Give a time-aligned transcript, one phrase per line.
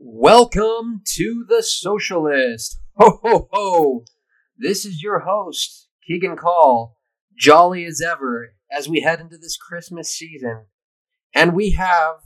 [0.00, 2.78] Welcome to the Socialist.
[2.98, 4.04] Ho ho ho!
[4.56, 6.96] This is your host, Keegan Call,
[7.36, 10.66] jolly as ever as we head into this Christmas season.
[11.34, 12.18] And we have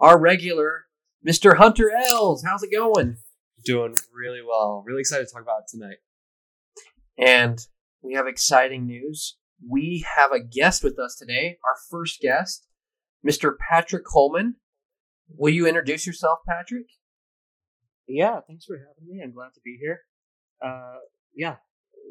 [0.00, 0.86] our regular
[1.26, 1.58] Mr.
[1.58, 2.42] Hunter Ales.
[2.42, 3.18] How's it going?
[3.66, 4.82] Doing really well.
[4.86, 5.98] Really excited to talk about it tonight.
[7.18, 7.58] And
[8.00, 9.36] we have exciting news.
[9.68, 12.66] We have a guest with us today, our first guest,
[13.22, 13.52] Mr.
[13.58, 14.54] Patrick Holman.
[15.28, 16.86] Will you introduce yourself, Patrick?
[18.06, 19.22] Yeah, thanks for having me.
[19.22, 20.00] I'm glad to be here.
[20.64, 20.98] Uh,
[21.34, 21.56] yeah,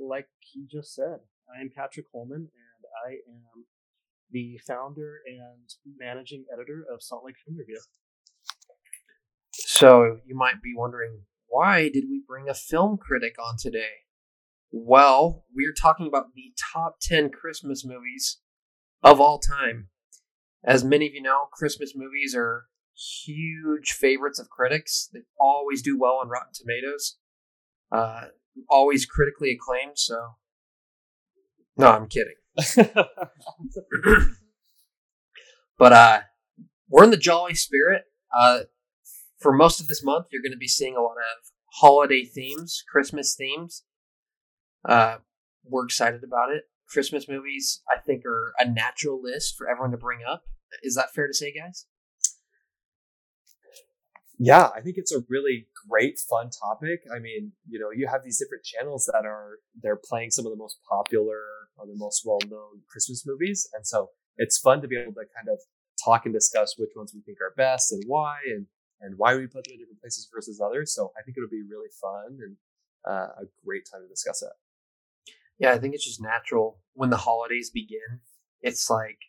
[0.01, 1.19] like you just said,
[1.55, 3.65] I am Patrick Holman, and I am
[4.31, 7.79] the founder and managing editor of Salt Lake Film Review.
[9.53, 14.03] So you might be wondering, why did we bring a film critic on today?
[14.71, 18.39] Well, we're talking about the top 10 Christmas movies
[19.03, 19.89] of all time.
[20.63, 25.09] As many of you know, Christmas movies are huge favorites of critics.
[25.13, 27.17] They always do well on Rotten Tomatoes.
[27.91, 28.25] Uh,
[28.69, 29.97] always critically acclaimed.
[29.97, 30.35] So,
[31.77, 32.35] no, I'm kidding.
[35.77, 36.21] but uh,
[36.89, 38.03] we're in the jolly spirit.
[38.35, 38.61] Uh,
[39.39, 42.83] for most of this month, you're going to be seeing a lot of holiday themes,
[42.89, 43.83] Christmas themes.
[44.87, 45.17] Uh,
[45.65, 46.63] we're excited about it.
[46.87, 50.43] Christmas movies, I think, are a natural list for everyone to bring up.
[50.83, 51.85] Is that fair to say, guys?
[54.43, 56.99] Yeah, I think it's a really great, fun topic.
[57.15, 60.51] I mean, you know, you have these different channels that are they're playing some of
[60.51, 61.39] the most popular
[61.77, 65.47] or the most well-known Christmas movies, and so it's fun to be able to kind
[65.47, 65.59] of
[66.03, 68.65] talk and discuss which ones we think are best and why, and
[68.99, 70.93] and why we put them in different places versus others.
[70.93, 72.57] So I think it'll be really fun and
[73.07, 74.51] uh, a great time to discuss it.
[75.57, 78.19] Yeah, I think it's just natural when the holidays begin.
[78.61, 79.19] It's like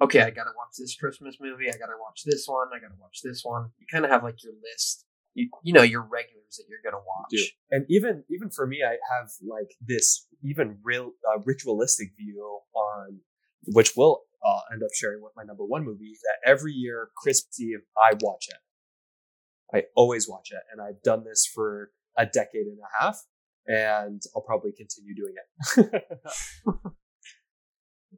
[0.00, 1.68] okay, I gotta watch this Christmas movie.
[1.68, 2.68] I gotta watch this one.
[2.74, 3.70] I gotta watch this one.
[3.78, 5.04] You kind of have like your list.
[5.34, 7.54] You, you know your regulars that you're gonna watch.
[7.70, 13.20] And even even for me, I have like this even real uh, ritualistic view on
[13.66, 17.60] which will uh, end up sharing with my number one movie that every year Christmas
[17.60, 18.56] Eve I watch it.
[19.72, 23.22] I always watch it, and I've done this for a decade and a half,
[23.68, 26.04] and I'll probably continue doing it.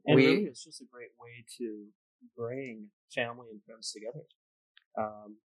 [0.05, 1.87] And We- really, it's just a great way to
[2.35, 4.25] bring family and friends together.
[4.97, 5.37] Um,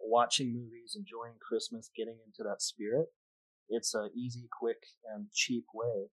[0.00, 3.08] watching movies, enjoying Christmas, getting into that spirit.
[3.68, 4.82] It's an easy, quick,
[5.14, 6.10] and cheap way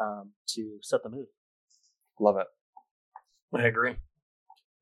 [0.00, 1.26] um, to set the mood.
[2.18, 2.46] Love it.
[3.54, 3.96] I agree.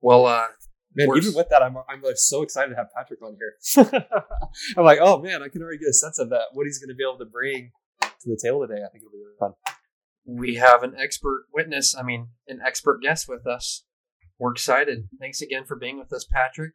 [0.00, 0.46] Well, uh,
[0.94, 4.02] Man, even with that, I'm I'm like so excited to have Patrick on here.
[4.76, 6.44] I'm like, oh man, I can already get a sense of that.
[6.54, 7.70] What he's going to be able to bring
[8.00, 8.80] to the table today.
[8.84, 9.52] I think it'll be really fun.
[10.28, 11.96] We have an expert witness.
[11.96, 13.84] I mean, an expert guest with us.
[14.38, 15.08] We're excited.
[15.18, 16.74] Thanks again for being with us, Patrick.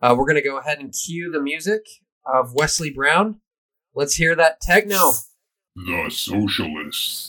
[0.00, 1.82] Uh, we're gonna go ahead and cue the music
[2.24, 3.40] of Wesley Brown.
[3.94, 5.12] Let's hear that techno.
[5.74, 7.28] The Socialists.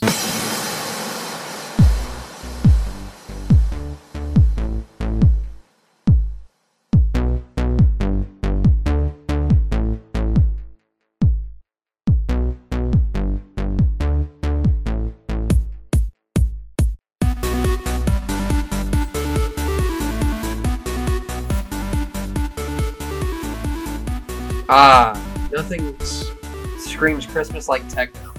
[24.69, 25.13] Ah,
[25.51, 26.31] nothing s-
[26.77, 28.33] screams Christmas like techno.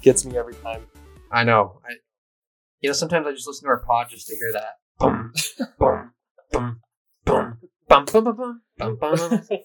[0.00, 0.86] Gets me every time.
[1.30, 1.80] I know.
[1.84, 1.94] I,
[2.80, 4.74] you know, sometimes I just listen to our pod just to hear that.
[4.98, 5.32] Boom,
[5.78, 6.12] boom,
[6.52, 6.80] boom,
[7.24, 9.42] boom, bum, bum, bum, bum, bum, bum.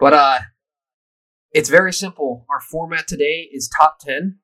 [0.00, 0.38] But uh,
[1.52, 2.44] it's very simple.
[2.50, 4.38] Our format today is top ten.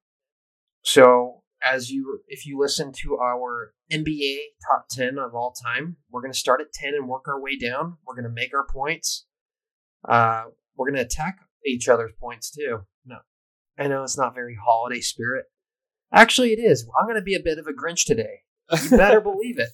[0.83, 4.37] So as you, if you listen to our NBA
[4.71, 7.97] top ten of all time, we're gonna start at ten and work our way down.
[8.07, 9.27] We're gonna make our points.
[10.07, 10.45] Uh,
[10.77, 12.81] we're gonna attack each other's points too.
[13.05, 13.19] No,
[13.79, 15.47] I know it's not very holiday spirit.
[16.13, 16.89] Actually, it is.
[16.99, 18.43] I'm gonna be a bit of a Grinch today.
[18.83, 19.71] You better believe it.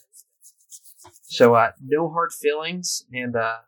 [1.22, 3.58] So, uh, no hard feelings, and uh,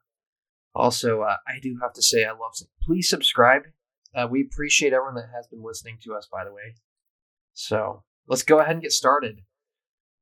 [0.74, 2.54] also, uh, I do have to say, I love.
[2.82, 3.62] Please subscribe.
[4.14, 6.74] Uh, we appreciate everyone that has been listening to us, by the way.
[7.54, 9.40] So let's go ahead and get started.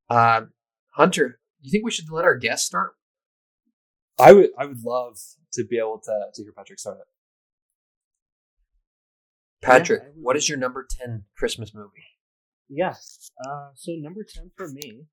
[0.09, 0.43] Uh,
[0.91, 2.95] Hunter, you think we should let our guest start?
[4.19, 5.19] I would I would love
[5.55, 7.07] to be able to to hear Patrick start it.
[9.63, 12.05] Patrick, I would- what is your number ten Christmas movie?
[12.69, 13.31] Yes.
[13.47, 15.07] Uh, so number ten for me.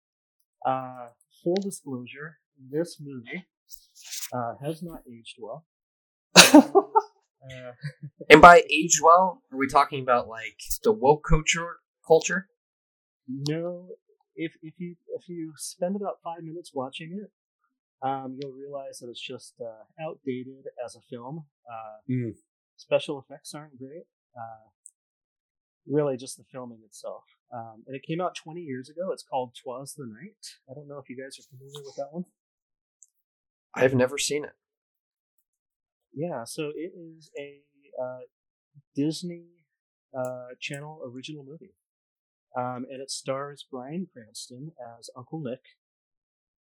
[0.66, 1.10] Uh,
[1.44, 2.40] full disclosure:
[2.70, 3.46] this movie
[4.34, 5.66] uh, has not aged well.
[6.36, 7.72] Uh,
[8.30, 11.78] And by age well, are we talking about like the woke culture?
[12.08, 12.48] Culture?
[13.28, 13.88] no,
[14.36, 17.32] if if you if you spend about five minutes watching it,
[18.04, 21.46] um, you'll realize that it's just uh, outdated as a film.
[21.70, 22.34] Uh, Mm.
[22.78, 24.06] Special effects aren't great.
[24.36, 24.70] Uh,
[25.88, 27.24] really, just the filming itself.
[27.54, 29.12] Um, and it came out 20 years ago.
[29.12, 30.58] It's called Twas the Night.
[30.70, 32.26] I don't know if you guys are familiar with that one.
[33.76, 34.54] I've never seen it.
[36.14, 37.62] Yeah, so it is a
[38.02, 38.22] uh,
[38.96, 39.46] Disney
[40.18, 41.76] uh, Channel original movie.
[42.58, 45.62] Um, and it stars Bryan Cranston as Uncle Nick,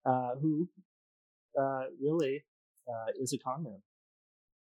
[0.05, 0.69] uh, who
[1.59, 2.45] uh, really
[2.89, 3.83] uh, is a con man.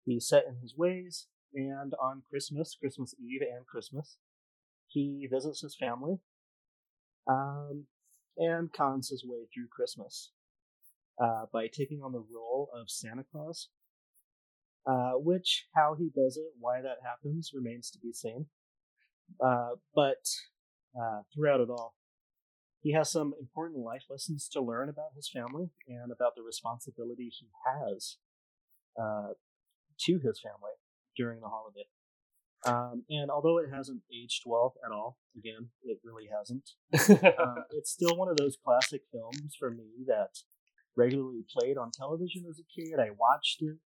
[0.05, 4.17] He's set in his ways, and on Christmas, Christmas Eve, and Christmas,
[4.87, 6.19] he visits his family
[7.27, 7.85] um,
[8.37, 10.31] and cons his way through Christmas
[11.21, 13.69] uh, by taking on the role of Santa Claus.
[14.87, 18.47] Uh, which, how he does it, why that happens, remains to be seen.
[19.45, 20.25] Uh, but
[20.99, 21.93] uh, throughout it all,
[22.81, 27.29] he has some important life lessons to learn about his family and about the responsibility
[27.29, 28.17] he has
[28.99, 29.33] uh,
[29.99, 30.75] to his family
[31.15, 31.85] during the holiday.
[32.65, 36.71] Um, and although it hasn't aged well at all, again, it really hasn't.
[36.93, 40.39] Uh, it's still one of those classic films for me that
[40.95, 42.99] regularly played on television as a kid.
[42.99, 43.77] I watched it,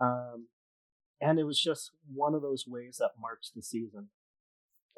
[0.00, 0.46] um,
[1.20, 4.08] and it was just one of those ways that marks the season.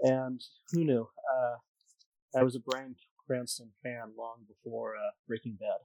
[0.03, 0.43] And
[0.73, 1.09] who knew?
[1.35, 5.79] Uh, I was a Bryan Cranston fan long before uh, Breaking Bad.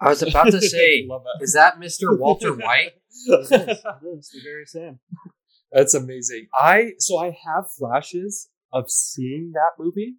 [0.00, 0.78] I was about to say,
[1.08, 1.42] it.
[1.42, 2.18] is that Mr.
[2.18, 2.92] Walter White?
[3.26, 5.00] It is, it is the very same.
[5.72, 6.46] That's amazing.
[6.54, 10.14] I so I have flashes of seeing that movie,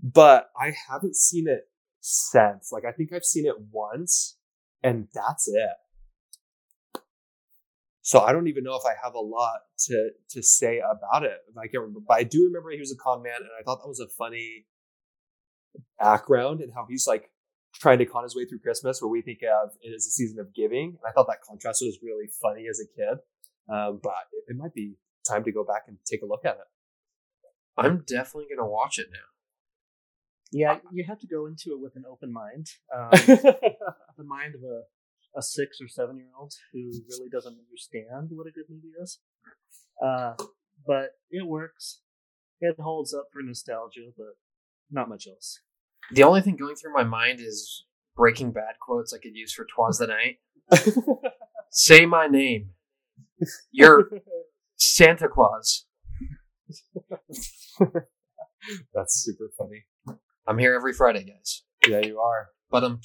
[0.00, 1.68] but I haven't seen it
[2.00, 2.70] since.
[2.72, 4.38] Like I think I've seen it once,
[4.82, 7.02] and that's it.
[8.02, 11.38] So I don't even know if I have a lot to to say about it.
[11.58, 13.82] I can't remember, but I do remember he was a con man, and I thought
[13.82, 14.66] that was a funny
[15.98, 17.30] background and how he's like
[17.74, 20.38] trying to con his way through Christmas, where we think of it as a season
[20.38, 20.90] of giving.
[20.90, 23.18] And I thought that contrast was really funny as a kid.
[23.68, 24.94] Um, but it, it might be
[25.28, 26.68] time to go back and take a look at it.
[27.76, 29.18] I'm definitely going to watch it now.
[30.50, 32.68] Yeah, you have to go into it with an open mind.
[32.94, 34.82] Um, the mind of a,
[35.38, 39.18] a six or seven year old who really doesn't understand what a good movie is.
[40.02, 40.34] Uh,
[40.86, 42.00] but it works.
[42.60, 44.36] It holds up for nostalgia, but
[44.90, 45.60] not much else.
[46.12, 47.84] The only thing going through my mind is
[48.16, 50.38] Breaking Bad quotes I could use for Twas the Night.
[51.70, 52.70] Say my name.
[53.70, 54.10] You're
[54.76, 55.84] Santa Claus.
[58.94, 59.84] That's super funny.
[60.46, 61.62] I'm here every Friday, guys.
[61.86, 62.48] Yeah, you are.
[62.70, 63.00] But um,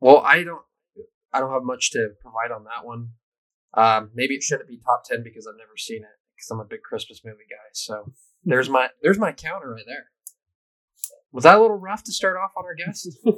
[0.00, 0.62] well, I don't,
[1.32, 3.10] I don't have much to provide on that one.
[3.74, 6.64] Um, maybe it shouldn't be top ten because I've never seen it because I'm a
[6.64, 7.68] big Christmas movie guy.
[7.72, 8.12] So
[8.44, 10.06] there's my there's my counter right there.
[11.32, 13.18] Was that a little rough to start off on our guest?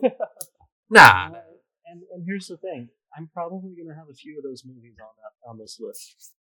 [0.91, 1.31] Nah.
[1.33, 1.41] Uh,
[1.87, 5.09] and and here's the thing: I'm probably gonna have a few of those movies on
[5.17, 6.35] that on this list.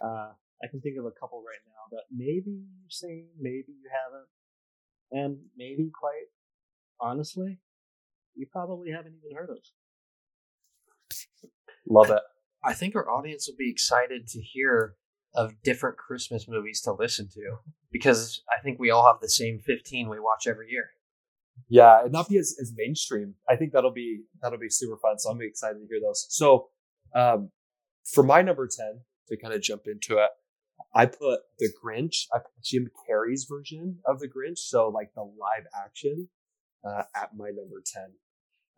[0.00, 0.30] Uh,
[0.62, 4.28] I can think of a couple right now that maybe you've seen, maybe you haven't,
[5.10, 6.30] and maybe quite
[7.00, 7.58] honestly,
[8.36, 9.58] you probably haven't even heard of.
[11.88, 12.22] Love it.
[12.64, 14.94] I think our audience will be excited to hear
[15.34, 17.58] of different Christmas movies to listen to
[17.92, 20.90] because I think we all have the same 15 we watch every year.
[21.68, 23.34] Yeah, and not be as, as mainstream.
[23.48, 25.18] I think that'll be that'll be super fun.
[25.18, 26.26] So I'm excited to hear those.
[26.30, 26.68] So
[27.14, 27.50] um,
[28.12, 30.30] for my number ten to kind of jump into it,
[30.94, 32.26] I put the Grinch.
[32.32, 36.28] I put Jim Carrey's version of the Grinch, so like the live action,
[36.84, 38.12] uh, at my number ten.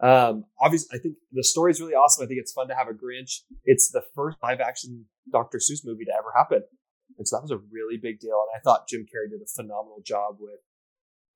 [0.01, 2.25] Um, obviously, I think the story is really awesome.
[2.25, 3.41] I think it's fun to have a Grinch.
[3.65, 5.59] It's the first live action Dr.
[5.59, 6.63] Seuss movie to ever happen,
[7.19, 8.41] and so that was a really big deal.
[8.49, 10.61] And I thought Jim Carrey did a phenomenal job with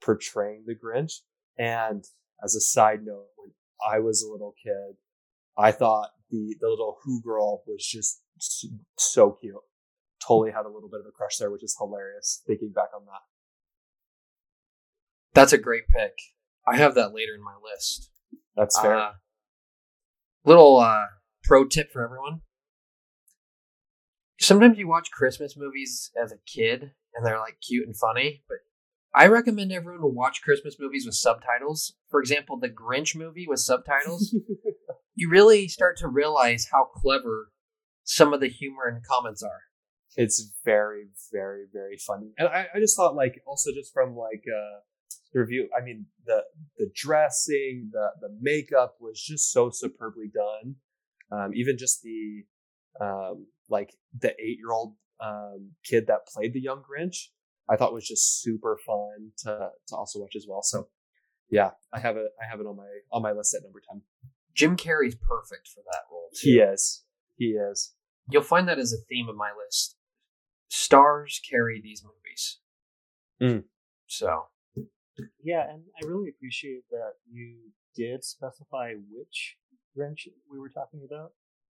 [0.02, 1.20] portraying the Grinch.
[1.58, 2.04] And
[2.42, 3.52] as a side note, when
[3.86, 4.96] I was a little kid,
[5.56, 8.22] I thought the the little Who girl was just
[8.96, 9.54] so cute.
[10.26, 12.42] Totally had a little bit of a crush there, which is hilarious.
[12.46, 13.22] Thinking back on that.
[15.34, 16.12] That's a great pick.
[16.66, 18.10] I have that later in my list.
[18.56, 18.96] That's fair.
[18.96, 19.12] Uh,
[20.44, 21.06] little uh,
[21.42, 22.42] pro tip for everyone.
[24.38, 28.58] Sometimes you watch Christmas movies as a kid and they're like cute and funny, but
[29.14, 31.94] I recommend everyone to watch Christmas movies with subtitles.
[32.08, 34.34] For example, the Grinch movie with subtitles.
[35.14, 37.50] you really start to realize how clever
[38.04, 39.60] some of the humor and comments are.
[40.16, 42.32] it's very, very, very funny.
[42.38, 44.80] And I, I just thought like also just from like uh
[45.32, 46.42] the review, I mean the
[46.78, 50.76] the dressing, the the makeup was just so superbly done.
[51.30, 52.44] Um, even just the
[53.00, 57.28] um like the eight year old um kid that played the young Grinch,
[57.72, 60.62] I thought was just super fun to to also watch as well.
[60.62, 60.88] So
[61.50, 62.26] yeah, I have it.
[62.42, 64.02] I have it on my on my list at number ten.
[64.54, 66.28] Jim Carrey's perfect for that role.
[66.34, 66.50] Too.
[66.50, 67.04] He is.
[67.36, 67.94] He is.
[68.30, 69.96] You'll find that as a theme of my list.
[70.68, 72.58] Stars carry these movies.
[73.40, 73.64] Mm.
[74.06, 74.44] So
[75.42, 79.56] Yeah, and I really appreciate that you did specify which
[79.96, 81.32] Grinch we were talking about.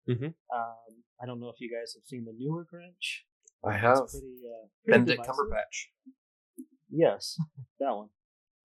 [0.09, 0.35] Mhm.
[0.55, 3.25] Um, I don't know if you guys have seen the newer Grinch.
[3.65, 5.35] I have pretty, uh, pretty Benedict divisive.
[5.35, 6.65] Cumberbatch.
[6.91, 7.37] Yes,
[7.81, 8.09] that one.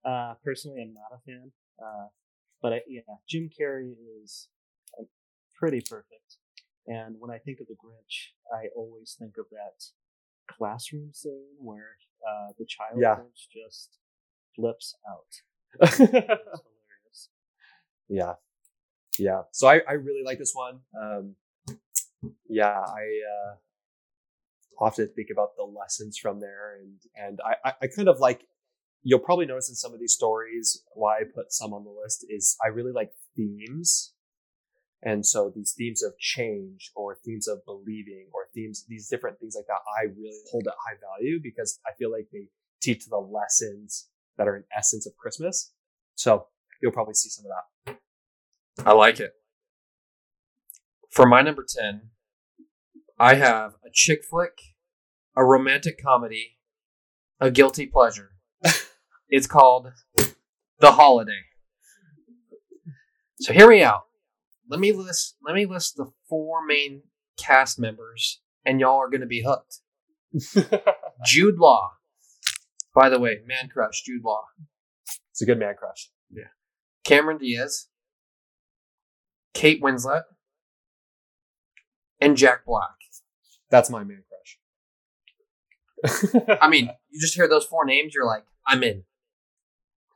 [0.04, 1.50] Uh, personally, I'm not a fan.
[1.82, 2.06] Uh,
[2.62, 4.48] but I, yeah, Jim Carrey is
[5.54, 6.38] pretty perfect.
[6.86, 9.84] And when I think of the Grinch, I always think of that
[10.48, 11.96] classroom scene where
[12.28, 13.16] uh, the child Yeah.
[13.16, 13.98] Grinch just
[14.54, 15.88] flips out.
[15.98, 17.28] Hilarious.
[18.08, 18.34] Yeah.
[19.18, 19.42] Yeah.
[19.52, 20.80] So I, I really like this one.
[21.00, 21.36] Um,
[22.48, 23.02] yeah, I
[23.50, 23.54] uh,
[24.80, 28.46] often think about the lessons from there and and I, I, kind of like
[29.04, 32.26] you'll probably notice in some of these stories why I put some on the list
[32.28, 34.12] is I really like themes.
[35.02, 39.54] And so these themes of change or themes of believing or themes, these different things
[39.54, 42.48] like that, I really hold at high value because I feel like they
[42.80, 45.72] teach the lessons that are an essence of Christmas.
[46.14, 46.46] So
[46.80, 47.50] you'll probably see some of
[47.86, 48.86] that.
[48.86, 49.32] I like it.
[51.10, 52.00] For my number 10,
[53.18, 54.60] I have a chick flick,
[55.36, 56.58] a romantic comedy,
[57.40, 58.30] a guilty pleasure.
[59.28, 59.88] it's called
[60.80, 61.42] The Holiday.
[63.40, 64.04] So hear me out.
[64.68, 67.02] Let me list let me list the four main
[67.38, 69.80] cast members and y'all are going to be hooked.
[71.26, 71.92] Jude Law.
[72.94, 74.44] By the way, man crush Jude Law.
[75.30, 76.10] It's a good man crush.
[76.30, 76.44] Yeah.
[77.04, 77.88] Cameron Diaz,
[79.52, 80.22] Kate Winslet,
[82.20, 82.94] and Jack Black.
[83.74, 84.22] That's my man
[86.04, 86.58] crush.
[86.62, 89.02] I mean, you just hear those four names, you're like, I'm in.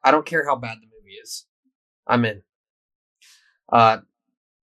[0.05, 1.47] I don't care how bad the movie is.
[2.07, 2.43] I'm in.
[3.69, 3.99] Uh,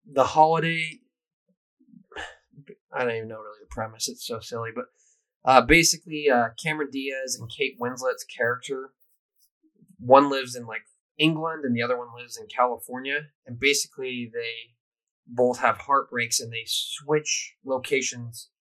[0.09, 1.01] the holiday.
[2.89, 4.07] I don't even know really the premise.
[4.07, 4.85] It's so silly, but
[5.43, 8.91] uh, basically, uh, Cameron Diaz and Kate Winslet's character.
[9.99, 10.83] One lives in like
[11.17, 14.73] England, and the other one lives in California, and basically they
[15.27, 18.51] both have heartbreaks, and they switch locations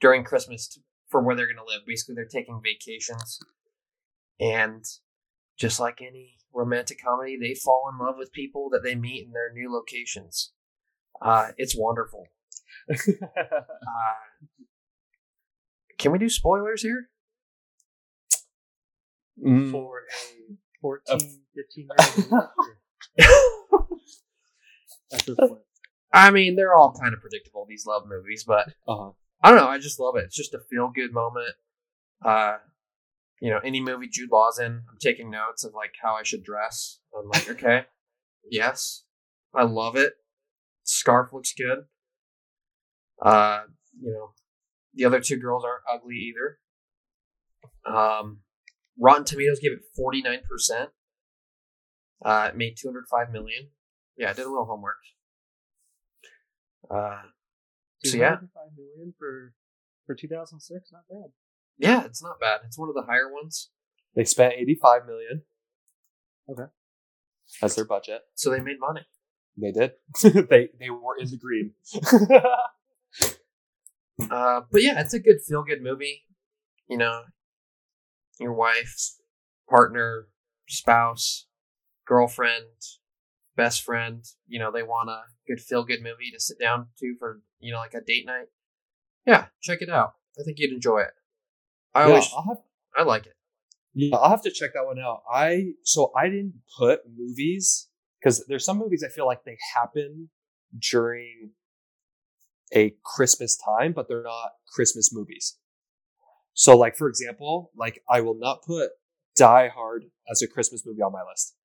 [0.00, 1.86] during Christmas to, for where they're going to live.
[1.86, 3.38] Basically, they're taking vacations,
[4.40, 4.84] and
[5.58, 9.32] just like any romantic comedy, they fall in love with people that they meet in
[9.32, 10.52] their new locations.
[11.20, 12.26] Uh, it's wonderful.
[13.36, 14.46] Uh,
[15.98, 17.08] can we do spoilers here?
[19.42, 20.02] Mm, For
[21.08, 21.18] a 14,
[21.54, 22.48] 15 year old.
[25.10, 25.60] That's his point.
[26.12, 29.10] I mean, they're all kind of predictable these love movies, but uh-huh.
[29.44, 29.68] I don't know.
[29.68, 30.24] I just love it.
[30.24, 31.54] It's just a feel good moment.
[32.24, 32.56] Uh,
[33.42, 36.42] you know, any movie Jude Law's in, I'm taking notes of like how I should
[36.42, 37.00] dress.
[37.14, 37.84] I'm like, okay,
[38.50, 39.04] yes,
[39.54, 40.14] I love it.
[40.84, 41.80] Scarf looks good.
[43.20, 43.64] Uh,
[44.00, 44.30] you know,
[44.94, 46.58] the other two girls aren't ugly either.
[47.84, 48.38] Um,
[48.98, 50.88] Rotten Tomatoes gave it 49%.
[52.24, 53.68] Uh, it made 205 million.
[54.16, 54.96] Yeah, I did a little homework.
[56.90, 57.22] Uh,
[58.04, 58.36] So, yeah.
[58.36, 59.54] 205 million for
[60.06, 61.30] for 2006, not bad.
[61.78, 62.60] yeah, it's not bad.
[62.66, 63.70] It's one of the higher ones.
[64.14, 65.42] They spent 85 million.
[66.50, 66.70] Okay.
[67.60, 68.22] That's their budget.
[68.34, 69.00] So they made money.
[69.56, 69.92] They did.
[70.22, 71.72] they they were in the green.
[74.30, 76.22] Uh, but yeah, it's a good feel good movie.
[76.88, 77.22] You know,
[78.38, 79.16] your wife,
[79.68, 80.28] partner,
[80.68, 81.46] spouse,
[82.06, 82.66] girlfriend,
[83.56, 87.16] best friend, you know, they want a good feel good movie to sit down to
[87.18, 88.46] for, you know, like a date night.
[89.26, 90.14] Yeah, check it out.
[90.38, 91.12] I think you'd enjoy it.
[91.94, 92.58] I yeah, always, I'll have
[92.94, 93.32] I like it.
[93.94, 95.22] Yeah, I'll have to check that one out.
[95.32, 97.88] I so I didn't put movies
[98.20, 100.28] because there's some movies I feel like they happen
[100.78, 101.52] during
[102.74, 105.56] a Christmas time, but they're not Christmas movies.
[106.52, 108.90] So, like for example, like I will not put
[109.36, 111.56] Die Hard as a Christmas movie on my list,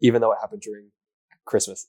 [0.00, 0.90] even though it happened during
[1.46, 1.86] Christmas.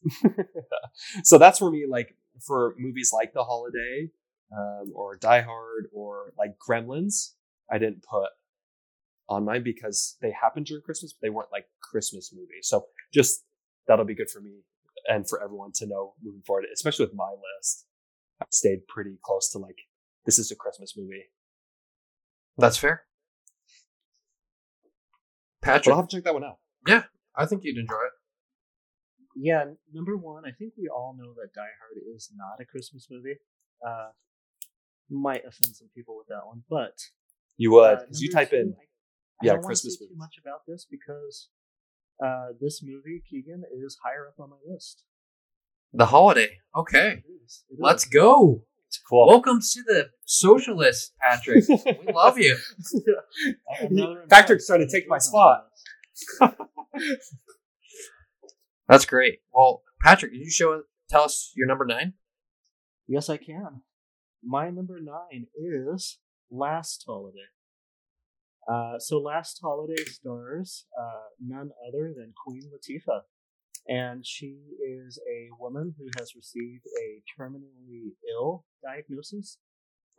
[1.23, 1.85] so that's for me.
[1.89, 2.15] Like
[2.45, 4.09] for movies like The Holiday,
[4.51, 7.33] um, or Die Hard, or like Gremlins,
[7.71, 8.29] I didn't put
[9.29, 12.67] on mine because they happened during Christmas, but they weren't like Christmas movies.
[12.67, 13.43] So just
[13.87, 14.61] that'll be good for me
[15.07, 17.85] and for everyone to know moving forward, especially with my list.
[18.41, 19.77] I stayed pretty close to like
[20.25, 21.23] this is a Christmas movie.
[22.57, 23.03] That's fair.
[25.61, 26.57] But Patrick, I'll have to check that one out.
[26.87, 27.03] Yeah,
[27.35, 28.16] I think you'd enjoy it.
[29.39, 33.07] Yeah, number one, I think we all know that Die Hard is not a Christmas
[33.09, 33.35] movie.
[33.87, 34.09] Uh,
[35.09, 36.97] might offend some people with that one, but
[37.57, 38.85] You would uh, you type in two, I, I
[39.43, 41.49] yeah, don't wanna Christmas say too much about this because
[42.23, 45.03] Uh, this movie, Keegan, is higher up on my list.
[45.93, 46.49] The holiday.
[46.75, 47.21] Okay.
[47.23, 47.63] It is.
[47.69, 48.09] It Let's is.
[48.09, 48.63] go.
[48.87, 49.27] It's cool.
[49.27, 51.63] Welcome to the socialist, Patrick.
[51.69, 52.57] we love you.
[53.79, 55.67] Another Patrick's trying to take my spot.
[58.87, 59.39] That's great.
[59.53, 62.13] Well, Patrick, can you show tell us your number nine?
[63.07, 63.81] Yes, I can.
[64.43, 67.49] My number nine is Last Holiday.
[68.67, 73.21] Uh, so Last Holiday stars uh, none other than Queen Latifah.
[73.87, 79.59] And she is a woman who has received a terminally ill diagnosis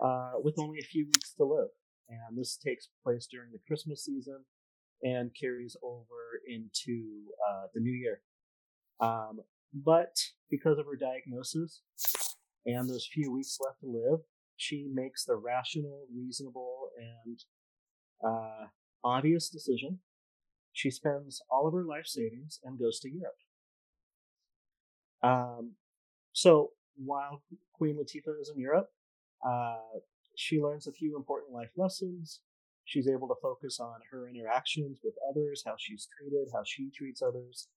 [0.02, 1.68] uh, with only a few weeks to live.
[2.08, 4.44] And this takes place during the Christmas season
[5.02, 8.22] and carries over into uh, the new year.
[9.00, 9.40] Um,
[9.72, 10.16] but
[10.50, 11.82] because of her diagnosis
[12.66, 14.20] and those few weeks left to live,
[14.56, 17.38] she makes the rational, reasonable, and
[18.24, 18.66] uh,
[19.04, 20.00] obvious decision.
[20.72, 23.36] She spends all of her life savings and goes to Europe.
[25.22, 25.72] Um,
[26.32, 28.88] so while Queen Latifah is in Europe,
[29.46, 29.98] uh,
[30.36, 32.40] she learns a few important life lessons.
[32.84, 37.22] She's able to focus on her interactions with others, how she's treated, how she treats
[37.22, 37.68] others,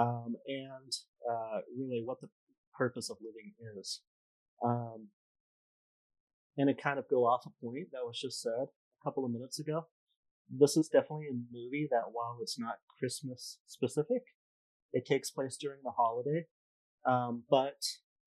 [0.00, 0.92] um, and
[1.30, 2.28] uh, really what the
[2.76, 4.00] purpose of living is.
[4.64, 5.08] Um,
[6.56, 9.30] and to kind of go off a point that was just said a couple of
[9.30, 9.86] minutes ago,
[10.50, 14.22] this is definitely a movie that while it's not Christmas specific,
[14.92, 16.46] it takes place during the holiday.
[17.04, 17.82] Um, but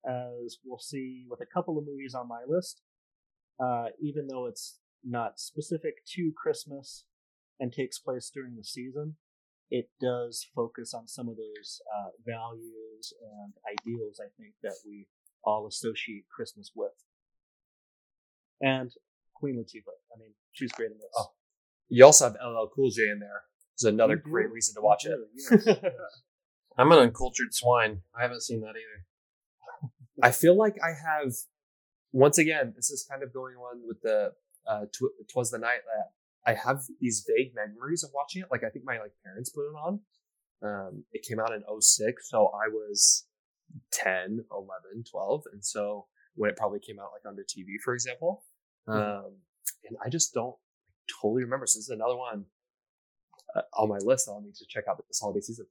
[0.06, 2.82] as we'll see with a couple of movies on my list,
[3.62, 7.04] uh, even though it's not specific to Christmas
[7.58, 9.16] and takes place during the season,
[9.70, 15.06] it does focus on some of those uh, values and ideals, I think, that we
[15.44, 16.90] all associate Christmas with.
[18.60, 18.90] And
[19.34, 21.06] Queen Latifah, I mean, she's great in this.
[21.16, 21.30] Oh,
[21.88, 23.42] You also have LL Cool J in there.
[23.74, 24.30] It's another You do.
[24.30, 25.16] great reason to watch it.
[25.34, 25.92] You do, yes, yes.
[26.76, 28.02] I'm an uncultured swine.
[28.18, 29.90] I haven't seen that either.
[30.22, 31.32] I feel like I have,
[32.12, 34.32] once again, this is kind of going on with the
[34.66, 36.10] uh, tw- "Twas the Night" that
[36.46, 38.48] I have these vague memories of watching it.
[38.50, 40.00] Like I think my like parents put it on.
[40.62, 43.24] Um, it came out in 06, so I was
[43.92, 47.94] 10, 11, 12, and so when it probably came out like on the TV, for
[47.94, 48.44] example,
[48.86, 49.36] um,
[49.88, 50.56] and I just don't
[51.20, 51.66] totally remember.
[51.66, 52.44] So this is another one
[53.56, 55.66] uh, on my list that I'll need to check out this holiday season.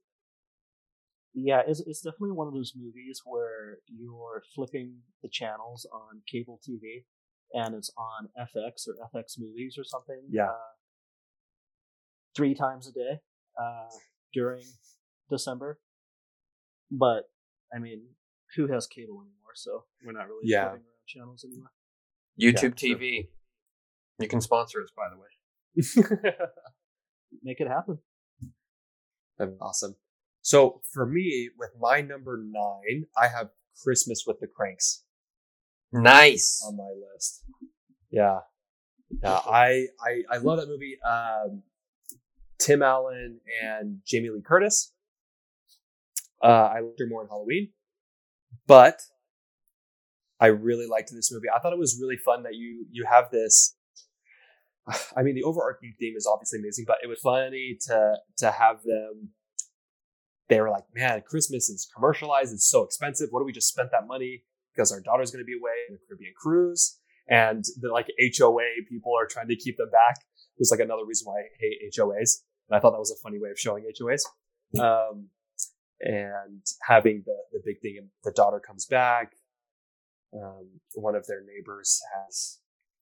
[1.34, 6.60] yeah, it's, it's definitely one of those movies where you're flipping the channels on cable
[6.68, 7.04] TV
[7.52, 10.20] and it's on FX or FX movies or something.
[10.30, 10.46] Yeah.
[10.50, 10.56] Uh,
[12.36, 13.20] three times a day
[13.60, 13.88] uh,
[14.32, 14.62] during
[15.28, 15.78] December.
[16.90, 17.24] But,
[17.74, 18.02] I mean,
[18.56, 19.54] who has cable anymore?
[19.54, 20.70] So we're not really Yeah.
[20.70, 21.70] flipping around channels anymore.
[22.40, 23.28] YouTube Yeah, TV.
[24.18, 26.32] You can sponsor us, by the way.
[27.42, 27.98] Make it happen.
[29.38, 29.96] That'd be awesome.
[30.42, 33.50] So for me, with my number nine, I have
[33.82, 35.04] Christmas with the Cranks
[35.92, 36.62] Nice.
[36.66, 37.44] on my list.
[38.10, 38.40] Yeah,
[39.22, 40.98] yeah, I I, I love that movie.
[41.08, 41.62] Um,
[42.58, 44.92] Tim Allen and Jamie Lee Curtis.
[46.42, 47.70] Uh, I liked her more in Halloween,
[48.66, 49.00] but
[50.40, 51.48] I really liked this movie.
[51.54, 53.76] I thought it was really fun that you you have this.
[55.16, 58.82] I mean, the overarching theme is obviously amazing, but it was funny to to have
[58.84, 59.30] them.
[60.48, 62.52] They were like, "Man, Christmas is commercialized.
[62.52, 63.28] It's so expensive.
[63.30, 65.94] What do we just spent that money because our daughter's going to be away in
[65.94, 70.16] a Caribbean cruise?" And the like HOA people are trying to keep them back.
[70.58, 73.38] There's like another reason why I hate HOAs, and I thought that was a funny
[73.38, 74.22] way of showing HOAs.
[74.78, 75.28] Um,
[76.00, 79.32] and having the the big thing, the daughter comes back.
[80.32, 82.60] Um, one of their neighbors has,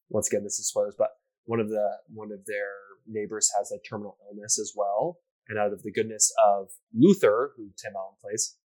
[0.08, 1.10] once again, this is spoilers, but
[1.44, 2.72] one of the one of their
[3.06, 5.18] neighbors has a terminal illness as well.
[5.48, 8.56] And out of the goodness of Luther, who Tim Allen plays,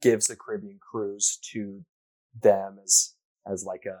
[0.00, 1.84] gives the Caribbean cruise to
[2.40, 3.14] them as
[3.46, 3.98] as like a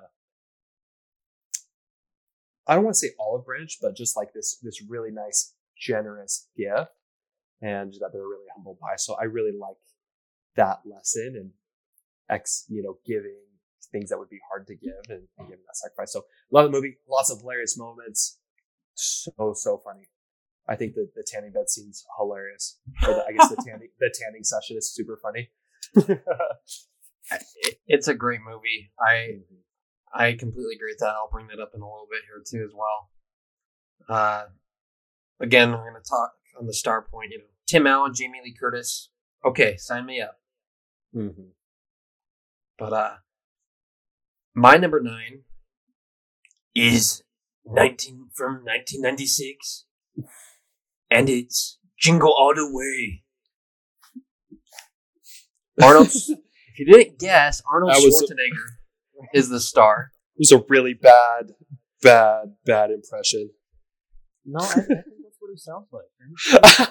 [2.66, 6.48] I don't want to say olive branch, but just like this this really nice, generous
[6.56, 6.92] gift,
[7.60, 8.96] and that they're really humbled by.
[8.96, 9.76] So I really like
[10.56, 11.50] that lesson and
[12.30, 13.36] ex, you know, giving
[13.90, 16.12] things that would be hard to give and, and giving that sacrifice.
[16.12, 18.38] So love the movie, lots of hilarious moments,
[18.94, 20.08] so so funny.
[20.68, 22.78] I think the the tanning bed scene's hilarious.
[23.02, 25.50] Or the, I guess the tanning the tanning session is super funny.
[27.32, 28.92] It- It's a great movie.
[28.98, 29.38] I
[30.12, 31.14] I completely agree with that.
[31.14, 33.10] I'll bring that up in a little bit here too as well.
[34.08, 34.46] Uh,
[35.40, 37.30] again, I'm going to talk on the star point.
[37.30, 39.10] You know, Tim Allen, Jamie Lee Curtis.
[39.44, 40.40] Okay, sign me up.
[41.14, 41.50] Mm-hmm.
[42.78, 43.14] But uh,
[44.54, 45.42] my number nine
[46.74, 47.22] is
[47.64, 49.84] 19 from 1996,
[51.10, 53.22] and it's Jingle all the way.
[55.82, 56.06] Arnold.
[56.08, 60.12] if you didn't guess, Arnold That was- Schwarzenegger is the star.
[60.36, 61.52] It was a really bad,
[62.02, 63.50] bad, bad impression.
[64.46, 66.88] No, I, I think that's what he sounds like.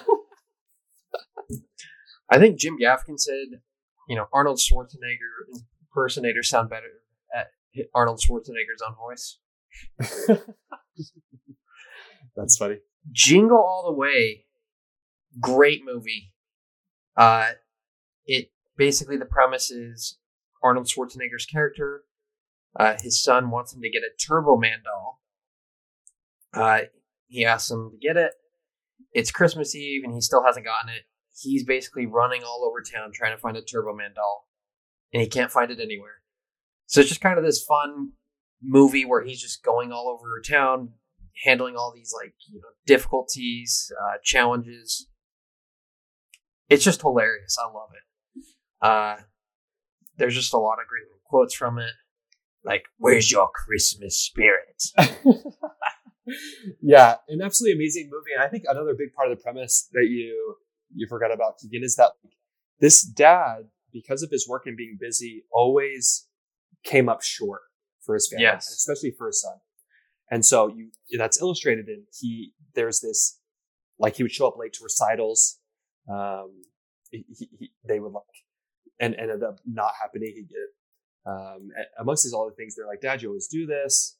[2.30, 3.60] I think Jim Gaffigan said,
[4.08, 6.86] you know, Arnold Schwarzenegger impersonators sound better
[7.34, 7.48] at
[7.94, 9.38] Arnold Schwarzenegger's own voice.
[12.36, 12.78] That's funny.
[13.10, 14.46] Jingle All the Way,
[15.40, 16.32] great movie.
[17.16, 17.58] Uh, it
[18.76, 20.18] basically the premise is
[20.62, 22.04] Arnold Schwarzenegger's character.
[22.78, 25.20] Uh, his son wants him to get a Turbo Man doll.
[26.52, 26.80] Uh,
[27.28, 28.32] he asks him to get it.
[29.12, 31.02] It's Christmas Eve and he still hasn't gotten it.
[31.36, 34.48] He's basically running all over town trying to find a Turbo Man doll,
[35.12, 36.22] and he can't find it anywhere.
[36.86, 38.12] So it's just kind of this fun
[38.62, 40.90] movie where he's just going all over town,
[41.44, 45.08] handling all these like you know difficulties, uh, challenges.
[46.68, 47.56] It's just hilarious.
[47.58, 48.09] I love it.
[48.82, 49.16] Uh,
[50.16, 51.92] there's just a lot of great quotes from it,
[52.64, 54.82] like "Where's your Christmas spirit?"
[56.80, 58.32] yeah, an absolutely amazing movie.
[58.34, 60.56] And I think another big part of the premise that you
[60.94, 62.12] you forgot about Keegan is that
[62.80, 66.26] this dad, because of his work and being busy, always
[66.84, 67.60] came up short
[68.04, 68.68] for his family, Yes.
[68.70, 69.56] especially for his son.
[70.30, 73.38] And so you that's illustrated in he there's this
[73.98, 75.58] like he would show up late to recitals.
[76.10, 76.62] Um,
[77.10, 78.24] he, he, he- they would like
[79.00, 80.32] and, ended up not happening.
[80.34, 80.48] He'd
[81.26, 82.74] um, amongst these other things.
[82.74, 84.16] They're like, Dad, you always do this.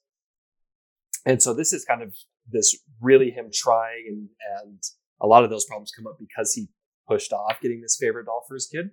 [1.25, 2.13] And so this is kind of
[2.51, 4.81] this really him trying and, and
[5.21, 6.67] a lot of those problems come up because he
[7.07, 8.91] pushed off getting this favorite doll for his kid.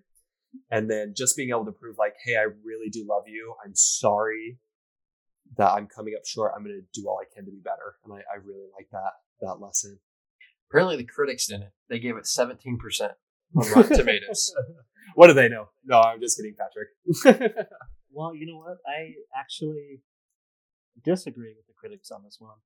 [0.71, 3.55] And then just being able to prove like, hey, I really do love you.
[3.65, 4.59] I'm sorry
[5.57, 6.53] that I'm coming up short.
[6.57, 7.97] I'm going to do all I can to be better.
[8.05, 9.99] And I, I really like that, that lesson.
[10.71, 11.71] Apparently, the critics didn't.
[11.89, 12.59] They gave it 17%
[13.57, 14.55] on Rotten Tomatoes.
[15.15, 15.69] What do they know?
[15.85, 16.89] No, I'm just kidding, Patrick.
[18.11, 18.79] Well, you know what?
[18.89, 20.01] I actually
[21.05, 22.57] disagree with the critics on this one.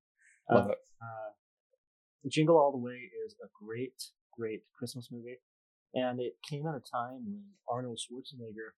[0.51, 0.79] Love Uh, it.
[1.03, 1.31] uh,
[2.29, 4.03] Jingle All the Way is a great,
[4.33, 5.39] great Christmas movie,
[5.95, 8.71] and it came at a time when Arnold Schwarzenegger,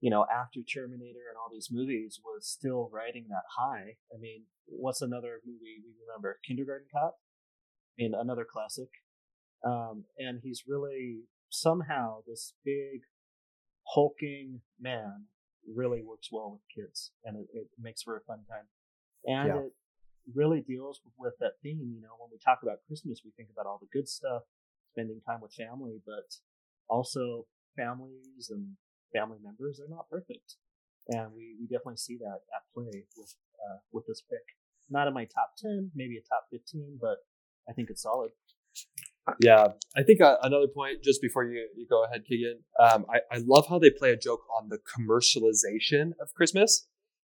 [0.00, 3.96] you know, after Terminator and all these movies, was still riding that high.
[4.12, 6.40] I mean, what's another movie we remember?
[6.46, 7.18] Kindergarten Cop,
[7.98, 8.88] I mean, another classic.
[9.62, 11.24] Um, and he's really
[11.60, 13.02] somehow this big,
[13.94, 15.26] hulking man
[15.66, 18.66] really works well with kids, and it, it makes for a fun time.
[19.24, 19.60] And Yeah.
[19.66, 19.72] it
[20.34, 21.92] really deals with that theme.
[21.94, 24.42] You know, when we talk about Christmas, we think about all the good stuff,
[24.92, 26.28] spending time with family, but
[26.88, 28.76] also families and
[29.12, 30.54] family members are not perfect,
[31.08, 34.44] and we, we definitely see that at play with uh, with this pick.
[34.88, 37.18] Not in my top ten, maybe a top fifteen, but
[37.68, 38.30] I think it's solid.
[39.40, 42.60] Yeah, I think uh, another point just before you, you go ahead, Keegan.
[42.80, 46.86] Um, I, I love how they play a joke on the commercialization of Christmas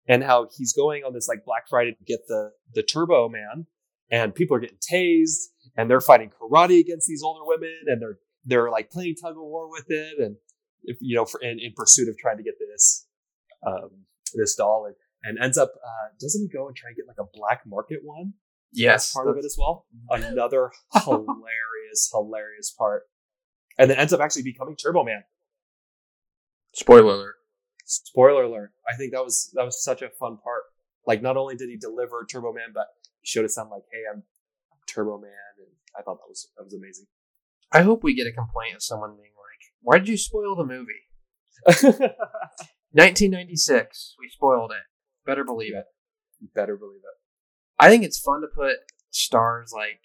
[0.07, 3.67] and how he's going on this like Black Friday to get the the Turbo Man,
[4.11, 8.17] and people are getting tased and they're fighting karate against these older women and they're
[8.45, 10.35] they're like playing tug of war with it and
[10.83, 13.07] if, you know for, in, in pursuit of trying to get this
[13.65, 13.89] um,
[14.35, 17.17] this doll and, and ends up uh, doesn't he go and try and get like
[17.19, 18.33] a black market one
[18.75, 19.13] yes.
[19.13, 19.85] part of it as well.
[20.11, 20.23] Mm-hmm.
[20.33, 20.71] Another
[21.03, 23.03] hilarious, hilarious part.
[23.77, 25.23] And then ends up actually becoming Turbo Man.
[26.73, 27.35] Spoiler alert.
[27.85, 28.71] Spoiler alert.
[28.89, 30.63] I think that was that was such a fun part.
[31.05, 32.87] Like not only did he deliver Turbo Man, but
[33.21, 34.23] he showed us something like, hey, I'm
[34.87, 37.05] Turbo Man and I thought that was that was amazing.
[37.71, 40.65] I hope we get a complaint of someone being like, why did you spoil the
[40.65, 40.93] movie?
[42.95, 44.15] 1996.
[44.19, 44.83] We spoiled it.
[45.25, 45.85] Better believe it.
[46.53, 47.24] Better believe it.
[47.79, 48.77] I think it's fun to put
[49.11, 50.01] stars like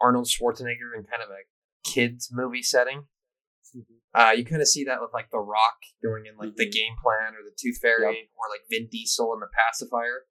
[0.00, 1.42] Arnold Schwarzenegger in kind of a
[1.88, 3.04] kids movie setting.
[4.14, 6.72] Uh, you kind of see that with like The Rock going in like the Mhm.
[6.72, 10.26] game plan or the Tooth Fairy or like Vin Diesel in the pacifier.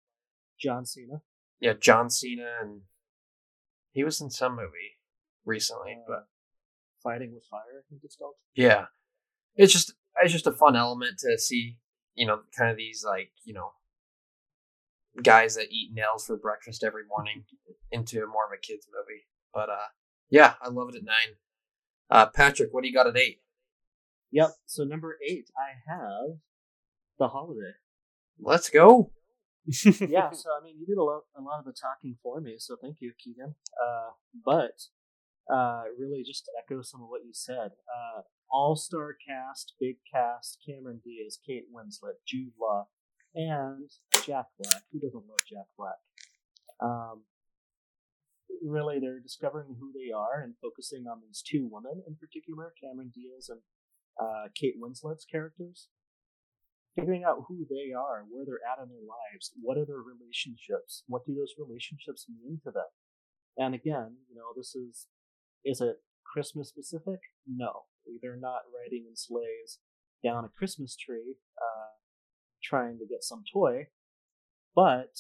[0.60, 1.24] John Cena.
[1.60, 2.84] Yeah, John Cena and
[3.92, 5.00] he was in some movie
[5.46, 6.28] recently, Uh, but
[7.02, 8.36] Fighting with Fire, I think it's called.
[8.54, 8.88] yeah,
[9.56, 11.80] it's just it's just a fun element to see.
[12.14, 13.74] You know, kind of these like you know
[15.24, 17.44] guys that eat nails for breakfast every morning
[17.92, 19.24] into more of a kids movie.
[19.54, 19.90] But uh,
[20.30, 21.36] yeah, I love it at nine.
[22.10, 23.40] Uh, Patrick, what do you got at eight?
[24.32, 24.52] Yep.
[24.66, 26.38] So number eight, I have
[27.20, 27.74] The Holiday.
[28.40, 29.12] Let's go.
[29.86, 32.56] yeah, so I mean, you did a lot, a lot of the talking for me,
[32.58, 33.56] so thank you, Keegan.
[33.80, 34.12] Uh,
[34.44, 34.82] but
[35.54, 40.58] uh, really, just to echo some of what you said, uh, all-star cast, big cast:
[40.66, 42.88] Cameron Diaz, Kate Winslet, Jude Law,
[43.36, 43.90] and
[44.26, 44.84] Jack Black.
[44.92, 46.00] Who doesn't love Jack Black?
[46.80, 47.24] Um,
[48.64, 53.12] really they're discovering who they are and focusing on these two women in particular, Cameron
[53.14, 53.62] Diaz and
[54.20, 55.88] uh, Kate Winslet's characters.
[56.96, 61.04] Figuring out who they are, where they're at in their lives, what are their relationships,
[61.08, 62.92] what do those relationships mean to them?
[63.58, 65.08] And again, you know, this is
[65.64, 67.20] is it Christmas specific?
[67.48, 67.88] No,
[68.22, 69.80] they're not riding in sleighs
[70.24, 71.96] down a Christmas tree, uh,
[72.64, 73.88] trying to get some toy,
[74.76, 75.20] but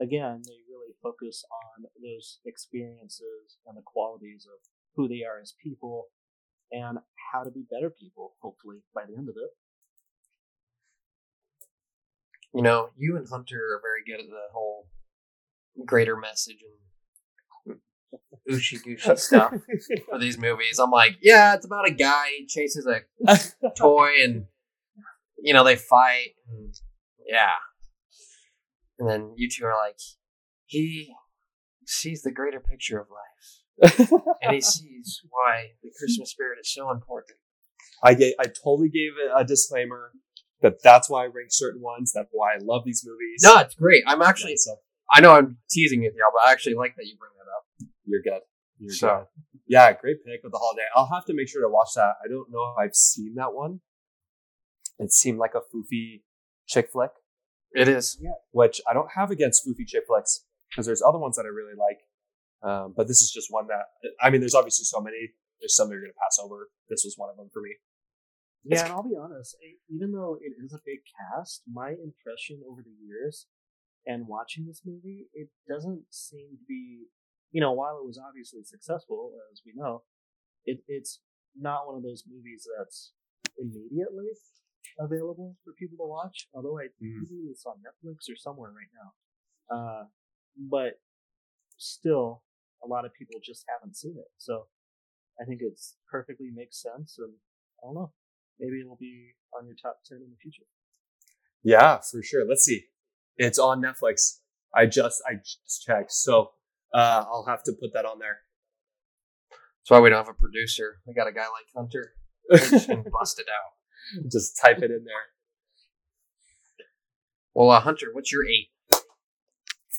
[0.00, 4.58] again, they really focus on those experiences and the qualities of
[4.96, 6.06] who they are as people
[6.72, 6.98] and
[7.32, 9.50] how to be better people, hopefully, by the end of it.
[12.54, 14.88] You know, you and Hunter are very good at the whole
[15.86, 16.58] greater message
[17.66, 17.78] and
[18.50, 19.54] ooshy gooshy stuff
[20.08, 20.78] for these movies.
[20.78, 24.46] I'm like, yeah, it's about a guy he chases a toy and
[25.42, 26.30] you know they fight.
[26.48, 26.74] And,
[27.26, 27.52] yeah,
[28.98, 29.96] and then you two are like,
[30.66, 31.14] he
[31.86, 34.10] sees the greater picture of life,
[34.42, 37.38] and he sees why the Christmas spirit is so important.
[38.02, 40.12] I gave, I totally gave it a disclaimer
[40.62, 42.12] that that's why I rank certain ones.
[42.14, 43.42] That's why I love these movies.
[43.42, 44.02] No, it's great.
[44.06, 44.76] I'm actually, Yeah, so
[45.12, 47.90] I know I'm teasing with y'all, but I actually like that you bring that up.
[48.06, 48.42] you're good.
[48.78, 49.26] You're So- good.
[49.66, 50.82] Yeah, great pick with the holiday.
[50.96, 52.14] I'll have to make sure to watch that.
[52.24, 53.80] I don't know if I've seen that one.
[55.00, 56.22] It seemed like a foofy
[56.68, 57.10] chick flick,
[57.72, 58.18] It is.
[58.20, 58.30] Yeah.
[58.52, 61.74] which I don't have against foofy chick flicks because there's other ones that I really
[61.78, 62.00] like.
[62.62, 63.86] Um, but this is just one that
[64.22, 65.32] I mean, there's obviously so many.
[65.60, 66.68] There's some you're gonna pass over.
[66.88, 67.74] This was one of them for me.
[68.64, 69.56] Yeah, and I'll be honest,
[69.88, 73.46] even though it is a big cast, my impression over the years
[74.06, 77.06] and watching this movie, it doesn't seem to be,
[77.52, 80.02] you know, while it was obviously successful, as we know,
[80.66, 81.20] it, it's
[81.58, 83.12] not one of those movies that's
[83.58, 84.28] immediately
[84.98, 86.48] available for people to watch.
[86.54, 89.10] Although I believe it's on Netflix or somewhere right now.
[89.74, 90.04] Uh,
[90.56, 91.00] but
[91.78, 92.42] still,
[92.84, 94.30] a lot of people just haven't seen it.
[94.38, 94.66] So
[95.40, 97.32] I think it's perfectly makes sense, and
[97.82, 98.12] I don't know
[98.60, 100.64] maybe it'll be on your top 10 in the future.
[101.64, 102.46] Yeah, for sure.
[102.46, 102.84] Let's see.
[103.36, 104.38] It's on Netflix.
[104.74, 106.52] I just I just checked, so
[106.94, 108.38] uh, I'll have to put that on there.
[109.50, 111.00] That's why we don't have a producer.
[111.06, 112.12] We got a guy like Hunter.
[112.50, 113.79] We're bust it out.
[114.30, 115.30] Just type it in there.
[117.54, 118.68] Well, uh, Hunter, what's your eight?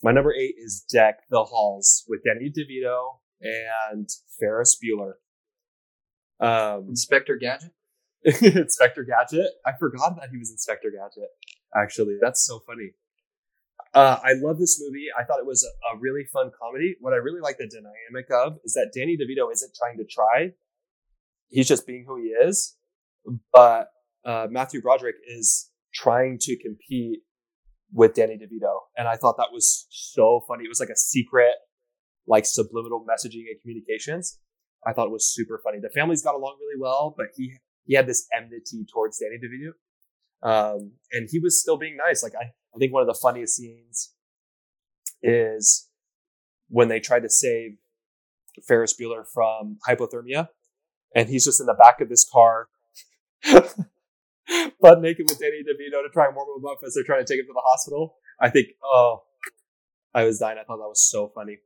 [0.04, 5.14] My number eight is Deck the Halls with Danny DeVito and Ferris Bueller.
[6.40, 7.72] Um, Inspector Gadget.
[8.56, 9.52] Inspector Gadget.
[9.66, 11.30] I forgot that he was Inspector Gadget.
[11.76, 12.92] Actually, that's so funny.
[13.94, 15.08] Uh, I love this movie.
[15.20, 16.96] I thought it was a, a really fun comedy.
[17.00, 20.54] What I really like the dynamic of is that Danny DeVito isn't trying to try;
[21.50, 22.76] he's just being who he is.
[23.54, 23.90] But
[24.26, 27.20] uh, Matthew Broderick is trying to compete
[27.94, 30.64] with Danny DeVito, and I thought that was so funny.
[30.66, 31.56] It was like a secret,
[32.28, 34.40] like subliminal messaging and communications.
[34.86, 35.80] I thought it was super funny.
[35.82, 37.54] The families got along really well, but he
[37.86, 39.74] he had this enmity towards Danny DeVito.
[40.44, 42.24] Um, and he was still being nice.
[42.24, 44.14] Like I, I think one of the funniest scenes
[45.22, 45.90] is
[46.70, 47.78] when they tried to save
[48.68, 50.48] Ferris Bueller from hypothermia,
[51.16, 52.70] and he's just in the back of this car,
[54.82, 57.32] butt naked with Danny DeVito to try and warm him up as they're trying to
[57.32, 58.16] take him to the hospital.
[58.40, 59.24] I think, oh,
[60.14, 60.58] I was dying.
[60.60, 61.60] I thought that was so funny.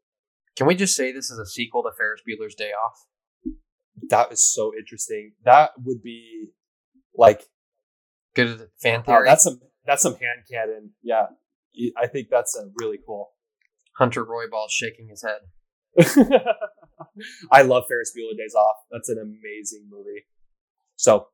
[0.56, 3.54] Can we just say this is a sequel to Ferris Bueller's Day Off?
[4.10, 5.34] That is so interesting.
[5.44, 6.50] That would be
[7.16, 7.44] like
[8.36, 9.26] Good fan theory.
[9.26, 10.92] that's some that's some hand cannon.
[11.02, 11.28] Yeah,
[11.98, 13.32] I think that's a really cool.
[13.98, 15.40] Hunter Royball shaking his head.
[17.52, 18.76] I love Ferris Bueller Days Off.
[18.92, 20.26] That's an amazing movie.
[20.98, 21.28] So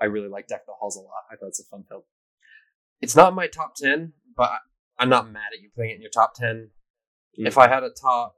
[0.00, 1.24] I really like Deck the Halls a lot.
[1.30, 2.02] I thought it's a fun film.
[3.00, 4.50] It's not in my top ten, but
[4.98, 6.70] I'm not mad at you putting it in your top ten.
[7.38, 7.46] Mm.
[7.46, 8.36] If I had a top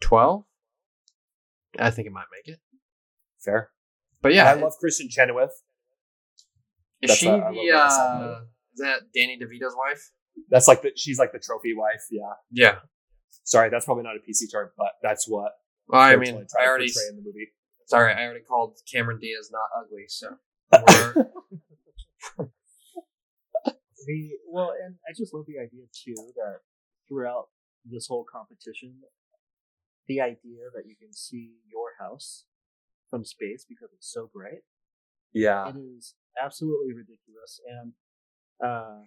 [0.00, 0.44] twelve,
[1.78, 2.60] I think it might make it.
[3.44, 3.70] Fair.
[4.20, 5.50] But yeah, I love Kristin Chenoweth.
[7.02, 8.40] is that's she a- the uh,
[8.74, 10.10] is that Danny DeVito's wife?
[10.48, 12.02] That's like the she's like the trophy wife.
[12.10, 12.32] Yeah.
[12.50, 12.74] Yeah.
[13.44, 15.52] Sorry, that's probably not a PC term, but that's what
[15.88, 17.48] Well, I mean, I already in the movie.
[17.86, 20.36] sorry, I already called Cameron Diaz not ugly, so
[24.04, 26.58] The well, and I just love the idea too that
[27.08, 27.46] throughout
[27.84, 28.96] this whole competition,
[30.08, 32.44] the idea that you can see your house
[33.08, 34.62] from space because it's so bright,
[35.32, 35.68] Yeah.
[35.68, 37.60] it is absolutely ridiculous.
[37.68, 37.92] And
[38.64, 39.02] uh,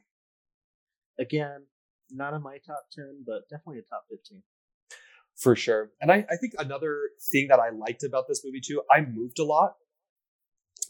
[1.20, 1.66] again,
[2.12, 4.44] not in my top ten, but definitely a top fifteen.
[5.36, 5.92] For sure.
[6.00, 6.98] And I, I think another
[7.34, 9.74] thing that I liked about this movie too, I moved a lot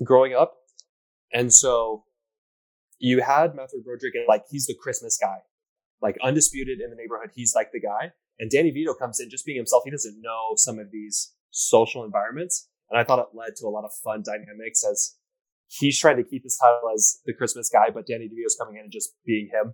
[0.04, 0.58] growing up.
[1.36, 2.06] And so
[2.98, 5.40] you had Matthew Broderick, and like he's the Christmas guy,
[6.02, 7.32] like undisputed in the neighborhood.
[7.36, 8.14] He's like the guy.
[8.40, 9.84] And Danny Vito comes in just being himself.
[9.84, 12.70] He doesn't know some of these social environments.
[12.90, 15.16] And I thought it led to a lot of fun dynamics as
[15.68, 18.84] he's trying to keep his title as the Christmas guy, but Danny DeVito's coming in
[18.84, 19.74] and just being him.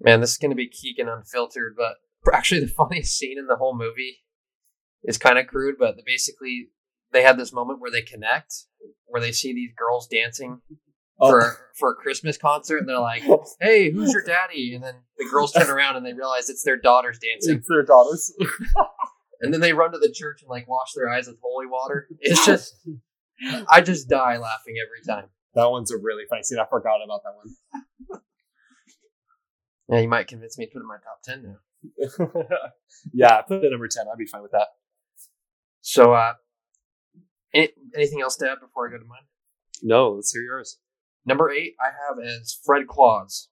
[0.00, 1.96] Man, this is going to be Keegan unfiltered, but
[2.32, 4.20] actually the funniest scene in the whole movie
[5.04, 6.70] is kind of crude, but basically
[7.12, 8.52] they have this moment where they connect,
[9.06, 10.60] where they see these girls dancing
[11.18, 11.30] Oh.
[11.30, 13.22] for for a Christmas concert, and they're like,
[13.60, 16.76] "Hey, who's your daddy?" And then the girls turn around and they realize it's their
[16.76, 18.34] daughters dancing, It's their daughters.
[19.40, 22.06] and then they run to the church and like wash their eyes with holy water.
[22.20, 22.74] It's just,
[23.66, 25.30] I just die laughing every time.
[25.54, 26.58] that one's a really funny scene.
[26.58, 28.20] I forgot about that one.
[29.88, 32.50] Yeah, you might convince me to put it in my top ten now.
[33.14, 34.06] yeah, put it at number 10.
[34.12, 34.68] I'd be fine with that.
[35.80, 36.32] So, uh,
[37.54, 39.26] any, anything else to add before I go to mine?
[39.82, 40.78] No, let's hear yours.
[41.24, 43.48] Number eight, I have as Fred Claus.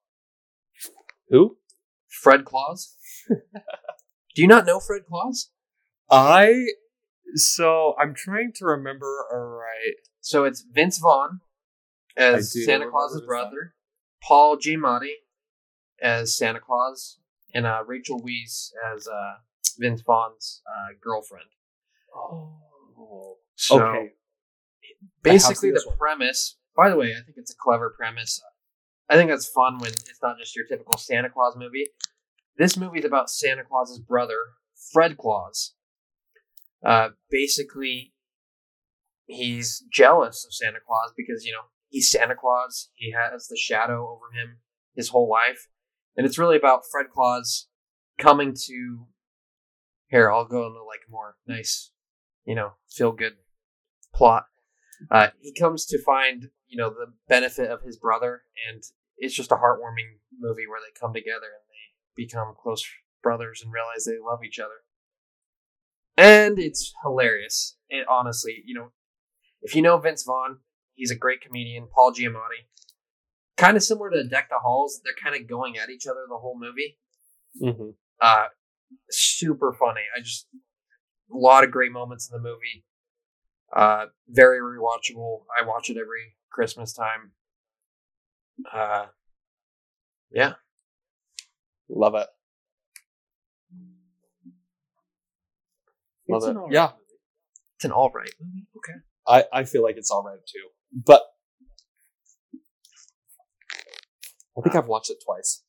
[1.28, 1.56] Who?
[2.08, 2.96] Fred Claus.
[3.28, 5.50] Do you not know Fred Claus?
[6.10, 6.66] I.
[7.34, 9.26] So I'm trying to remember.
[9.32, 9.96] All right.
[10.20, 11.40] So it's Vince Vaughn
[12.16, 13.74] as Santa Claus's brother,
[14.22, 15.14] Paul Giamatti
[16.00, 17.18] as Santa Claus,
[17.52, 19.34] and uh, Rachel Weisz as uh,
[19.78, 21.48] Vince Vaughn's uh, girlfriend.
[22.14, 23.33] Oh.
[23.56, 24.12] So okay.
[25.22, 25.96] basically, the one.
[25.96, 26.56] premise.
[26.76, 28.42] By the way, I think it's a clever premise.
[29.08, 31.86] I think that's fun when it's not just your typical Santa Claus movie.
[32.56, 34.38] This movie is about Santa Claus's brother,
[34.92, 35.74] Fred Claus.
[36.84, 38.12] Uh, basically,
[39.26, 42.90] he's jealous of Santa Claus because you know he's Santa Claus.
[42.94, 44.58] He has the shadow over him
[44.94, 45.68] his whole life,
[46.16, 47.68] and it's really about Fred Claus
[48.18, 49.06] coming to.
[50.08, 51.90] Here, I'll go into like more nice,
[52.44, 53.34] you know, feel good
[54.14, 54.46] plot.
[55.10, 58.82] Uh, he comes to find you know the benefit of his brother, and
[59.18, 62.84] it's just a heartwarming movie where they come together and they become close
[63.22, 64.82] brothers and realize they love each other.
[66.16, 67.76] And it's hilarious.
[67.88, 68.92] It honestly, you know,
[69.62, 70.58] if you know Vince Vaughn,
[70.94, 71.88] he's a great comedian.
[71.92, 72.66] Paul Giamatti,
[73.56, 75.00] kind of similar to Deck the Halls.
[75.02, 76.98] They're kind of going at each other the whole movie.
[77.60, 78.46] hmm Uh,
[79.10, 80.02] super funny.
[80.16, 80.46] I just
[81.32, 82.84] a lot of great moments in the movie.
[83.74, 85.40] Uh, very rewatchable.
[85.60, 87.32] I watch it every Christmas time.
[88.72, 89.06] Uh,
[90.30, 90.54] yeah.
[91.88, 92.28] Love it.
[96.28, 96.50] Love It's it.
[96.56, 96.86] an Yeah.
[96.92, 97.00] movie.
[97.76, 98.66] It's an all right movie.
[98.76, 98.98] Okay.
[99.26, 100.68] I, I feel like it's all right too.
[100.92, 101.22] But
[104.56, 105.64] I think I've watched it twice.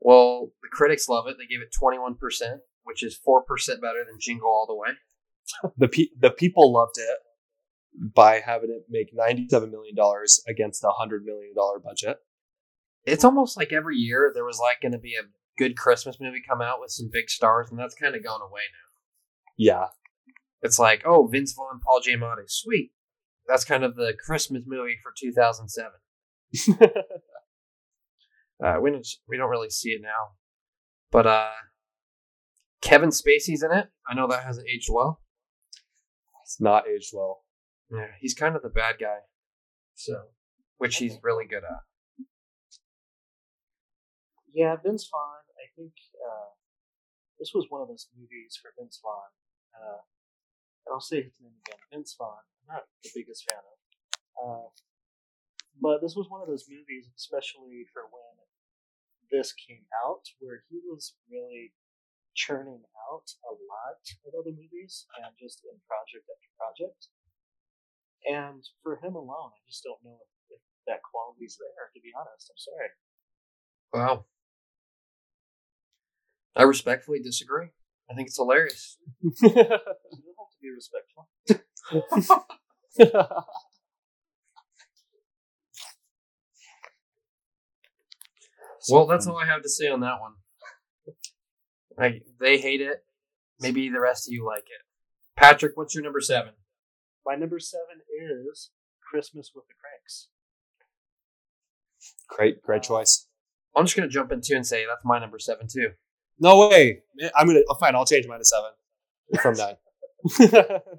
[0.00, 1.36] Well, the critics love it.
[1.38, 4.76] They gave it twenty one percent, which is four percent better than Jingle All the
[4.76, 4.90] Way.
[5.76, 7.18] The pe- the people loved it
[8.14, 12.18] by having it make ninety seven million dollars against a hundred million dollar budget.
[13.04, 15.26] It's almost like every year there was like going to be a
[15.58, 18.60] good Christmas movie come out with some big stars, and that's kind of gone away
[18.70, 18.88] now.
[19.56, 19.86] Yeah,
[20.62, 22.92] It's like, oh, Vince Vaughn, Paul Giamatti, sweet.
[23.48, 25.98] That's kind of the Christmas movie for two thousand seven.
[28.64, 30.32] Uh, we don't we don't really see it now,
[31.12, 31.50] but uh,
[32.82, 33.86] Kevin Spacey's in it.
[34.08, 35.20] I know that hasn't aged well.
[36.48, 37.44] It's not aged well.
[37.92, 39.20] Yeah, he's kind of the bad guy,
[39.92, 40.32] so
[40.78, 41.84] which he's really good at.
[44.54, 45.44] Yeah, Vince Vaughn.
[45.60, 46.56] I think uh,
[47.38, 49.28] this was one of those movies for Vince Vaughn.
[49.76, 50.00] Uh,
[50.86, 52.40] and I'll say his name again, Vince Vaughn.
[52.64, 53.76] I'm not the biggest fan of,
[54.40, 54.68] uh,
[55.82, 58.40] but this was one of those movies, especially for when
[59.30, 61.74] this came out, where he was really
[62.38, 67.10] churning out a lot of other movies and just in project after project.
[68.22, 71.90] And for him alone, I just don't know if, if that quality's there.
[71.90, 72.94] To be honest, I'm sorry.
[73.90, 74.30] Wow.
[76.54, 77.74] I respectfully disagree.
[78.08, 78.98] I think it's hilarious.
[79.42, 81.26] You don't have to be respectful.
[88.90, 90.32] Well, that's all I have to say on that one.
[92.00, 93.04] I, they hate it.
[93.60, 94.82] Maybe the rest of you like it.
[95.36, 96.52] Patrick, what's your number seven?
[97.26, 98.00] My number seven
[98.48, 98.70] is
[99.00, 100.28] Christmas with the Kranks.
[102.28, 103.26] Great, great choice.
[103.76, 105.90] I'm just gonna jump in too and say that's my number seven too.
[106.38, 107.00] No way.
[107.36, 107.60] I'm gonna.
[107.68, 107.94] Oh, fine.
[107.94, 108.70] I'll change mine to seven
[109.40, 110.80] from nine.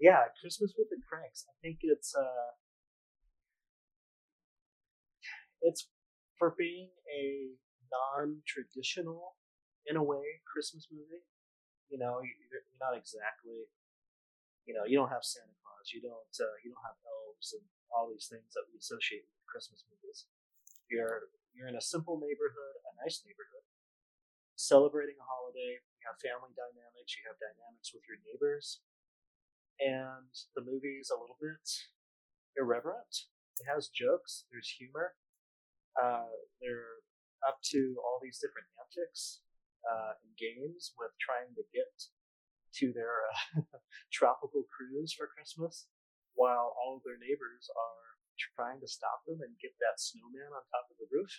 [0.00, 1.44] Yeah, Christmas with the Kranks.
[1.48, 2.52] I think it's uh,
[5.62, 5.88] it's
[6.38, 7.52] for being a
[8.16, 9.36] non-traditional,
[9.90, 11.26] in a way, Christmas movie.
[11.90, 13.66] You know, you- you're you're not exactly,
[14.66, 17.66] you know, you don't have Santa Claus, you don't, uh, you don't have elves and
[17.90, 20.26] all these things that we associate with Christmas movies.
[20.88, 23.64] You're you're in a simple neighborhood, a nice neighborhood,
[24.56, 25.80] celebrating a holiday.
[25.98, 27.16] You have family dynamics.
[27.18, 28.80] You have dynamics with your neighbors,
[29.80, 31.66] and the movie is a little bit
[32.56, 33.26] irreverent.
[33.60, 34.46] It has jokes.
[34.50, 35.14] There's humor.
[36.00, 36.30] Uh,
[36.60, 37.02] they're
[37.46, 39.40] up to all these different antics
[39.86, 41.90] uh, and games with trying to get
[42.80, 43.62] to their uh,
[44.12, 45.88] tropical cruise for Christmas,
[46.34, 48.00] while all of their neighbors are
[48.56, 51.32] trying to stop them and get that snowman on top of the roof,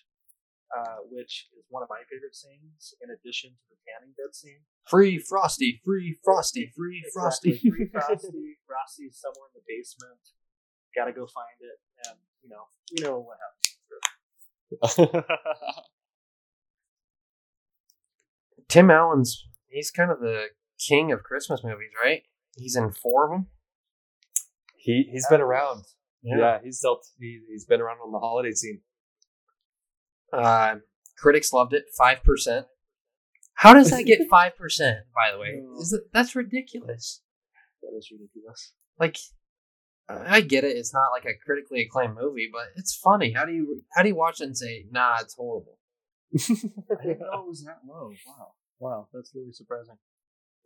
[0.69, 4.61] uh, which is one of my favorite scenes, in addition to the tanning bed scene.
[4.85, 7.57] Free Frosty, free Frosty, free Frosty.
[7.57, 7.69] Exactly.
[7.69, 8.57] Free Frosty.
[8.67, 10.21] Frosty's somewhere in the basement.
[10.93, 13.61] Got to go find it, and you know, you know what happens.
[18.71, 20.45] Tim Allen's he's kind of the
[20.79, 22.23] king of Christmas movies, right?
[22.55, 23.47] He's in four of them.
[24.77, 25.85] he he's been around.
[26.23, 27.05] Yeah, he's dealt.
[27.19, 28.81] He, he's been around on the holiday scene.
[30.31, 30.75] Uh,
[31.17, 31.85] critics loved it.
[31.97, 32.67] Five percent.
[33.55, 34.99] How does that get five percent?
[35.13, 37.21] By the way, is it, that's ridiculous.
[37.81, 38.73] That is ridiculous.
[38.99, 39.17] Like,
[40.07, 40.77] I get it.
[40.77, 43.33] It's not like a critically acclaimed movie, but it's funny.
[43.33, 45.79] How do you how do you watch it and say, "Nah, it's horrible"?
[46.35, 48.11] I didn't know it was that low.
[48.27, 49.95] Wow, wow, that's really surprising.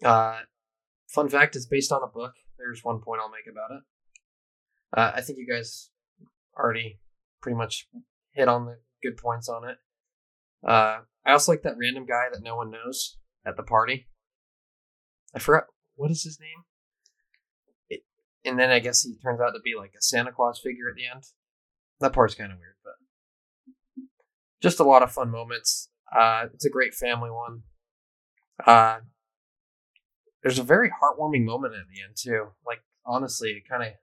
[0.03, 0.39] Uh,
[1.07, 2.33] fun fact: it's based on a book.
[2.57, 3.83] There's one point I'll make about it.
[4.97, 5.89] Uh, I think you guys
[6.57, 6.99] already
[7.41, 7.87] pretty much
[8.31, 9.77] hit on the good points on it.
[10.65, 14.07] Uh, I also like that random guy that no one knows at the party.
[15.35, 16.63] I forgot what is his name.
[17.89, 18.01] It,
[18.45, 20.95] and then I guess he turns out to be like a Santa Claus figure at
[20.95, 21.23] the end.
[21.99, 24.05] That part's kind of weird, but
[24.61, 25.89] just a lot of fun moments.
[26.15, 27.63] Uh, it's a great family one.
[28.63, 28.99] Uh,
[30.43, 32.49] there's a very heartwarming moment at the end too.
[32.65, 33.93] Like honestly, it kind of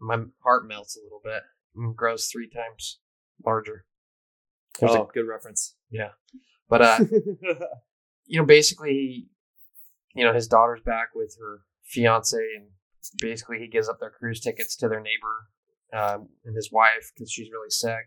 [0.00, 1.42] my heart melts a little bit
[1.76, 2.98] and grows three times
[3.44, 3.84] larger.
[4.78, 5.76] There's a- Oh, good reference.
[5.90, 6.10] Yeah,
[6.68, 6.98] but uh,
[8.26, 9.28] you know, basically,
[10.14, 12.68] you know, his daughter's back with her fiance, and
[13.20, 15.48] basically he gives up their cruise tickets to their neighbor
[15.92, 18.06] um, and his wife because she's really sick.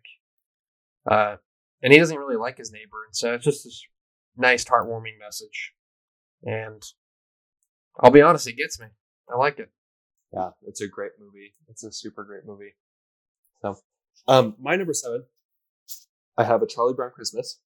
[1.10, 1.36] Uh,
[1.82, 3.86] and he doesn't really like his neighbor, and so it's just this
[4.38, 5.74] nice, heartwarming message.
[6.44, 6.84] And
[8.00, 8.88] I'll be honest, it gets me.
[9.32, 9.70] I like it.
[10.34, 11.54] Yeah, it's a great movie.
[11.70, 12.74] It's a super great movie.
[13.62, 13.78] So,
[14.28, 15.26] um, my number seven,
[16.38, 17.60] I have a Charlie Brown Christmas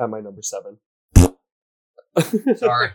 [0.00, 0.78] at my number seven.
[2.56, 2.88] Sorry.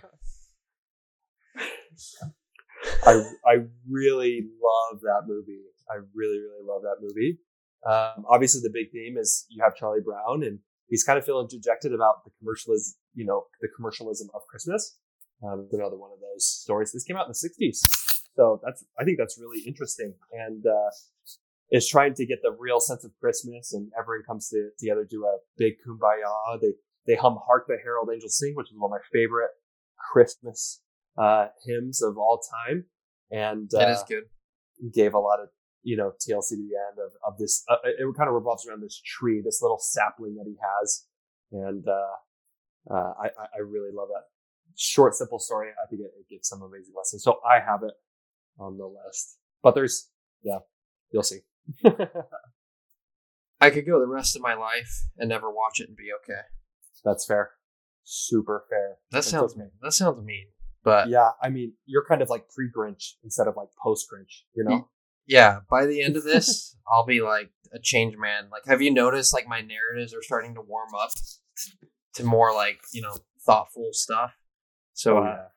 [3.05, 3.55] I I
[3.89, 5.61] really love that movie.
[5.89, 7.39] I really really love that movie.
[7.85, 10.59] Um, obviously, the big theme is you have Charlie Brown, and
[10.89, 14.97] he's kind of feeling dejected about the commercialism, you know, the commercialism of Christmas.
[15.43, 16.91] Um, it's another one of those stories.
[16.91, 17.79] This came out in the '60s,
[18.35, 20.89] so that's I think that's really interesting, and uh,
[21.71, 25.25] is trying to get the real sense of Christmas, and everyone comes to, together do
[25.25, 26.59] a big kumbaya.
[26.61, 26.73] They
[27.05, 29.51] they hum "Hark the Herald Angels Sing," which is one of my favorite
[30.11, 30.81] Christmas
[31.17, 32.85] uh, hymns of all time,
[33.31, 34.23] and uh, That is good.
[34.93, 35.49] gave a lot of
[35.87, 37.63] you know TLC to the end of of this.
[37.69, 41.05] Uh, it kind of revolves around this tree, this little sapling that he has,
[41.53, 44.25] and uh, uh, I I really love that
[44.75, 45.69] short, simple story.
[45.81, 47.23] I think it, it gives some amazing lessons.
[47.23, 47.93] So I have it
[48.59, 50.09] on the list, but there's
[50.43, 50.59] yeah,
[51.11, 51.39] you'll see.
[53.61, 56.41] I could go the rest of my life and never watch it and be okay.
[57.05, 57.51] That's fair,
[58.03, 58.97] super fair.
[59.11, 59.61] That That's sounds okay.
[59.61, 59.71] mean.
[59.81, 60.47] That sounds mean.
[60.83, 64.41] But Yeah, I mean you're kind of like pre Grinch instead of like post Grinch,
[64.53, 64.89] you know.
[65.27, 68.49] Yeah, by the end of this, I'll be like a changed man.
[68.51, 71.11] Like, have you noticed like my narratives are starting to warm up
[72.15, 73.15] to more like you know
[73.45, 74.31] thoughtful stuff?
[74.93, 75.47] So Oh, uh,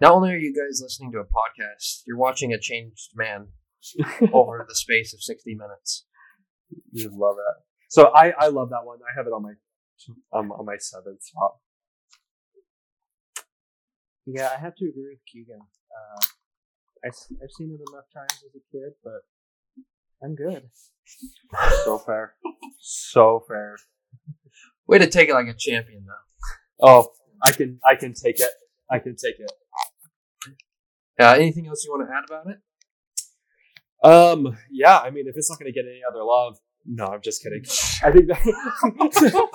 [0.00, 3.48] not only are you guys listening to a podcast, you're watching a changed man
[4.32, 6.06] over the space of sixty minutes.
[6.92, 7.62] You love that.
[7.88, 8.98] So I, I love that one.
[9.08, 9.52] I have it on my
[10.32, 11.56] um, on my seventh spot.
[14.26, 15.60] Yeah, I have to agree with Keegan.
[15.60, 16.20] Uh,
[17.04, 19.22] I, have seen it enough times as a kid, but
[20.22, 20.70] I'm good.
[21.84, 22.34] So fair.
[22.80, 23.76] So fair.
[24.86, 26.86] Way to take it like a champion, though.
[26.86, 28.50] Oh, I can I can take it.
[28.90, 29.52] I can take it.
[31.20, 32.58] Uh, anything else you want to add about it?
[34.04, 37.22] Um, yeah, I mean, if it's not going to get any other love, no, I'm
[37.22, 37.64] just kidding.
[38.02, 39.48] I think that.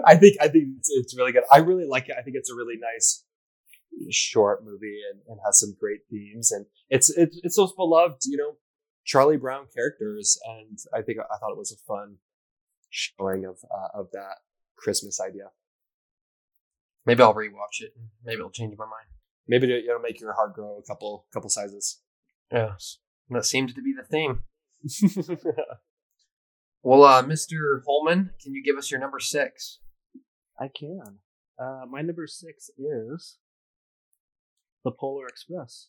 [0.06, 1.42] I think I think it's, it's really good.
[1.52, 2.16] I really like it.
[2.18, 3.24] I think it's a really nice
[4.10, 8.36] short movie and, and has some great themes and it's it's it's those beloved you
[8.36, 8.56] know
[9.04, 12.16] Charlie Brown characters and I think I thought it was a fun
[12.90, 14.36] showing of uh, of that
[14.76, 15.50] Christmas idea.
[17.06, 17.92] Maybe I'll rewatch it.
[18.24, 19.08] Maybe it'll change my mind.
[19.46, 22.00] Maybe to, you know make your heart grow a couple couple sizes.
[22.52, 22.98] Yes,
[23.30, 24.42] that seems to be the theme.
[26.82, 27.82] Well, uh, Mr.
[27.84, 29.80] Holman, can you give us your number six?
[30.58, 31.18] I can.
[31.58, 33.38] Uh, my number six is
[34.84, 35.88] The Polar Express.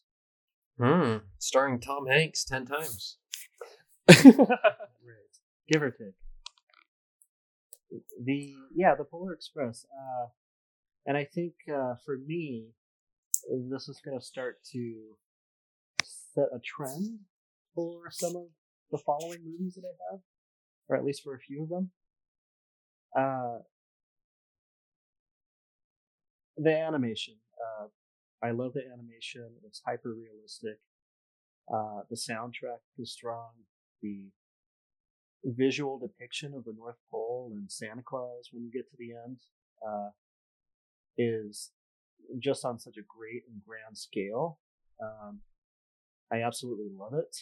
[0.80, 1.18] Hmm.
[1.38, 3.18] Starring Tom Hanks ten times.
[4.08, 4.26] right.
[5.72, 6.16] Give or take.
[8.24, 9.86] The yeah, the Polar Express.
[9.92, 10.28] Uh,
[11.06, 12.68] and I think uh, for me,
[13.70, 14.96] this is going to start to
[16.04, 17.20] set a trend
[17.76, 18.46] for some of
[18.92, 20.22] the following movies that I have,
[20.88, 21.92] or at least for a few of them.
[23.18, 23.60] Uh,
[26.58, 27.36] the animation.
[27.58, 27.88] Uh,
[28.42, 29.50] I love the animation.
[29.66, 30.80] It's hyper realistic.
[31.72, 33.50] Uh, the soundtrack is strong.
[34.02, 34.26] The
[35.44, 39.40] visual depiction of the North Pole and Santa Claus when you get to the end
[39.88, 40.10] uh,
[41.18, 41.72] is
[42.40, 44.60] just on such a great and grand scale.
[45.02, 45.40] Um,
[46.32, 47.36] I absolutely love it.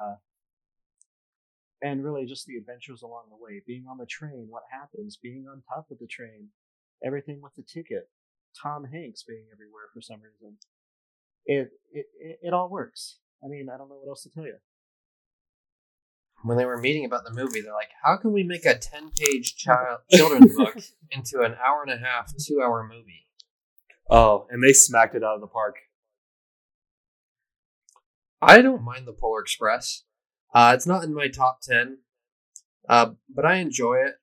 [0.00, 0.16] Uh,
[1.82, 5.46] and really just the adventures along the way, being on the train, what happens, being
[5.50, 6.48] on top of the train,
[7.04, 8.08] everything with the ticket,
[8.60, 10.56] Tom Hanks being everywhere for some reason.
[11.46, 13.18] It, it, it, it all works.
[13.44, 14.56] I mean, I don't know what else to tell you.
[16.44, 19.56] When they were meeting about the movie, they're like, "How can we make a ten-page
[19.56, 20.76] child children's book
[21.10, 23.26] into an hour and a half, two-hour movie?"
[24.10, 25.76] Oh, and they smacked it out of the park.
[28.40, 30.02] I don't mind the Polar Express.
[30.52, 31.98] Uh, it's not in my top ten,
[32.88, 34.14] uh, but I enjoy it.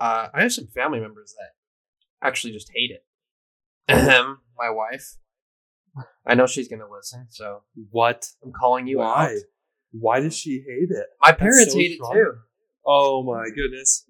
[0.00, 3.04] Uh, I have some family members that actually just hate it.
[3.88, 5.16] Ahem, my wife.
[6.26, 8.28] I know she's gonna listen, so What?
[8.44, 9.26] I'm calling you Why?
[9.34, 9.40] out.
[9.92, 11.06] Why does she hate it?
[11.20, 12.12] My parents so hate strong.
[12.12, 12.32] it too.
[12.86, 14.04] Oh my goodness.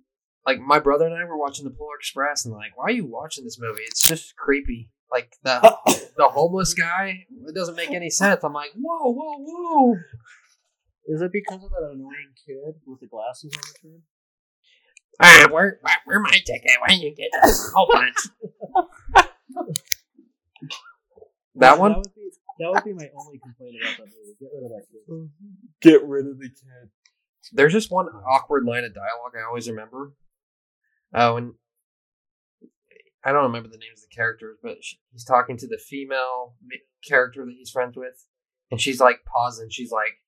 [0.46, 3.06] Like my brother and I were watching the Polar Express, and like, why are you
[3.06, 3.82] watching this movie?
[3.86, 4.90] It's just creepy.
[5.10, 5.60] Like the
[6.16, 8.42] the homeless guy, it doesn't make any sense.
[8.44, 9.94] I'm like, whoa, whoa, whoa.
[11.06, 14.02] Is it because of that annoying kid with the glasses on the train?
[15.20, 16.70] Ah, where, where, where my ticket?
[16.86, 19.24] When you get a whole bunch.
[21.56, 21.92] That one?
[21.92, 24.36] That would, be, that would be my only complaint about that movie.
[24.40, 25.30] Get rid of that kid.
[25.80, 26.90] Get rid of the kid.
[27.52, 30.12] There's just one awkward line of dialogue I always remember.
[31.14, 31.54] Uh, when
[33.24, 36.54] I don't remember the names of the characters, but sh he's talking to the female
[37.06, 38.26] character that he's friends with,
[38.70, 39.70] and she's like pausing.
[39.70, 40.20] She's like,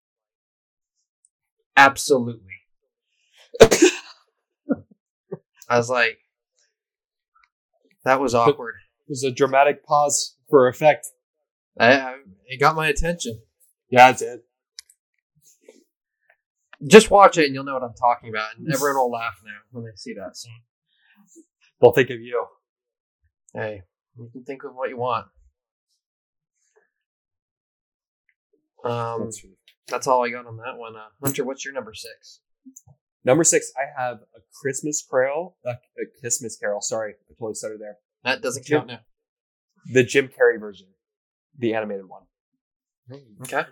[1.76, 2.54] "Absolutely."
[5.68, 6.18] I was like,
[8.04, 8.74] "That was awkward."
[9.10, 11.08] There's a dramatic pause for effect.
[11.76, 12.14] I, I,
[12.46, 13.42] it got my attention.
[13.90, 14.40] Yeah, it did.
[16.86, 19.50] Just watch it, and you'll know what I'm talking about, and everyone will laugh now
[19.72, 20.62] when they see that scene.
[21.80, 22.46] They'll think of you.
[23.52, 23.82] Hey,
[24.16, 25.26] you can think of what you want.
[28.84, 29.44] Um, That's
[29.88, 30.94] that's all I got on that one.
[30.94, 32.38] Uh, Hunter, what's your number six?
[33.24, 35.56] Number six, I have a Christmas Carol.
[35.66, 36.80] A, a Christmas Carol.
[36.80, 37.96] Sorry, I totally started there.
[38.24, 39.00] That doesn't count now.
[39.86, 40.88] The Jim Carrey version,
[41.58, 42.22] the animated one.
[43.42, 43.64] Okay.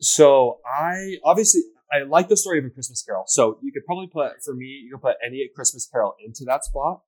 [0.00, 1.62] So I obviously
[1.92, 3.24] I like the story of a Christmas Carol.
[3.26, 6.64] So you could probably put for me, you could put any Christmas Carol into that
[6.64, 7.02] spot.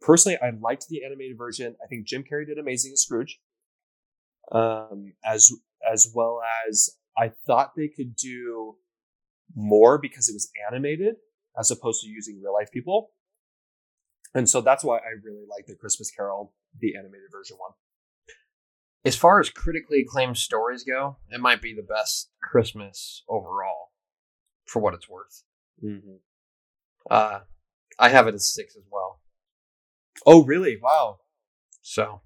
[0.00, 1.76] Personally, I liked the animated version.
[1.82, 3.38] I think Jim Carrey did amazing as Scrooge.
[4.52, 5.50] Um, as
[5.90, 8.76] as well as I thought they could do
[9.54, 11.16] more because it was animated
[11.58, 13.10] as opposed to using real life people.
[14.34, 17.70] And so that's why I really like the Christmas Carol, the animated version one.
[19.04, 23.92] As far as critically acclaimed stories go, it might be the best Christmas overall,
[24.66, 25.44] for what it's worth.
[25.84, 26.16] Mm-hmm.
[27.10, 27.40] Uh,
[27.98, 29.20] I have it as six as well.
[30.26, 30.78] Oh, really?
[30.82, 31.18] Wow.
[31.82, 32.22] So,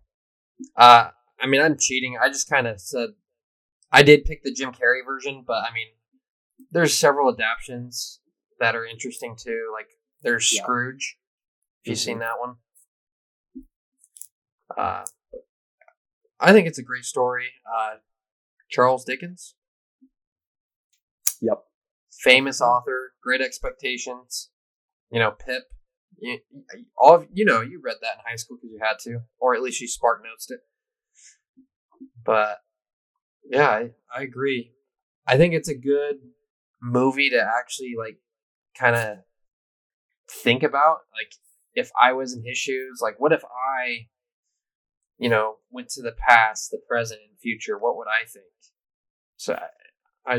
[0.77, 2.17] uh, I mean, I'm cheating.
[2.21, 3.11] I just kind of said
[3.91, 5.89] I did pick the Jim Carrey version, but I mean,
[6.71, 8.21] there's several adaptations
[8.61, 9.71] that are interesting too.
[9.73, 9.89] Like
[10.23, 10.63] there's Yeah.
[10.63, 11.17] Scrooge.
[11.85, 12.57] If you've seen that one,
[14.77, 15.05] uh,
[16.41, 17.47] I think it's a great story.
[17.67, 17.97] Uh,
[18.71, 19.55] Charles Dickens,
[21.41, 21.65] Yep.
[22.13, 24.51] famous author, Great Expectations.
[25.11, 25.65] You know, Pip.
[26.21, 26.41] You,
[26.99, 29.55] all of, you know, you read that in high school because you had to, or
[29.55, 30.61] at least you spark notes it.
[32.25, 32.59] But
[33.49, 34.73] yeah, I, I agree.
[35.27, 36.17] I think it's a good
[36.83, 38.19] movie to actually like
[38.77, 39.19] kind of
[40.31, 40.99] think about.
[41.13, 41.33] Like,
[41.79, 44.09] if I was in his shoes, like, what if I,
[45.19, 47.79] you know, went to the past, the present, and future?
[47.79, 48.45] What would I think?
[49.37, 50.35] So, I, I,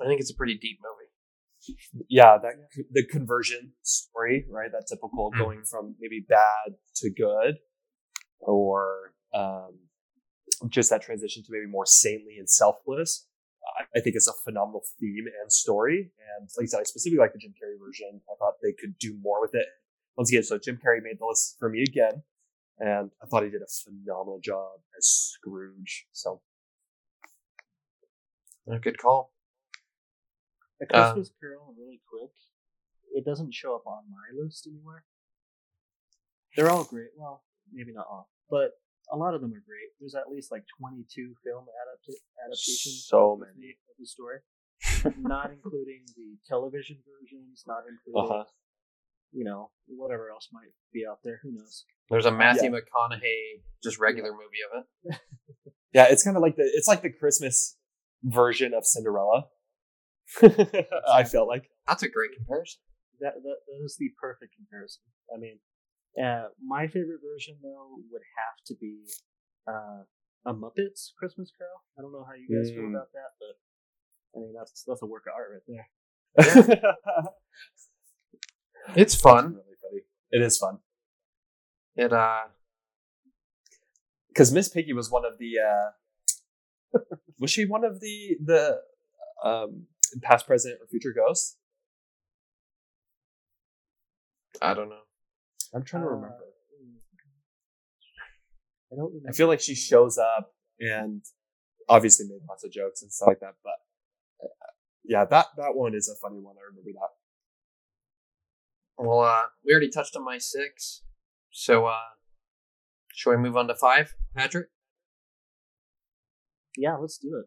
[0.00, 1.76] I think it's a pretty deep movie.
[2.08, 2.54] yeah, that
[2.90, 4.70] the conversion story, right?
[4.72, 5.38] That typical Mhm.
[5.38, 7.58] going from maybe bad to good,
[8.38, 9.78] or um,
[10.68, 13.26] just that transition to maybe more saintly and selfless.
[13.78, 16.10] I, I think it's a phenomenal theme and story.
[16.38, 18.20] And like I said, I specifically like the Jim Carrey version.
[18.30, 19.66] I thought they could do more with it.
[20.16, 22.22] Once again, so Jim Carrey made the list for me again,
[22.78, 26.06] and I thought he did a phenomenal job as Scrooge.
[26.12, 26.40] So
[28.68, 29.32] A good call.
[30.80, 32.30] A Uh, Christmas Carol, really quick.
[33.12, 35.04] It doesn't show up on my list anywhere.
[36.56, 37.10] They're all great.
[37.16, 38.80] Well, maybe not all, but
[39.12, 39.90] a lot of them are great.
[39.98, 44.38] There's at least like 22 film adapta- adaptations So of the, of the story,
[45.18, 48.44] not including the television versions, not including uh-huh.
[49.32, 51.40] You know whatever else might be out there.
[51.42, 51.84] Who knows?
[52.08, 55.20] There's a Matthew McConaughey, just regular movie of it.
[55.92, 57.76] yeah, it's kind of like the it's like the Christmas
[58.24, 59.44] version of Cinderella.
[61.12, 62.80] I felt like That's a great comparison.
[63.20, 65.02] That, that that is the perfect comparison.
[65.34, 65.58] I mean,
[66.22, 69.04] uh, my favorite version though would have to be
[69.68, 70.02] uh,
[70.46, 71.82] a Muppets Christmas Carol.
[71.98, 72.94] I don't know how you guys feel Mm.
[72.94, 73.54] about that, but
[74.34, 75.86] I mean that's that's a work of art right there.
[78.96, 79.56] It's fun.
[80.32, 80.78] It is fun
[81.96, 82.42] It uh,
[84.28, 85.54] because Miss Piggy was one of the.
[85.58, 86.98] uh
[87.40, 88.80] Was she one of the the
[89.44, 89.86] um
[90.22, 91.56] past, present, or future ghosts?
[94.62, 95.02] I don't know.
[95.74, 96.36] I'm trying to Uh, remember.
[98.92, 99.28] I don't remember.
[99.28, 101.22] I feel like she shows up and
[101.88, 103.54] obviously made lots of jokes and stuff like that.
[103.64, 103.78] But
[104.44, 104.48] uh,
[105.04, 106.56] yeah, that that one is a funny one.
[106.56, 107.19] I remember that.
[109.02, 111.02] Well, uh, we already touched on my six,
[111.50, 111.94] so uh,
[113.14, 114.66] shall we move on to five, Patrick?
[116.76, 117.46] yeah, let's do it.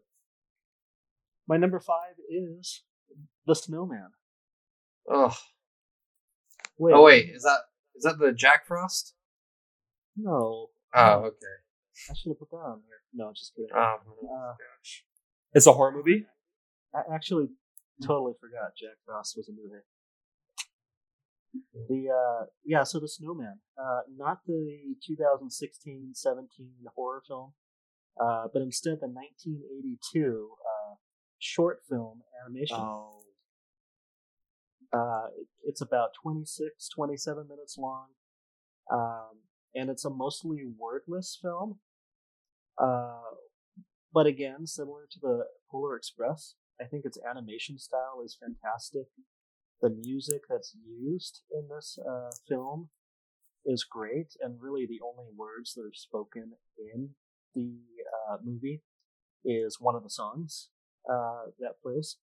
[1.48, 2.82] My number five is
[3.46, 4.10] the Snowman.
[5.08, 5.34] Oh,
[6.78, 7.60] Wait, oh wait, is that
[7.94, 9.14] is that the Jack Frost?
[10.16, 11.36] no, Oh, okay.
[12.10, 12.98] I should have put that on there.
[13.26, 13.70] No, just kidding.
[13.74, 15.04] Oh, Uh, gosh.
[15.52, 16.26] It's a horror movie.
[16.94, 17.48] I actually
[18.02, 19.82] totally forgot Jack Frost was a movie.
[21.88, 26.46] The uh yeah, so the Snowman, uh, not the 2016-17
[26.94, 27.52] horror film,
[28.20, 30.94] uh, but instead the 1982 uh,
[31.38, 32.76] short film animation.
[32.78, 33.10] Oh,
[34.92, 38.08] Uh, it- it's about 26, 27 minutes long,
[38.90, 39.42] um,
[39.74, 41.80] and it's a mostly wordless film.
[42.78, 43.34] Uh,
[44.12, 49.08] but again, similar to the Polar Express, I think its animation style is fantastic.
[49.82, 52.88] The music that's used in this uh, film
[53.66, 57.10] is great, and really the only words that are spoken in
[57.54, 57.78] the
[58.30, 58.82] uh, movie
[59.44, 60.68] is one of the songs
[61.10, 62.16] uh, that plays.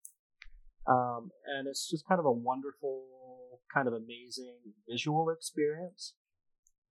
[0.88, 3.04] Um, and it's just kind of a wonderful,
[3.74, 4.58] kind of amazing
[4.89, 6.16] visual experience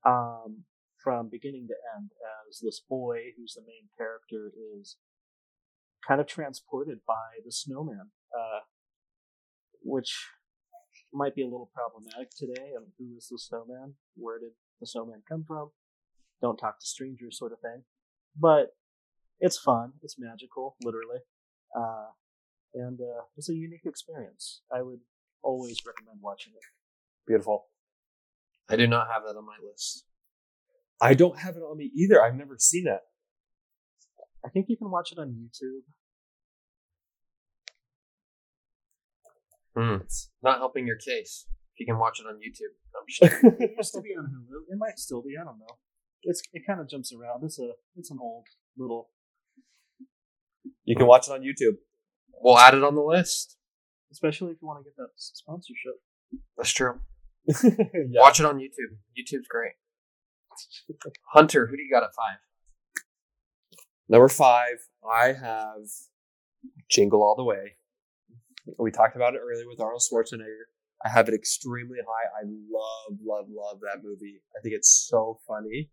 [0.06, 0.64] um,
[1.02, 2.10] from beginning to end
[2.48, 4.96] as this boy, who's the main character, is
[6.06, 8.60] kind of transported by the snowman, uh,
[9.82, 10.28] which
[11.12, 12.72] might be a little problematic today.
[12.76, 13.94] And who is the snowman?
[14.16, 14.50] Where did
[14.80, 15.70] the snowman come from?
[16.40, 17.82] Don't talk to strangers, sort of thing.
[18.38, 18.74] But
[19.40, 19.92] it's fun.
[20.02, 21.20] It's magical, literally.
[21.76, 22.06] Uh,
[22.74, 24.62] and uh, it's a unique experience.
[24.72, 25.00] I would
[25.42, 26.62] always recommend watching it.
[27.26, 27.66] beautiful.
[28.68, 30.04] I do not have that on my list.
[31.00, 32.22] I don't have it on me either.
[32.22, 33.00] I've never seen it.
[34.44, 35.80] I think you can watch it on YouTube.
[39.76, 40.02] Hmm.
[40.02, 41.46] It's not helping your case.
[41.78, 43.52] You can watch it on YouTube, I'm sure.
[43.58, 44.72] It used to be on Hulu.
[44.72, 45.34] It might still be.
[45.40, 45.78] I don't know.
[46.22, 47.42] It's it kind of jumps around.
[47.44, 48.44] It's a it's an old
[48.76, 49.08] little.
[50.84, 51.76] you can watch it on YouTube.
[52.42, 53.56] we'll add it on the list.
[54.12, 55.94] Especially if you want to get that sponsorship.
[56.56, 57.00] That's true.
[57.48, 58.20] yeah.
[58.20, 58.96] Watch it on YouTube.
[59.16, 59.72] YouTube's great.
[61.32, 62.38] Hunter, who do you got at five?
[64.08, 65.86] Number five, I have
[66.90, 67.76] Jingle All the Way.
[68.78, 70.68] We talked about it earlier with Arnold Schwarzenegger.
[71.04, 72.28] I have it extremely high.
[72.40, 74.42] I love, love, love that movie.
[74.56, 75.90] I think it's so funny.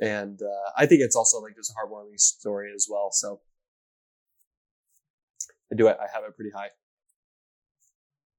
[0.00, 3.08] And uh, I think it's also like just a heartwarming story as well.
[3.10, 3.40] So
[5.72, 5.96] I do it.
[6.00, 6.68] I have it pretty high.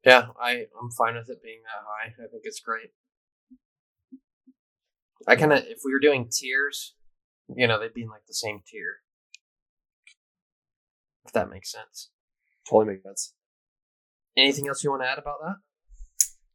[0.06, 2.24] Yeah, I I'm fine with it being that high.
[2.24, 2.92] I think it's great.
[5.28, 6.96] I kind of if we were doing tiers,
[7.54, 9.02] you know, they'd be in like the same tier.
[11.26, 12.10] If that makes sense.
[12.68, 13.34] Totally makes sense.
[14.38, 15.56] Anything else you want to add about that?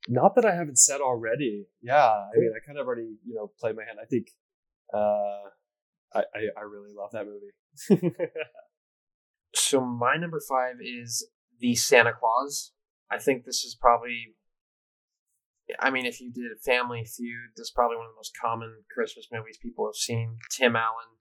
[0.08, 1.66] Not that I haven't said already.
[1.82, 3.98] Yeah, I mean, I kind of already, you know, played my hand.
[4.02, 4.28] I think
[4.92, 5.48] uh,
[6.14, 8.14] I, I I really love that movie.
[9.54, 11.28] So my number five is
[11.60, 12.72] the Santa Clause.
[13.10, 14.34] I think this is probably.
[15.80, 18.32] I mean, if you did a Family Feud, this is probably one of the most
[18.38, 20.36] common Christmas movies people have seen.
[20.50, 21.16] Tim Allen,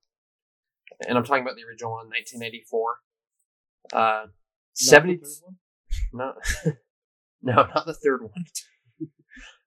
[1.08, 2.96] and I'm talking about the original one, 1984.
[3.94, 4.26] Uh,
[4.74, 5.18] Not the seventy.
[5.18, 5.56] third?
[6.14, 6.34] No,
[7.42, 8.46] no, not the third one.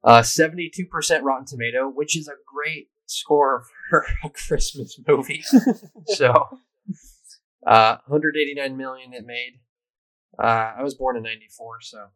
[0.04, 0.70] Uh, 72%
[1.22, 5.42] Rotten Tomato, which is a great score for a Christmas movie.
[6.06, 6.30] so,
[7.66, 9.58] uh, 189 million it made.
[10.38, 12.06] Uh, I was born in 94, so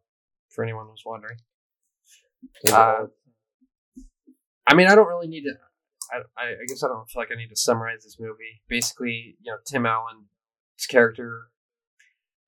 [0.47, 1.39] for anyone who's wondering.
[2.71, 3.07] Uh,
[4.67, 5.53] I mean, I don't really need to.
[6.13, 8.61] I, I guess I don't feel like I need to summarize this movie.
[8.69, 11.50] Basically, you know, Tim Allen's character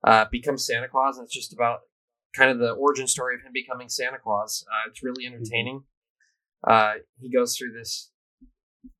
[0.03, 1.79] uh, becomes Santa Claus, and it's just about
[2.35, 4.65] kind of the origin story of him becoming Santa Claus.
[4.67, 5.83] Uh, it's really entertaining.
[6.67, 8.11] Uh, he goes through this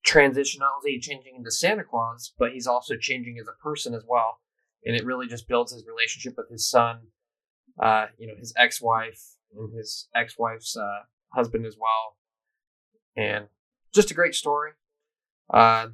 [0.06, 4.04] transition, not only changing into Santa Claus, but he's also changing as a person as
[4.08, 4.40] well.
[4.86, 7.00] And it really just builds his relationship with his son,
[7.82, 9.22] uh, you know, his ex-wife
[9.56, 12.18] and his ex-wife's uh, husband as well,
[13.16, 13.48] and
[13.94, 14.72] just a great story.
[15.54, 15.88] Uh,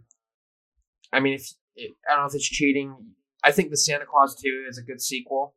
[1.14, 2.96] I mean, if it, I don't know if it's cheating.
[3.44, 5.56] I think the Santa Clause 2 is a good sequel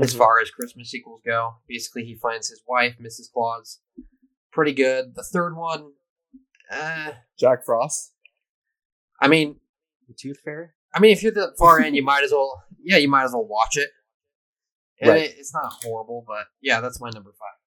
[0.00, 0.18] as Mhm.
[0.18, 1.56] far as Christmas sequels go.
[1.68, 3.30] Basically, he finds his wife, Mrs.
[3.32, 3.80] Claus.
[4.50, 5.14] Pretty good.
[5.14, 5.94] The third one,
[6.70, 8.14] uh, Jack Frost.
[9.20, 9.60] I mean,
[10.08, 10.70] The Tooth Fairy.
[10.94, 13.32] I mean, if you're the far end, you might as well, yeah, you might as
[13.32, 13.90] well watch it.
[15.00, 15.22] And Right.
[15.30, 17.58] it, it's not horrible, but yeah, that's my number five.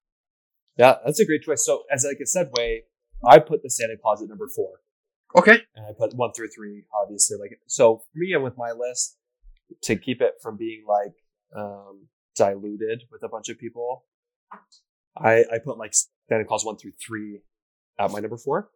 [0.77, 1.65] Yeah, that's a great choice.
[1.65, 2.81] So, as like a segue,
[3.25, 4.81] I put the Santa Clause at number four,
[5.35, 5.65] Okay.
[5.75, 7.37] and I put one through three, obviously.
[7.37, 9.14] Like, so for me and with my list,
[9.84, 11.13] to keep it from being like
[11.55, 14.05] um, diluted with a bunch of people,
[15.18, 15.93] I I put like
[16.30, 17.41] Santa Clause one through three
[17.99, 18.70] at my number four,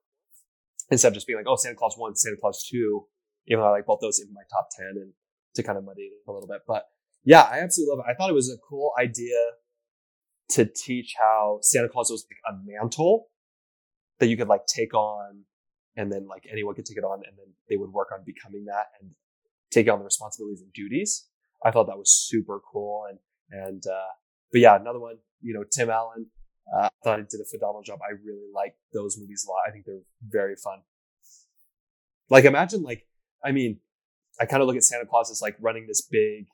[0.89, 3.05] instead of just being like, oh, Santa Clause one, Santa Clause two.
[3.47, 5.13] Even though I like both those in my top ten, and
[5.55, 6.85] to kind of muddy it a little bit, but
[7.23, 8.11] yeah, I absolutely love it.
[8.11, 9.35] I thought it was a cool idea
[10.49, 13.27] to teach how Santa Claus was like a mantle
[14.19, 15.43] that you could like take on
[15.95, 18.65] and then like anyone could take it on and then they would work on becoming
[18.65, 19.11] that and
[19.71, 21.27] take on the responsibilities and duties.
[21.63, 23.19] I thought that was super cool and
[23.51, 24.13] and uh
[24.51, 26.25] but yeah, another one, you know, Tim Allen,
[26.75, 27.99] uh, I thought he did a phenomenal job.
[28.01, 29.59] I really like those movies a lot.
[29.67, 30.79] I think they're very fun.
[32.29, 33.05] Like imagine like
[33.43, 33.79] I mean,
[34.39, 36.47] I kind of look at Santa Claus as like running this big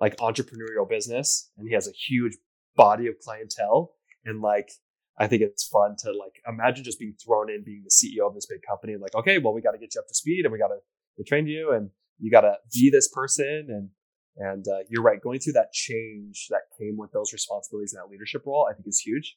[0.00, 2.36] like entrepreneurial business and he has a huge
[2.76, 3.92] body of clientele
[4.24, 4.70] and like
[5.16, 8.34] I think it's fun to like imagine just being thrown in being the CEO of
[8.34, 10.44] this big company and like okay well we got to get you up to speed
[10.44, 13.88] and we got to train you and you got to be this person and
[14.36, 18.10] and uh, you're right going through that change that came with those responsibilities and that
[18.10, 19.36] leadership role I think is huge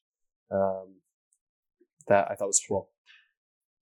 [0.52, 0.96] um,
[2.08, 2.90] that I thought was cool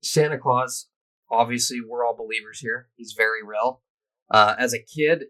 [0.06, 0.88] Santa Claus,
[1.32, 2.90] obviously, we're all believers here.
[2.96, 3.82] He's very real.
[4.30, 5.26] Uh, as a kid,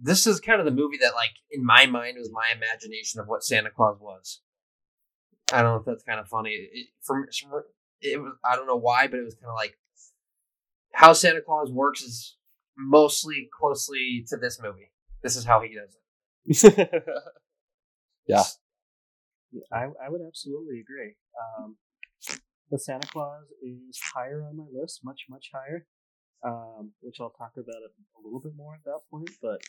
[0.00, 3.26] this is kind of the movie that, like, in my mind, was my imagination of
[3.26, 4.40] what Santa Claus was.
[5.52, 6.50] I don't know if that's kind of funny.
[6.50, 7.66] It, for, for
[8.00, 9.76] it was, I don't know why, but it was kind of like
[10.94, 12.36] how Santa Claus works is
[12.76, 14.90] mostly closely to this movie.
[15.22, 15.96] This is how he does
[16.66, 17.04] it.
[18.26, 18.42] Yeah.
[19.72, 21.14] I, I would absolutely agree.
[21.58, 21.76] Um,
[22.70, 25.86] the Santa Clause is higher on my list, much, much higher,
[26.42, 29.30] um, which I'll talk about it a little bit more at that point.
[29.40, 29.60] But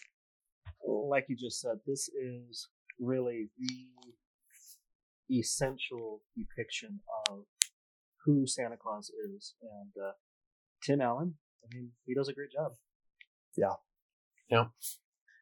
[0.87, 6.99] like you just said, this is really the essential depiction
[7.29, 7.43] of
[8.23, 9.55] who Santa Claus is.
[9.61, 10.11] And uh,
[10.83, 12.73] Tim Allen, I mean, he does a great job.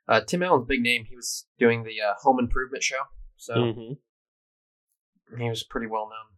[0.08, 1.06] Uh, Tim Allen's big name.
[1.06, 3.04] He was doing the uh, Home Improvement show,
[3.38, 3.98] so Mhm.
[5.38, 6.38] he was pretty well known.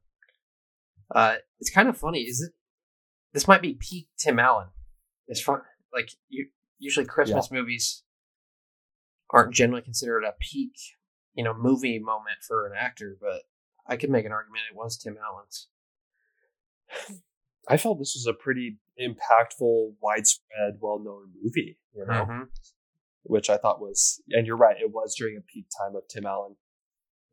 [1.15, 2.21] Uh, it's kind of funny.
[2.21, 2.53] Is it?
[3.33, 4.69] This might be peak Tim Allen.
[5.27, 5.61] It's fun.
[5.93, 8.03] Like you, usually Christmas movies
[9.31, 10.75] aren't generally considered a peak,
[11.33, 13.43] you know, movie moment for an actor, but
[13.87, 15.67] I could make an argument it was Tim Allen's.
[17.67, 22.49] I felt this was a pretty impactful widespread well-known movie you know Mhm.
[23.23, 26.25] which I thought was, and you're right, it was during a peak time of Tim
[26.25, 26.55] Allen.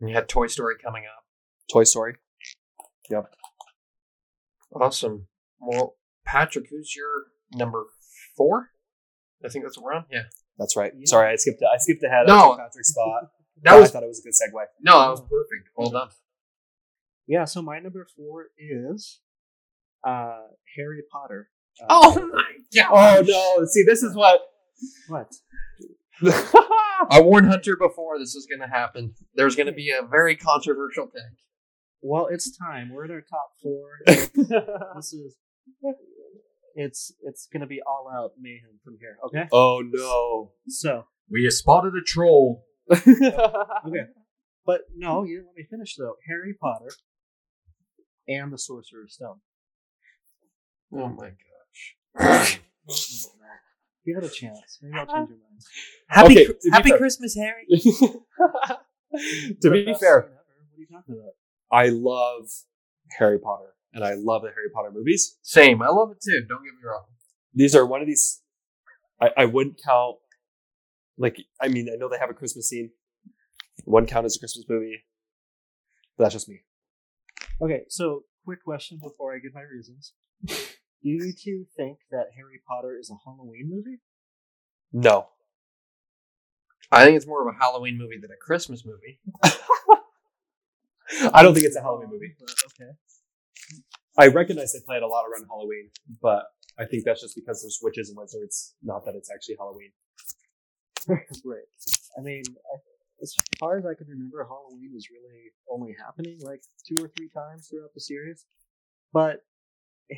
[0.00, 1.24] And you had Toy Story coming up.
[1.70, 2.16] Toy Story.
[3.10, 3.34] Yep.
[4.74, 5.28] Awesome.
[5.60, 7.84] Well, Patrick, who's your number
[8.36, 8.70] four?
[9.44, 10.06] I think that's what we're on.
[10.10, 10.24] Yeah.
[10.58, 10.92] That's right.
[10.96, 11.04] Yeah.
[11.06, 11.62] Sorry, I skipped.
[11.62, 12.26] I skipped ahead.
[12.26, 12.56] No.
[12.56, 13.30] Patrick's spot.
[13.64, 14.64] That was I thought it was a good segue.
[14.80, 15.68] no, that was perfect.
[15.76, 16.08] Well done.
[17.28, 19.20] Yeah, so my number four is
[20.04, 20.38] uh,
[20.76, 21.48] Harry Potter.
[21.80, 22.44] Uh, Oh my
[22.74, 23.28] god!
[23.28, 23.66] Oh no!
[23.66, 24.40] See, this is what.
[25.08, 25.32] What?
[27.10, 29.14] I warned Hunter before this was going to happen.
[29.34, 31.22] There's going to be a very controversial pick.
[32.00, 32.90] Well, it's time.
[32.92, 33.90] We're in our top four.
[34.96, 35.36] this is
[36.74, 39.16] it's it's gonna be all out mayhem from here.
[39.26, 40.52] Okay, oh no!
[40.68, 42.64] so We have spotted a troll.
[42.92, 44.06] okay,
[44.66, 46.14] but no, you let me finish though.
[46.28, 46.92] Harry Potter
[48.28, 49.40] and the Sorcerer's Stone.
[50.94, 51.30] Oh my
[52.18, 52.60] gosh!
[54.04, 54.78] Give it a chance.
[54.82, 55.62] Maybe I'll change your mind.
[56.08, 57.66] Happy, Okay, Cr- happy fair- Christmas, Harry.
[59.62, 60.20] to be fair.
[60.20, 61.32] What are you talking about?
[61.70, 62.48] I love
[63.18, 65.38] Harry Potter, and I love the Harry Potter movies.
[65.42, 65.80] Same.
[65.82, 66.44] I love it too.
[66.48, 67.04] Don't get me wrong.
[67.54, 68.40] These are one of these.
[69.20, 70.16] I, I wouldn't count.
[71.16, 72.90] Like, I mean, I know they have a Christmas scene.
[73.84, 75.04] One count as a Christmas movie.
[76.18, 76.60] But that's just me.
[77.60, 80.12] Okay, so quick question before I give my reasons.
[81.02, 83.98] Do you two think that Harry Potter is a Halloween movie?
[84.92, 85.28] No.
[86.92, 89.18] I think it's more of a Halloween movie than a Christmas movie.
[91.32, 92.34] I don't think it's a Halloween movie.
[92.38, 92.92] But, okay.
[94.18, 95.90] I recognize they play it a lot around Halloween,
[96.20, 96.44] but
[96.78, 99.92] I think that's just because there's witches and wizards, not that it's actually Halloween.
[101.08, 101.64] right.
[102.16, 102.76] I mean, I,
[103.22, 107.28] as far as I can remember, Halloween is really only happening like two or three
[107.28, 108.44] times throughout the series.
[109.12, 109.40] But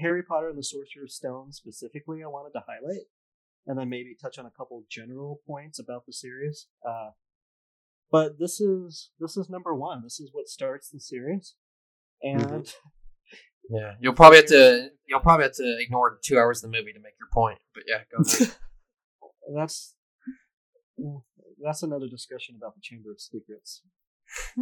[0.00, 3.06] Harry Potter and the Sorcerer's Stone specifically, I wanted to highlight,
[3.66, 6.66] and then maybe touch on a couple general points about the series.
[6.86, 7.10] Uh,
[8.10, 10.02] but this is this is number one.
[10.02, 11.54] This is what starts the series,
[12.22, 12.72] and
[13.70, 13.94] Yeah.
[14.00, 17.00] You'll probably have to you'll probably have to ignore two hours of the movie to
[17.00, 17.58] make your point.
[17.74, 18.54] But yeah, go ahead.
[19.56, 19.94] that's
[21.62, 23.82] that's another discussion about the Chamber of Secrets.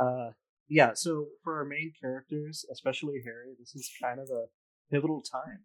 [0.00, 0.30] uh,
[0.70, 0.92] yeah.
[0.94, 4.46] So for our main characters, especially Harry, this is kind of a
[4.90, 5.64] pivotal time.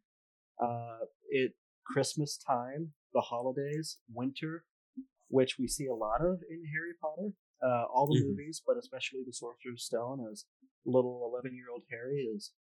[0.62, 1.54] Uh, it
[1.86, 4.66] Christmas time, the holidays, winter,
[5.30, 7.30] which we see a lot of in Harry Potter.
[7.64, 8.30] Uh, all the Mhm.
[8.32, 10.46] movies, but especially the Sorcerer's Stone, as
[10.86, 12.52] little eleven-year-old Harry is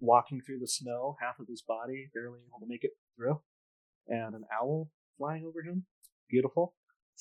[0.00, 3.40] walking through the snow, half of his body barely able to make it through,
[4.08, 5.86] and an owl flying over him.
[6.28, 6.74] Beautiful.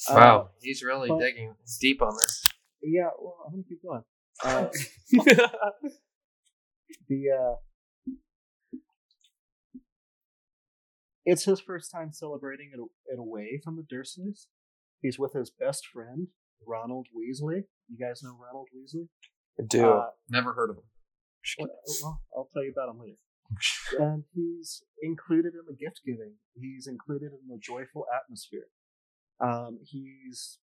[0.09, 2.44] Uh, wow, he's really but- digging deep on this.
[2.85, 4.03] Yeah, well, I'm gonna keep going.
[4.43, 4.67] Uh,
[7.09, 7.55] the uh,
[11.25, 12.79] it's his first time celebrating it,
[13.13, 14.45] it away from the Dursleys.
[15.01, 16.27] He's with his best friend
[16.65, 17.63] Ronald Weasley.
[17.89, 19.07] You guys know Ronald Weasley?
[19.59, 19.89] I do.
[19.89, 20.83] Uh, Never heard of him.
[21.59, 21.69] well,
[22.01, 23.17] well, I'll tell you about him later.
[23.99, 26.33] And he's included in the gift giving.
[26.55, 28.67] He's included in the joyful atmosphere.
[29.39, 30.57] Um, he's,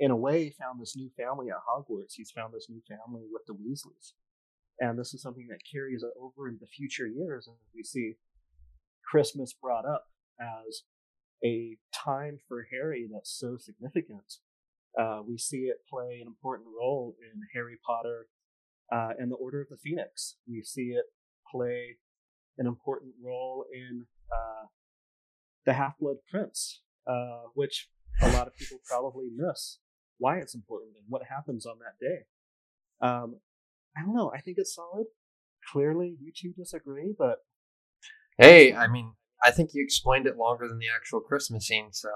[0.00, 2.14] in a way, found this new family at Hogwarts.
[2.14, 4.12] He's found this new family with the Weasleys.
[4.80, 7.48] And this is something that carries over into future years.
[7.48, 8.14] And we see
[9.10, 10.04] Christmas brought up
[10.40, 10.82] as
[11.44, 14.34] a time for Harry that's so significant.
[14.98, 18.26] Uh, we see it play an important role in Harry Potter
[18.92, 20.36] uh, and the Order of the Phoenix.
[20.48, 21.06] We see it
[21.50, 21.96] play
[22.56, 24.66] an important role in uh,
[25.66, 27.88] the Half Blood Prince, uh, which
[28.22, 29.78] a lot of people probably miss
[30.18, 32.20] why it's important and what happens on that day.
[33.00, 33.36] Um,
[33.96, 34.32] I don't know.
[34.34, 35.06] I think it's solid.
[35.72, 37.38] Clearly, you two disagree, but
[38.38, 39.12] Hey, I mean,
[39.42, 41.88] I think you explained it longer than the actual Christmas scene.
[41.92, 42.08] So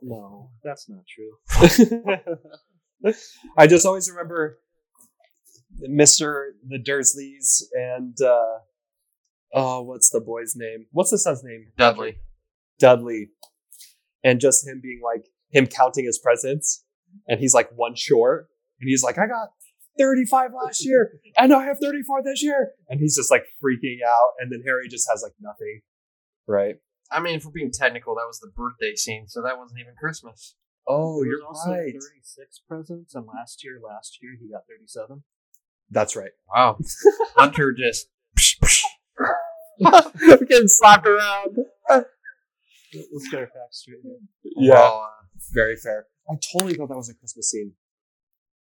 [0.00, 2.34] no, that's not true.
[3.58, 4.58] I just always remember
[5.88, 6.48] Mr.
[6.66, 8.58] the Dursleys and uh
[9.54, 10.86] oh, what's the boy's name?
[10.92, 11.66] What's the son's name?
[11.76, 12.18] Dudley.
[12.78, 13.28] Dudley.
[14.24, 16.84] And just him being like him counting his presents
[17.28, 18.48] and he's like one short
[18.80, 19.48] and he's like, I got
[19.98, 22.72] 35 last year and I have 34 this year.
[22.88, 24.32] And he's just like freaking out.
[24.38, 25.80] And then Harry just has like nothing.
[26.46, 26.76] Right.
[27.12, 29.94] I mean, if we're being technical, that was the birthday scene, so that wasn't even
[29.98, 30.54] Christmas.
[30.86, 31.92] Oh, you're right.
[31.92, 35.22] 36 presents, and last year, last year he got 37.
[35.90, 36.30] That's right.
[36.52, 36.78] Wow,
[37.36, 38.08] Hunter just.
[39.84, 40.12] I'm
[40.46, 41.58] getting slapped around.
[41.88, 44.18] Let's get our facts straight here.
[44.42, 44.74] Yeah.
[44.74, 46.06] Well, uh, Very fair.
[46.28, 47.72] I totally thought that was a Christmas scene.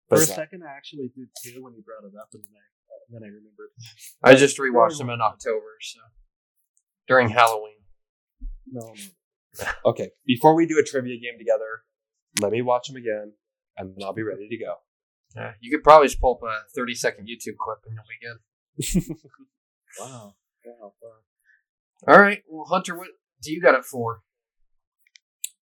[0.08, 2.64] For a second, I actually did too when you brought it up, and then I,
[3.10, 3.70] then I remembered.
[4.22, 6.00] I just rewatched them in October, so
[7.08, 7.78] during Halloween.
[8.66, 9.66] No, no.
[9.86, 11.80] Okay, before we do a trivia game together,
[12.42, 13.32] let me watch them again,
[13.78, 14.74] and then I'll be ready to go.
[15.34, 19.16] Yeah, you could probably just pull up a thirty-second YouTube clip and you'll be good.
[19.98, 20.34] Wow.
[20.64, 20.92] Wow.
[21.00, 22.12] wow.
[22.14, 22.42] All right.
[22.48, 23.08] Well, Hunter, what
[23.42, 24.20] do you got it for?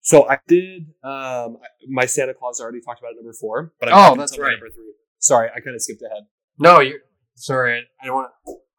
[0.05, 0.83] So I did.
[1.03, 1.57] Um,
[1.89, 4.51] my Santa Claus I already talked about number four, but I'm Oh, that's right.
[4.51, 4.93] Number three.
[5.19, 6.25] Sorry, I kind of skipped ahead.
[6.59, 7.01] No, you're
[7.37, 7.79] sorry.
[7.79, 8.31] I, I don't want.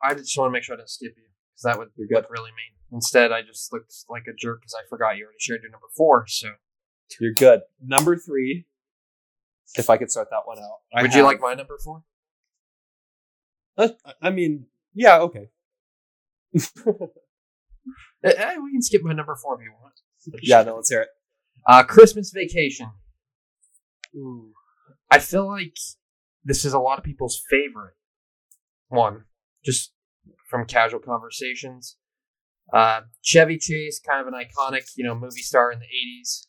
[0.03, 2.27] I just want to make sure I didn't skip you because that would You're good.
[2.29, 2.77] really mean.
[2.91, 5.87] Instead, I just looked like a jerk because I forgot you already shared your number
[5.97, 6.25] four.
[6.27, 6.49] So,
[7.19, 7.61] You're good.
[7.83, 8.67] Number three.
[9.73, 10.77] If I could start that one out.
[10.93, 12.03] I would you like my number four?
[13.75, 13.89] Uh,
[14.21, 15.49] I mean, yeah, okay.
[18.23, 19.93] Eh, eh, we can skip my number four if you want.
[20.41, 21.09] Yeah, no, let's hear it.
[21.67, 22.91] Uh, Christmas Vacation.
[24.15, 24.51] Ooh.
[25.11, 25.75] I feel like
[26.43, 27.95] this is a lot of people's favorite
[28.89, 29.25] one,
[29.63, 29.93] just
[30.49, 31.97] from casual conversations.
[32.73, 36.45] Uh, Chevy Chase, kind of an iconic, you know, movie star in the '80s.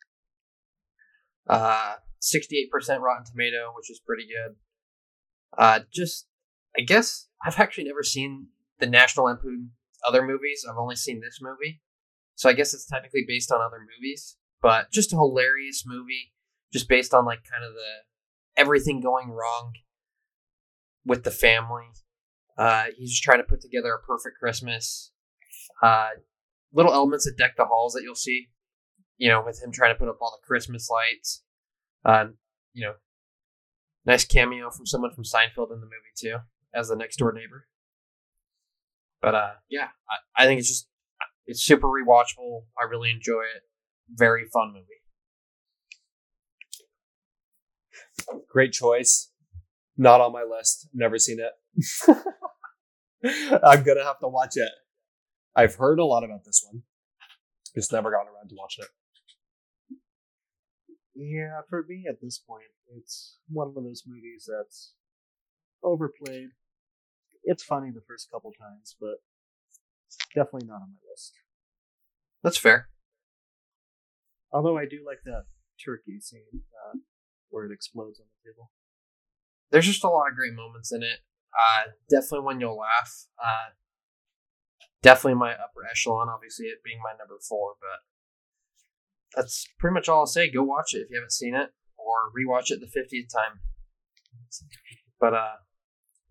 [1.48, 4.56] Uh, 68% Rotten Tomato, which is pretty good.
[5.56, 6.26] Uh, just,
[6.76, 8.48] I guess I've actually never seen
[8.80, 9.70] the National Lampoon
[10.06, 10.64] other movies.
[10.68, 11.80] I've only seen this movie,
[12.36, 14.36] so I guess it's technically based on other movies.
[14.62, 16.32] But just a hilarious movie,
[16.72, 19.72] just based on like kind of the everything going wrong
[21.04, 21.86] with the family.
[22.56, 25.12] Uh, he's just trying to put together a perfect Christmas.
[25.82, 26.10] Uh,
[26.72, 28.48] little elements that deck the halls that you'll see,
[29.18, 31.42] you know, with him trying to put up all the Christmas lights.
[32.04, 32.26] Uh,
[32.72, 32.94] you know,
[34.04, 36.36] nice cameo from someone from Seinfeld in the movie too,
[36.74, 37.66] as the next door neighbor.
[39.20, 40.88] But uh, yeah, I, I think it's just
[41.46, 42.64] it's super rewatchable.
[42.78, 43.62] I really enjoy it.
[44.12, 44.86] Very fun movie.
[48.48, 49.30] Great choice.
[49.96, 50.88] Not on my list.
[50.92, 51.52] Never seen it.
[53.64, 54.70] I'm gonna have to watch it.
[55.54, 56.82] I've heard a lot about this one.
[57.74, 58.90] Just never gotten around to watching it.
[61.14, 64.92] Yeah, for me at this point, it's one of those movies that's
[65.82, 66.48] overplayed.
[67.44, 69.16] It's funny the first couple times, but
[70.34, 71.34] definitely not on my list.
[72.42, 72.88] That's fair.
[74.52, 75.44] Although I do like that
[75.84, 76.98] turkey scene uh,
[77.50, 78.70] where it explodes on the table.
[79.70, 81.20] There's just a lot of great moments in it.
[81.52, 83.26] Uh, definitely one you'll laugh.
[83.42, 83.70] Uh,
[85.02, 86.28] definitely my upper echelon.
[86.28, 88.00] Obviously, it being my number four, but
[89.34, 90.50] that's pretty much all I'll say.
[90.50, 93.60] Go watch it if you haven't seen it, or rewatch it the fiftieth time.
[95.18, 95.56] But uh,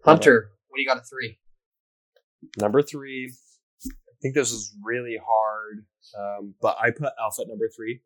[0.05, 1.39] Hunter, what do you got at three?
[2.57, 3.33] Number three.
[4.25, 5.85] I think this was really hard,
[6.17, 8.01] um, but I put Elf at number three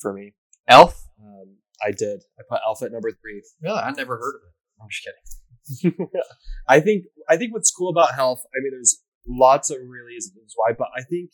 [0.00, 0.32] for me.
[0.66, 1.08] Elf.
[1.22, 2.22] Um, I did.
[2.38, 3.42] I put Elf at number three.
[3.60, 4.80] Really, I never heard of it.
[4.80, 6.08] I'm just kidding.
[6.68, 8.38] I think I think what's cool about Elf.
[8.46, 11.32] I mean, there's lots of really reasons why, but I think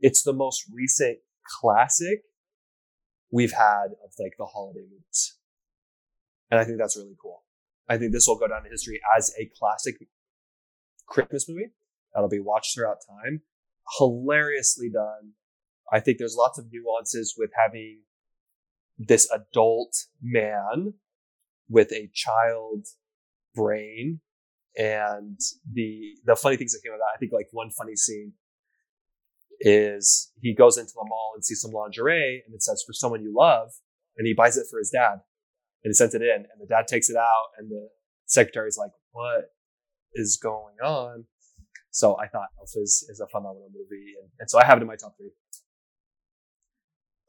[0.00, 1.16] it's the most recent
[1.60, 2.20] classic
[3.32, 5.38] we've had of like the holiday movies,
[6.50, 7.44] and I think that's really cool.
[7.88, 9.94] I think this will go down in history as a classic
[11.06, 11.70] Christmas movie
[12.16, 13.42] that'll be watched throughout time.
[13.98, 15.34] Hilariously done.
[15.92, 18.00] I think there's lots of nuances with having
[18.98, 20.94] this adult man
[21.68, 22.86] with a child
[23.54, 24.20] brain
[24.78, 25.38] and
[25.70, 28.32] the the funny things that came out that i think like one funny scene
[29.60, 33.22] is he goes into the mall and sees some lingerie and it says for someone
[33.22, 33.70] you love
[34.16, 35.14] and he buys it for his dad
[35.82, 37.88] and he sends it in and the dad takes it out and the
[38.26, 39.50] secretary's like what
[40.14, 41.24] is going on
[42.00, 44.82] so i thought elf is, is a phenomenal movie and, and so i have it
[44.82, 45.32] in my top three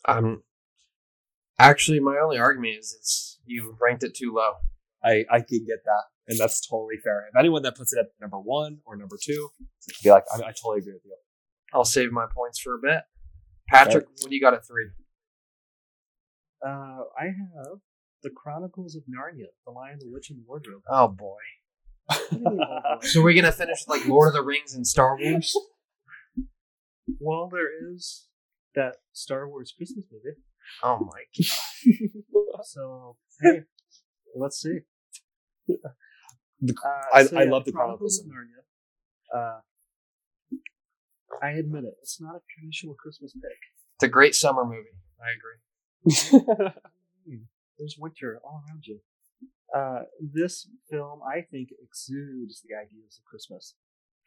[0.08, 0.44] Um,
[1.60, 4.54] actually, my only argument is it's you've ranked it too low.
[5.04, 7.28] I, I can get that, and that's totally fair.
[7.30, 9.50] If anyone that puts it at number one or number two,
[10.04, 11.18] be like, I, I totally agree with you.
[11.74, 13.02] I'll save my points for a bit.
[13.70, 14.90] Patrick, what do you got at three?
[16.66, 17.80] Uh, I have
[18.24, 20.84] the Chronicles of Narnia: The Lion, the Witch, and the Wardrobe.
[20.90, 21.44] Oh boy.
[23.02, 25.56] So we're gonna finish like Lord of the Rings and Star Wars.
[27.20, 28.28] well, there is
[28.76, 30.38] that Star Wars Christmas movie.
[30.84, 32.62] Oh my god.
[32.64, 33.62] So hey,
[34.36, 34.80] let's see.
[35.68, 38.64] The- Uh, I- so, I yeah, love the Chronicles of Narnia.
[39.34, 39.60] Uh,
[41.42, 43.60] I admit it; it's not a traditional Christmas pick.
[43.98, 44.98] It's a great summer movie.
[45.22, 46.72] I agree.
[47.78, 49.00] There's winter all around you.
[49.76, 53.76] Uh, this film, I think, exudes the ideas of Christmas: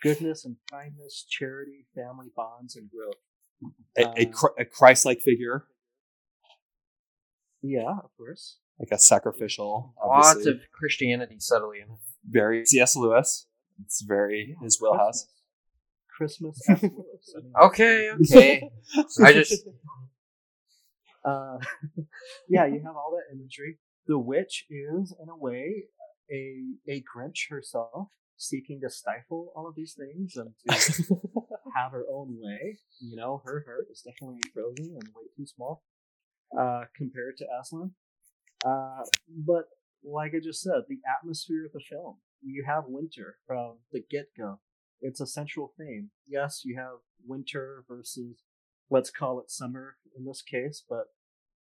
[0.02, 3.14] goodness and kindness, charity, family bonds, and growth.
[3.96, 5.64] a, a, a Christ-like figure,
[7.62, 8.58] Yeah, of course.
[8.78, 11.98] like a sacrificial, Lots of Christianity subtly in it.
[12.28, 12.96] very C.S.
[12.96, 13.46] Lewis.
[13.84, 15.26] It's very his wheelhouse.
[16.16, 16.60] Christmas.
[16.66, 16.90] Christmas.
[17.36, 18.70] I mean, Okay, okay.
[19.22, 19.64] I just
[21.24, 21.58] uh,
[22.48, 23.78] yeah, you have all that imagery.
[24.10, 25.84] The witch is, in a way,
[26.32, 31.20] a a Grinch herself, seeking to stifle all of these things and to
[31.76, 32.78] have her own way.
[33.00, 35.84] You know, her heart is definitely frozen and way too small
[36.58, 37.92] uh, compared to Aslan.
[38.66, 39.66] Uh, but
[40.02, 42.16] like I just said, the atmosphere of the film.
[42.42, 44.58] You have winter from the get go.
[45.00, 46.10] It's a central theme.
[46.26, 48.42] Yes, you have winter versus
[48.90, 51.04] let's call it summer in this case, but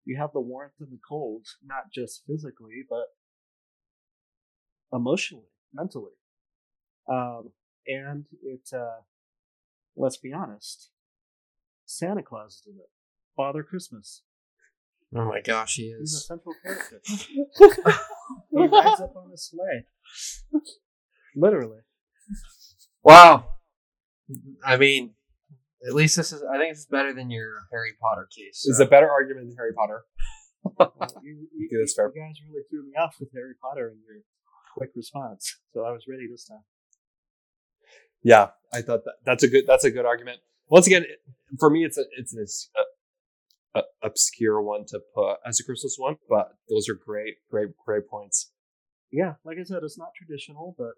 [0.06, 3.06] you have the warmth and the cold, not just physically, but
[4.92, 6.14] emotionally, mentally.
[7.12, 7.52] Um,
[7.88, 9.02] and it, uh,
[9.96, 10.90] let's be honest,
[11.86, 12.90] Santa Claus is in it.
[13.36, 14.24] Father Christmas.
[15.16, 16.12] Oh my gosh, he is.
[16.12, 17.02] He's a central character.
[18.52, 19.86] he rides up on a sleigh.
[21.36, 21.80] Literally.
[23.04, 23.46] Wow.
[24.64, 25.16] I mean,
[25.88, 26.44] at least this is.
[26.44, 28.66] I think this is better than your Harry Potter case.
[28.68, 28.84] It's so.
[28.84, 30.04] a better argument than Harry Potter.
[31.24, 32.12] You, you, fair.
[32.14, 34.22] you guys really threw me off with Harry Potter and your
[34.76, 35.58] quick response.
[35.74, 36.64] So I was ready this time.
[38.24, 40.40] Yeah, I thought that that's a good that's a good argument.
[40.70, 41.22] Once again, it-
[41.60, 42.86] for me, it's a it's an a, a, uh,
[43.80, 48.08] uh, obscure one to put as a Christmas one, but those are great, great, great
[48.08, 48.52] points.
[49.12, 50.92] Yeah, like I said, it's not traditional, but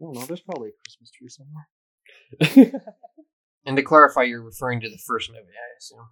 [0.00, 0.24] I don't know.
[0.26, 2.82] There's probably a Christmas tree somewhere.
[3.68, 6.08] And to clarify, you're referring to the first movie, I assume.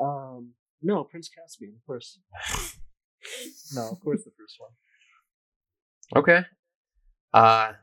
[0.00, 2.18] Um, no, Prince Caspian, of course.
[3.76, 4.70] no, of course the first one.
[6.16, 6.44] Okay.
[7.32, 7.74] Uh,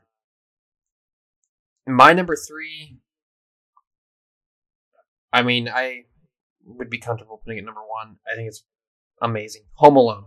[1.86, 2.98] my number three.
[5.32, 6.02] I mean, I
[6.66, 8.16] would be comfortable putting it number one.
[8.30, 8.62] I think it's
[9.22, 9.62] amazing.
[9.76, 10.24] Home Alone.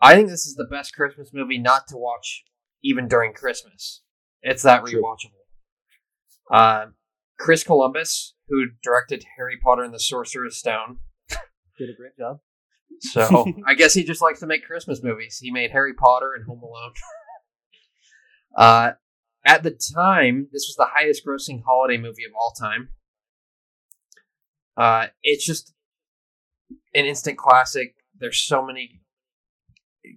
[0.00, 2.42] I think this is the best Christmas movie not to watch
[2.82, 4.02] even during Christmas.
[4.42, 5.00] It's that True.
[6.50, 6.86] Uh,
[7.38, 10.98] Chris Columbus, who directed Harry Potter and the Sorcerer's Stone,
[11.78, 12.40] Did a great job.
[13.00, 15.38] so I guess he just likes to make Christmas movies.
[15.40, 16.92] He made Harry Potter and Home Alone.
[18.56, 18.92] uh,
[19.44, 22.88] at the time, this was the highest grossing holiday movie of all time.
[24.76, 25.72] Uh, it's just
[26.94, 27.94] an instant classic.
[28.18, 29.00] There's so many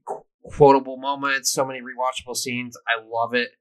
[0.08, 2.78] qu- quotable moments, so many rewatchable scenes.
[2.88, 3.52] I love it.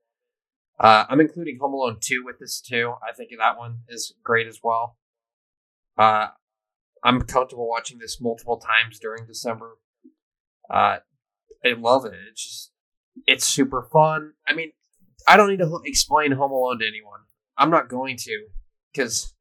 [0.80, 2.94] Uh, I'm including Home Alone 2 with this too.
[3.02, 4.96] I think that one is great as well.
[5.96, 6.28] Uh,
[7.02, 9.78] I'm comfortable watching this multiple times during December.
[10.70, 10.98] Uh,
[11.64, 12.14] I love it.
[12.30, 12.72] It's just,
[13.26, 14.32] it's super fun.
[14.46, 14.72] I mean,
[15.26, 17.20] I don't need to explain Home Alone to anyone.
[17.56, 18.46] I'm not going to,
[18.92, 19.34] because,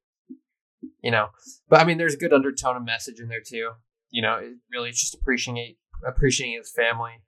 [1.03, 1.29] you know,
[1.69, 3.71] but I mean, there's a good undertone of message in there too.
[4.09, 5.75] You know, it really is just appreciating
[6.05, 7.23] appreciating his family,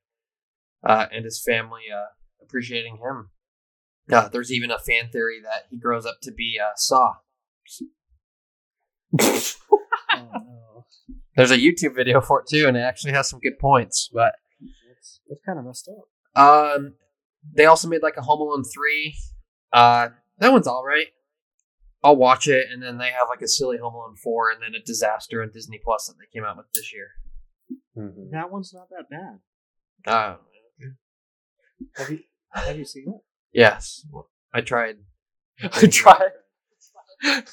[0.84, 2.08] uh, and his family uh,
[2.42, 3.30] appreciating him.
[4.12, 7.14] Uh, there's even a fan theory that he grows up to be uh, Saw.
[10.12, 10.86] Oh no,
[11.36, 14.10] There's a YouTube video for it too, and it actually has some good points.
[14.12, 14.34] But
[14.98, 15.90] it's, that's kind of messed
[16.36, 16.42] up.
[16.76, 16.96] um,
[17.56, 19.16] they also made like a Home Alone three.
[19.72, 21.08] Uh, that one's all right.
[22.04, 24.74] I'll watch it, and then they have like a silly Home Alone four, and then
[24.74, 27.08] a disaster on Disney Plus that they came out with this year.
[27.98, 28.32] Mhm.
[28.32, 29.40] That one's not that bad.
[30.12, 30.38] Uh,
[31.98, 32.20] Have you
[32.52, 33.22] have you seen it?
[33.54, 34.06] Yes,
[34.54, 34.98] I tried,
[35.64, 36.32] I tried.
[37.22, 37.46] And-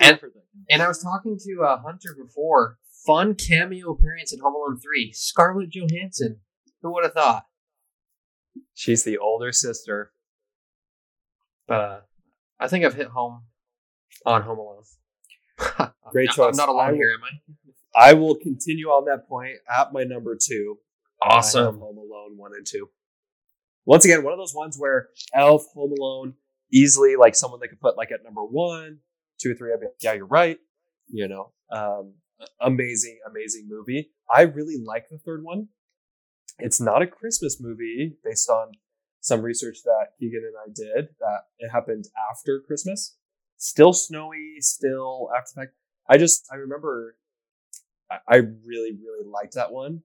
[0.00, 0.42] not for that.
[0.70, 2.78] and I was talking to uh, Hunter before.
[3.06, 5.10] Fun cameo appearance in Home Alone three.
[5.12, 6.40] Scarlett Johansson.
[6.82, 7.44] Who would have thought?
[8.74, 10.12] She's the older sister.
[11.66, 12.00] But uh,
[12.60, 13.44] I think I've hit home
[14.26, 14.82] on Home Alone.
[16.12, 16.56] Great choice.
[16.56, 18.10] I'm not I alone will- here, am I?
[18.10, 20.78] I will continue on that point at my number two.
[21.22, 22.90] I have Home Alone one and two.
[23.86, 26.34] Once again, one of those ones where Elf, Home Alone,
[26.72, 28.98] easily like someone they could put like at number one,
[29.40, 29.72] two, three.
[29.72, 30.58] I'd be like, yeah, you're right.
[31.08, 32.14] You know, um,
[32.60, 34.10] amazing, amazing movie.
[34.32, 35.68] I really like the third one.
[36.58, 38.72] It's not a Christmas movie based on
[39.20, 43.16] some research that Keegan and I did that it happened after Christmas.
[43.56, 45.72] Still snowy, still after fact.
[46.08, 47.16] I just, I remember
[48.10, 50.02] I, I really, really liked that one.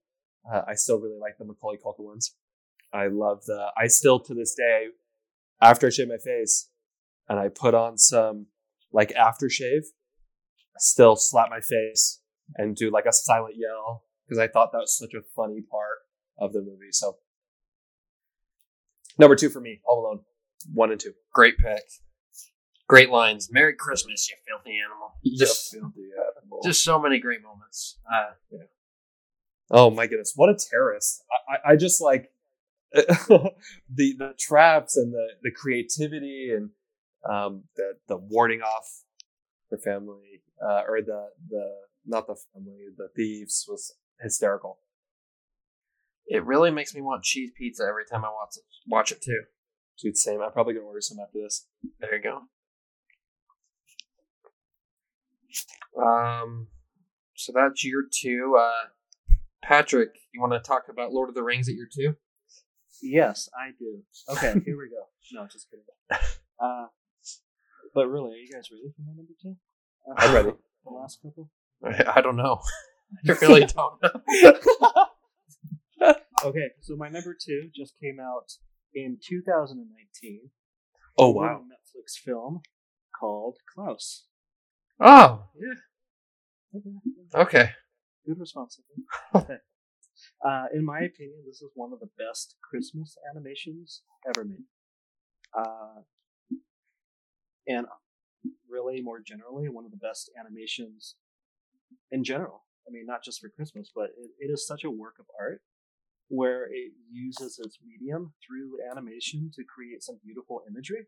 [0.52, 2.36] Uh, I still really like the Macaulay Culkin ones.
[2.96, 3.68] I love the.
[3.78, 4.88] I still to this day,
[5.62, 6.70] after I shave my face,
[7.28, 8.48] and I put on some
[8.92, 12.22] like aftershave, I still slap my face
[12.56, 16.00] and do like a silent yell because I thought that was such a funny part
[16.38, 16.92] of the movie.
[16.92, 17.18] So,
[19.18, 20.20] number two for me, Home Alone,
[20.74, 21.14] one and two.
[21.34, 21.84] Great pick.
[22.88, 23.50] Great lines.
[23.52, 25.16] Merry Christmas, you filthy animal.
[25.38, 26.62] Just, filthy animal.
[26.64, 27.98] just so many great moments.
[28.12, 28.58] Uh,
[29.72, 31.24] Oh my goodness, what a terrorist!
[31.50, 32.30] I, I, I just like
[33.94, 36.70] the the traps and the the creativity and
[37.30, 39.04] um, the the warding off
[39.70, 41.72] the family uh, or the the
[42.06, 44.80] not the family the thieves was hysterical.
[46.28, 48.64] it really makes me want cheese pizza every time I watch it.
[48.88, 49.42] Watch it too.
[50.02, 50.42] Dude, same.
[50.42, 51.68] I'm probably gonna order some after this.
[52.00, 52.42] There you go.
[56.02, 56.68] Um,
[57.36, 58.58] so that's year two.
[58.60, 58.88] Uh,
[59.64, 62.16] Patrick, you want to talk about Lord of the Rings at your two?
[63.02, 64.02] Yes, I do.
[64.30, 65.04] Okay, here we go.
[65.34, 65.86] No, just kidding.
[66.60, 66.88] Uh,
[67.94, 69.56] but really, are you guys ready for my number two?
[70.10, 70.52] Uh, I'm ready.
[70.86, 71.50] The last couple.
[71.84, 72.62] I, don't know.
[73.30, 75.06] I really don't know.
[76.44, 78.52] Okay, so my number two just came out
[78.94, 80.50] in 2019.
[81.18, 81.62] Oh wow!
[81.62, 82.62] Netflix film
[83.20, 84.26] called Klaus.
[85.00, 86.82] Oh, yeah.
[87.42, 87.70] Okay.
[88.26, 88.80] Good response.
[89.34, 89.58] Okay.
[90.46, 94.66] Uh, in my opinion, this is one of the best Christmas animations ever made.
[95.58, 96.02] Uh,
[97.68, 97.88] and
[98.70, 101.16] really, more generally, one of the best animations
[102.12, 102.64] in general.
[102.88, 105.62] I mean, not just for Christmas, but it, it is such a work of art.
[106.28, 111.06] where it uses its medium through animation to create some beautiful imagery.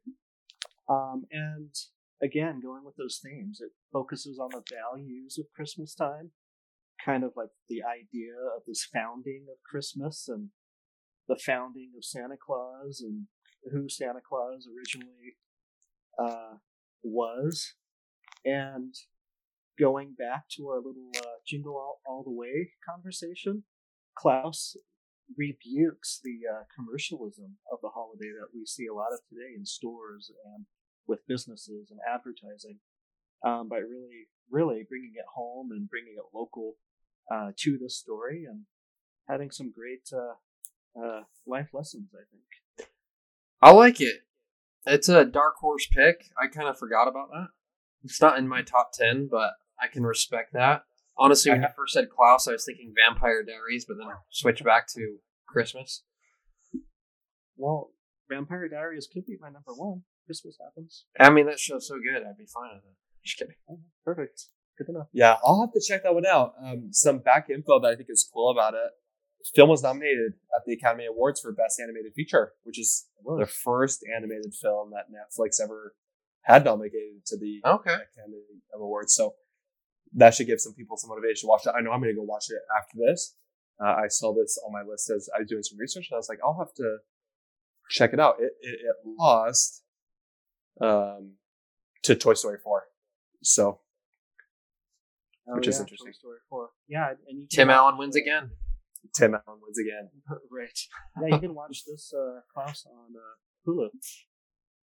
[0.89, 1.73] Um, and
[2.21, 6.31] again, going with those themes, it focuses on the values of Christmas time,
[7.07, 10.49] kind of like the idea of this founding of Christmas and
[11.29, 13.27] the founding of Santa Claus and
[13.71, 15.37] who Santa Claus originally
[16.21, 16.57] uh,
[17.03, 17.75] was.
[18.43, 18.93] And
[19.79, 23.63] going back to our little uh, jingle all, all the way conversation,
[24.17, 24.75] Klaus
[25.37, 29.65] rebukes the uh, commercialism of the holiday that we see a lot of today in
[29.65, 30.65] stores and
[31.07, 32.79] with businesses and advertising
[33.45, 36.75] um, by really, really bringing it home and bringing it local
[37.31, 38.63] uh, to the story and
[39.27, 42.89] having some great uh, uh, life lessons, I think.
[43.61, 44.21] I like it.
[44.85, 46.29] It's a dark horse pick.
[46.41, 47.47] I kind of forgot about that.
[48.03, 49.51] It's not in my top 10, but
[49.81, 50.83] I can respect that.
[51.17, 54.13] Honestly, when I you first said Klaus, I was thinking Vampire Diaries, but then I
[54.29, 55.17] switched back to
[55.47, 56.03] Christmas.
[57.57, 57.91] Well,
[58.29, 60.03] Vampire Diaries could be my number one.
[60.25, 61.05] Christmas happens.
[61.19, 62.97] I mean, that show's so good, I'd be fine with it.
[63.23, 63.55] Just kidding.
[64.05, 64.43] Perfect.
[64.77, 65.07] Good enough.
[65.11, 66.53] Yeah, I'll have to check that one out.
[66.63, 68.91] Um, some back info that I think is cool about it.
[69.39, 73.45] The film was nominated at the Academy Awards for Best Animated Feature, which is the
[73.47, 75.95] first animated film that Netflix ever
[76.43, 77.93] had nominated to the Okay.
[77.93, 78.37] Academy
[78.73, 79.13] Awards.
[79.15, 79.35] So
[80.13, 81.73] that should give some people some motivation to watch it.
[81.75, 83.35] I know I'm going to go watch it after this.
[83.79, 86.17] Uh, I saw this on my list as I was doing some research, and I
[86.17, 86.97] was like, I'll have to
[87.89, 88.35] check it out.
[88.39, 89.83] It it, it lost
[90.81, 91.33] um,
[92.03, 92.83] to Toy Story 4.
[93.43, 93.81] So
[95.55, 96.07] Which is Oh, interesting.
[96.07, 96.69] Toy Story 4.
[96.87, 98.51] Yeah, and you can Tim watch, Allen wins uh, again.
[99.15, 100.09] Tim Allen wins again.
[100.51, 100.79] right.
[101.21, 103.87] Yeah, you can watch this uh, Klaus on uh, Hulu.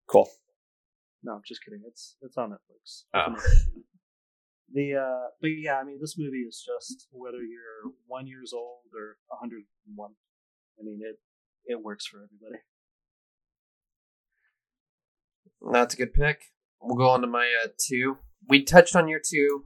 [0.09, 0.29] Cool.
[1.23, 1.83] No, I'm just kidding.
[1.87, 3.05] It's it's on Netflix.
[3.15, 3.35] Oh.
[4.73, 8.91] The uh, but yeah, I mean, this movie is just whether you're one years old
[8.95, 10.11] or 101.
[10.79, 11.17] I mean, it
[11.67, 12.63] it works for everybody.
[15.73, 16.53] That's a good pick.
[16.81, 18.19] We'll go on to my uh, two.
[18.49, 19.65] We touched on your two,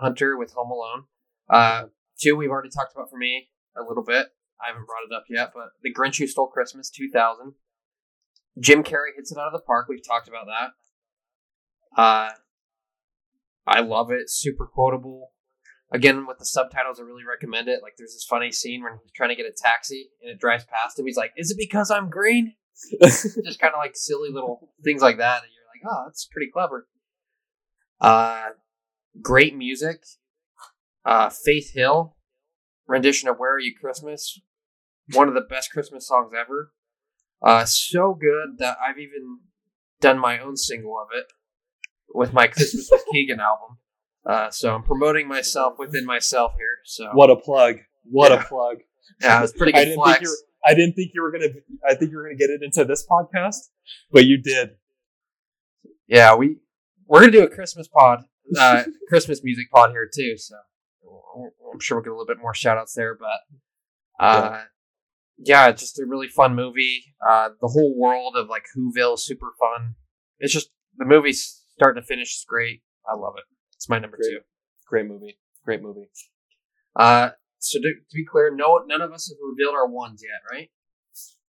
[0.00, 1.04] Hunter with Home Alone.
[1.48, 1.84] Uh,
[2.20, 4.28] two we've already talked about for me a little bit.
[4.62, 7.54] I haven't brought it up yet, but The Grinch Who Stole Christmas 2000.
[8.58, 9.86] Jim Carrey hits it out of the park.
[9.88, 12.00] We've talked about that.
[12.00, 12.30] Uh,
[13.66, 14.28] I love it.
[14.28, 15.32] Super quotable.
[15.92, 17.80] Again, with the subtitles, I really recommend it.
[17.82, 20.64] Like, there's this funny scene when he's trying to get a taxi and it drives
[20.64, 21.06] past him.
[21.06, 22.54] He's like, "Is it because I'm green?"
[23.02, 25.42] just kind of like silly little things like that.
[25.42, 26.88] And you're like, oh, that's pretty clever.
[28.00, 28.48] Uh,
[29.20, 30.04] great music.
[31.04, 32.16] Uh, Faith Hill
[32.86, 34.40] rendition of "Where Are You Christmas,"
[35.14, 36.72] one of the best Christmas songs ever.
[37.42, 39.38] Uh, so good that I've even
[40.00, 41.26] done my own single of it
[42.14, 43.78] with my Christmas with Keegan album.
[44.26, 46.78] Uh, so I'm promoting myself within myself here.
[46.84, 47.76] So What a plug.
[48.04, 48.42] What Yeah.
[48.42, 48.76] a plug.
[49.22, 50.18] yeah, it's pretty I didn't flex.
[50.18, 51.48] think you were, I didn't think you were gonna
[51.88, 53.70] I think you were gonna get it into this podcast,
[54.12, 54.76] but you did.
[56.06, 56.56] Yeah, we
[57.06, 58.24] we're gonna do a Christmas pod,
[58.58, 60.36] uh, Christmas music pod here too.
[60.36, 60.56] So
[61.72, 64.62] I'm sure we'll get a little bit more shout outs there, but uh,
[65.38, 67.04] yeah, just a really fun movie.
[67.26, 69.94] Uh, the whole world of like Whoville is super fun.
[70.38, 72.82] It's just the movie's start to finish is great.
[73.10, 73.44] I love it.
[73.76, 74.30] It's my number Great.
[74.30, 74.40] two.
[74.86, 75.38] Great movie.
[75.64, 76.10] Great movie.
[76.94, 80.40] Uh, so to, to be clear, no, none of us have revealed our ones yet,
[80.50, 80.70] right?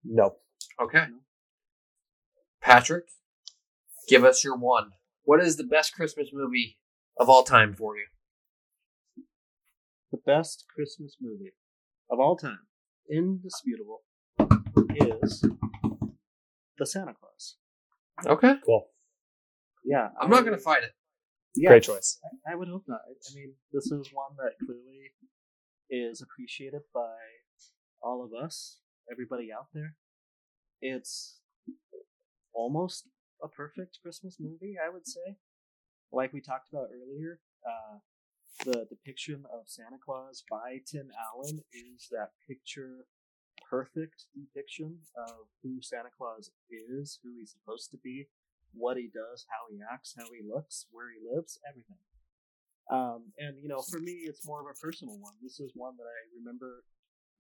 [0.05, 0.37] No.
[0.81, 1.05] Okay.
[2.61, 3.05] Patrick,
[4.09, 4.91] give us your one.
[5.25, 6.79] What is the best Christmas movie
[7.19, 8.07] of all time for you?
[10.13, 11.53] The best Christmas movie
[12.11, 12.61] of all time,
[13.11, 14.03] indisputable,
[14.95, 15.45] is
[16.79, 17.57] The Santa Claus.
[18.25, 18.55] Okay.
[18.65, 18.89] Cool.
[19.85, 20.93] Yeah, I'm not going to fight it.
[21.55, 22.19] yeah, Great choice.
[22.49, 23.01] I, I would hope not.
[23.07, 25.11] I, I mean, this is one that clearly
[25.91, 27.15] is appreciated by
[28.03, 28.79] all of us,
[29.11, 29.95] everybody out there.
[30.81, 31.39] It's
[32.55, 33.09] almost
[33.43, 35.37] a perfect Christmas movie, I would say.
[36.17, 38.01] Like we talked about earlier, uh,
[38.65, 43.05] the depiction of Santa Claus by Tim Allen is that picture
[43.69, 44.97] perfect depiction
[45.29, 48.29] of who Santa Claus is, who he's supposed to be,
[48.73, 52.01] what he does, how he acts, how he looks, where he lives, everything.
[52.91, 55.35] Um, and you know, for me, it's more of a personal one.
[55.43, 56.85] This is one that I remember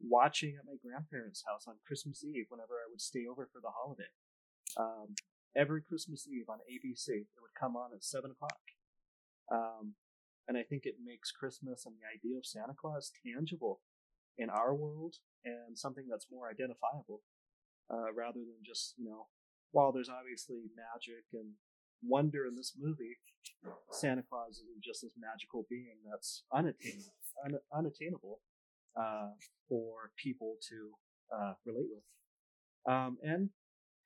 [0.05, 3.73] watching at my grandparents' house on Christmas Eve whenever I would stay over for the
[3.73, 4.12] holiday.
[4.77, 5.16] Um,
[5.57, 8.61] every Christmas Eve on ABC, it would come on at seven o'clock.
[9.51, 9.95] Um,
[10.49, 13.81] and I think it makes Christmas and the idea of Santa Claus tangible
[14.39, 17.23] in our world and something that's more identifiable,
[17.91, 19.27] uh, rather than just you know
[19.73, 21.55] while there's obviously magic and
[22.03, 23.19] wonder in this movie,
[23.91, 27.15] Santa Claus isn't just this magical being that's unattainable.
[27.45, 28.41] Un- unattainable.
[28.97, 29.31] uh,
[29.69, 30.91] for people to
[31.37, 32.93] uh, relate with.
[32.93, 33.51] Um, and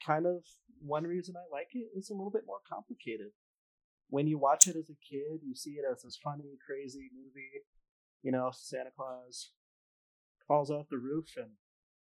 [0.04, 0.44] kind of
[0.80, 3.28] one reason I like it is a little bit more complicated.
[4.08, 7.64] When you watch it as a kid, you see it as this funny, crazy movie.
[8.22, 9.50] You know, Santa Claus
[10.48, 11.50] falls off the roof and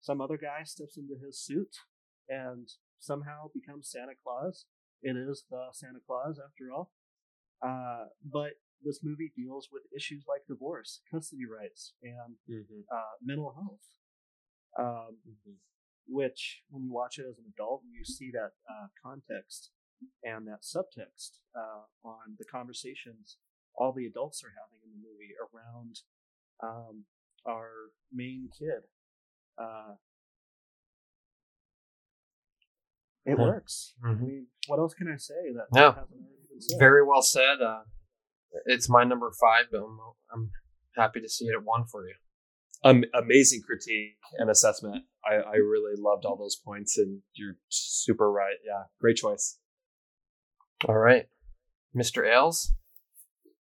[0.02, 1.76] some other guy steps into his suit
[2.30, 2.70] and
[3.00, 4.66] somehow becomes Santa Claus.
[5.02, 6.92] It is the Santa Claus after all.
[7.66, 8.52] Uh, but
[8.84, 12.82] this movie deals with issues like divorce, custody rights, and Mm-hmm.
[12.92, 13.82] uh, mental health.
[14.78, 15.18] Um,
[16.07, 19.72] which, when you watch it as an adult, and you see that uh, context
[20.23, 23.38] and that subtext uh, on the conversations
[23.77, 25.99] all the adults are having in the movie around
[26.64, 27.03] um,
[27.45, 27.69] our
[28.14, 28.84] main kid.
[29.57, 29.95] Uh,
[33.26, 33.41] it Hmm.
[33.41, 33.95] works.
[34.03, 34.22] I Mhm.
[34.22, 35.91] mean, what else can I say that No.
[35.91, 36.80] hasn't already been said?
[36.80, 37.61] Very well said.
[37.61, 37.84] Uh,
[38.65, 39.99] it's my number five, but I'm,
[40.32, 40.52] I'm
[40.95, 42.15] happy to see it at one for you.
[42.86, 45.03] Um, amazing critique and assessment.
[45.26, 48.57] I, I really loved all those points, and you're super right.
[48.66, 49.57] Yeah, great choice.
[50.88, 51.26] All right,
[51.95, 52.32] Mr.
[52.32, 52.74] Ales,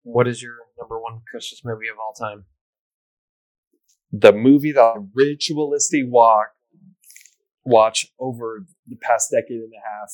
[0.02, 2.46] what is your number one Christmas movie of all time?
[4.10, 6.48] The movie that I ritualistic walk
[7.64, 10.12] watch over the past decade and a half,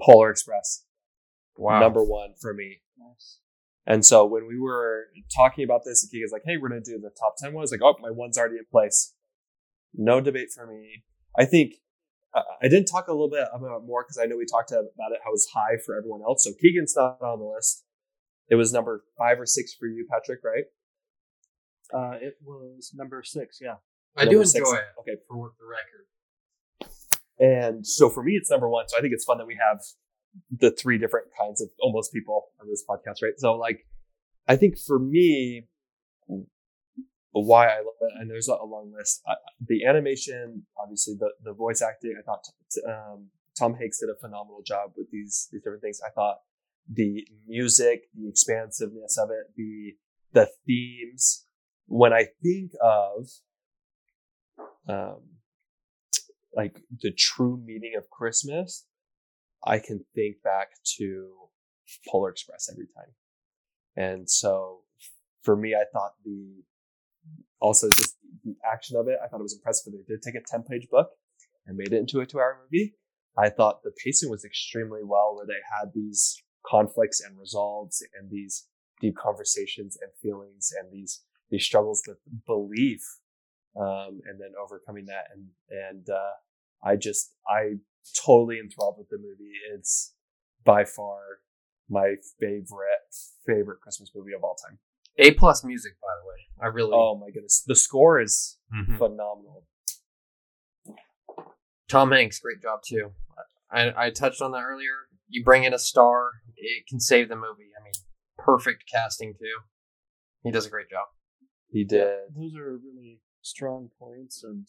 [0.00, 0.84] Polar Express,
[1.56, 1.80] Wow.
[1.80, 2.82] number one for me.
[2.96, 3.40] Nice.
[3.86, 6.98] And so when we were talking about this, and Keegan's like, "Hey, we're gonna do
[6.98, 9.14] the top ten one." I was like, "Oh, my one's already in place.
[9.94, 11.04] No debate for me."
[11.38, 11.74] I think
[12.34, 15.12] uh, I didn't talk a little bit about more because I know we talked about
[15.12, 16.44] it how it was high for everyone else.
[16.44, 17.84] So Keegan's not on the list.
[18.48, 20.64] It was number five or six for you, Patrick, right?
[21.92, 23.76] Uh, it was number six, yeah.
[24.16, 24.72] I do enjoy six.
[24.72, 24.84] it.
[25.00, 26.06] Okay, For the record.
[27.38, 28.88] And so for me, it's number one.
[28.88, 29.80] So I think it's fun that we have
[30.50, 33.38] the three different kinds of almost people on this podcast, right?
[33.38, 33.86] So like,
[34.48, 35.66] I think for me,
[37.32, 39.22] why I love it, and there's a long list.
[39.26, 42.14] I, the animation, obviously, the the voice acting.
[42.18, 42.44] I thought
[42.88, 43.26] um,
[43.58, 46.00] Tom Hanks did a phenomenal job with these these different things.
[46.06, 46.38] I thought
[46.90, 49.96] the music, the expansiveness of it, the
[50.32, 51.44] the themes.
[51.88, 53.28] When I think of
[54.88, 55.20] um,
[56.54, 58.86] like the true meaning of Christmas,
[59.66, 60.68] I can think back
[60.98, 61.32] to
[62.08, 63.12] Polar Express every time.
[63.96, 64.82] And so
[65.42, 66.62] for me, I thought the
[67.60, 69.92] also just the action of it, I thought it was impressive.
[69.92, 71.08] that They did take a 10 page book
[71.66, 72.94] and made it into a two hour movie.
[73.38, 78.30] I thought the pacing was extremely well, where they had these conflicts and resolves and
[78.30, 78.66] these
[79.00, 83.02] deep conversations and feelings and these these struggles with belief
[83.78, 86.34] um, and then overcoming that and and uh,
[86.82, 87.76] I just I
[88.24, 89.52] totally enthralled with the movie.
[89.74, 90.14] It's
[90.64, 91.18] by far
[91.88, 93.14] my favorite
[93.46, 94.78] favorite Christmas movie of all time.
[95.18, 96.36] A plus music, by the way.
[96.62, 96.92] I really.
[96.94, 98.98] Oh my goodness, the score is Mhm.
[98.98, 99.66] phenomenal.
[101.88, 103.12] Tom Hanks, great job too.
[103.70, 105.08] I, I touched on that earlier.
[105.28, 107.70] You bring in a star, it can save the movie.
[107.78, 107.92] I mean,
[108.38, 109.60] perfect casting too.
[110.42, 111.06] He does a great job.
[111.70, 112.18] He did.
[112.36, 114.66] Those are really strong points, and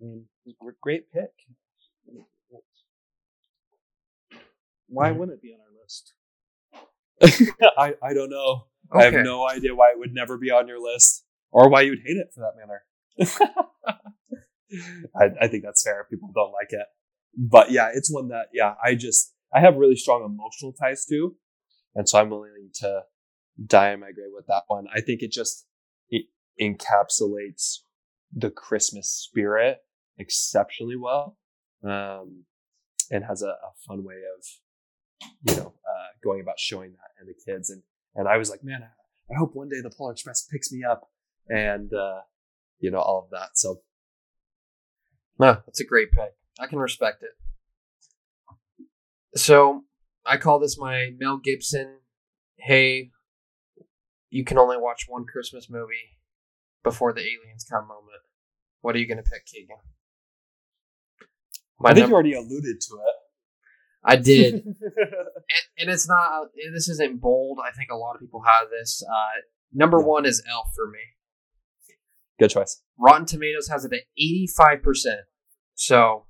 [0.00, 1.30] I mean, it was a great pick.
[4.88, 5.16] Why Mhm.
[5.16, 6.14] wouldn't it be on our list?
[7.78, 8.66] I I don't know.
[8.92, 12.00] I have no idea why it would never be on your list, or why you'd
[12.04, 12.84] hate it for that matter.
[15.14, 16.06] I, I think that's fair.
[16.10, 16.86] People don't like it,
[17.36, 21.36] but yeah, it's one that yeah, I just I have really strong emotional ties to,
[21.94, 23.02] and so I'm willing to
[23.64, 24.86] die in my grave with that one.
[24.94, 25.66] I think it just
[26.10, 26.26] it
[26.60, 27.78] encapsulates
[28.32, 29.78] the Christmas spirit
[30.18, 31.38] exceptionally well,
[31.84, 32.44] um,
[33.10, 34.44] and has a, a fun way of
[35.42, 37.82] you know uh, going about showing that and the kids and
[38.16, 40.84] and I was like, man, I, I hope one day the Polar Express picks me
[40.84, 41.10] up,
[41.48, 42.20] and uh,
[42.78, 43.56] you know all of that.
[43.58, 43.80] So
[45.38, 46.34] No, that's a great pick.
[46.60, 47.30] I can respect it.
[49.38, 49.82] So
[50.24, 51.96] I call this my Mel Gibson.
[52.56, 53.10] Hey,
[54.30, 56.18] you can only watch one Christmas movie
[56.84, 58.22] before the aliens come moment.
[58.80, 59.76] What are you going to pick, Keegan?
[61.80, 63.13] My I think you already alluded to it.
[64.04, 64.76] I did, and,
[65.78, 66.48] and it's not.
[66.74, 67.58] This isn't bold.
[67.64, 69.02] I think a lot of people have this.
[69.02, 69.40] Uh,
[69.72, 70.04] number Yeah.
[70.04, 70.98] one is Elf for me.
[72.38, 72.82] Good choice.
[72.98, 75.16] Rotten Tomatoes has it at 85%.
[75.74, 76.26] So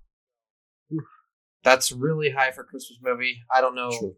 [1.62, 3.38] that's really high for a Christmas movie.
[3.54, 4.16] I don't know True.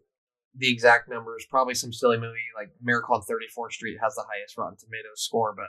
[0.55, 1.45] the exact numbers.
[1.49, 5.53] Probably some silly movie like Miracle on 34th Street has the highest Rotten Tomatoes score,
[5.55, 5.67] but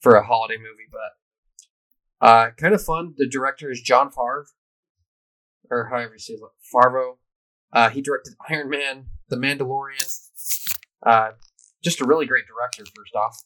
[0.00, 3.14] for a holiday movie, but uh, kind of fun.
[3.16, 4.46] The director is John Favre,
[5.70, 6.40] or however you say it,
[6.74, 7.18] Farvo.
[7.72, 10.18] Uh, he directed Iron Man, The Mandalorian.
[11.04, 11.30] Uh,
[11.82, 13.36] just a really great director, first off.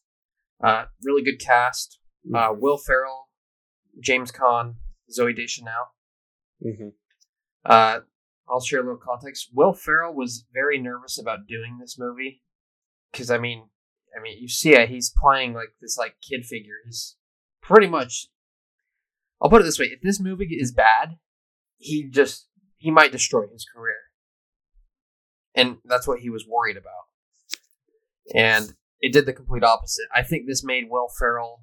[0.62, 1.98] Uh, really good cast.
[2.34, 2.60] Uh, Mm-hmm.
[2.60, 3.28] Will Ferrell,
[4.00, 4.74] James Caan,
[5.16, 5.94] Zooey Deschanel.
[6.64, 6.88] Mm-hmm.
[7.64, 8.00] Uh,
[8.48, 9.50] I'll share a little context.
[9.54, 12.42] Will Ferrell was very nervous about doing this movie
[13.12, 13.68] because I mean,
[14.16, 14.88] I mean, you see it.
[14.88, 16.74] He's playing like this like kid figure.
[16.84, 17.16] He's
[17.62, 18.28] pretty much.
[19.40, 21.18] I'll put it this way: if this movie is bad,
[21.78, 22.48] he just
[22.78, 23.96] he might destroy his career,
[25.54, 26.92] and that's what he was worried about.
[28.34, 30.06] And it did the complete opposite.
[30.14, 31.62] I think this made Will Ferrell,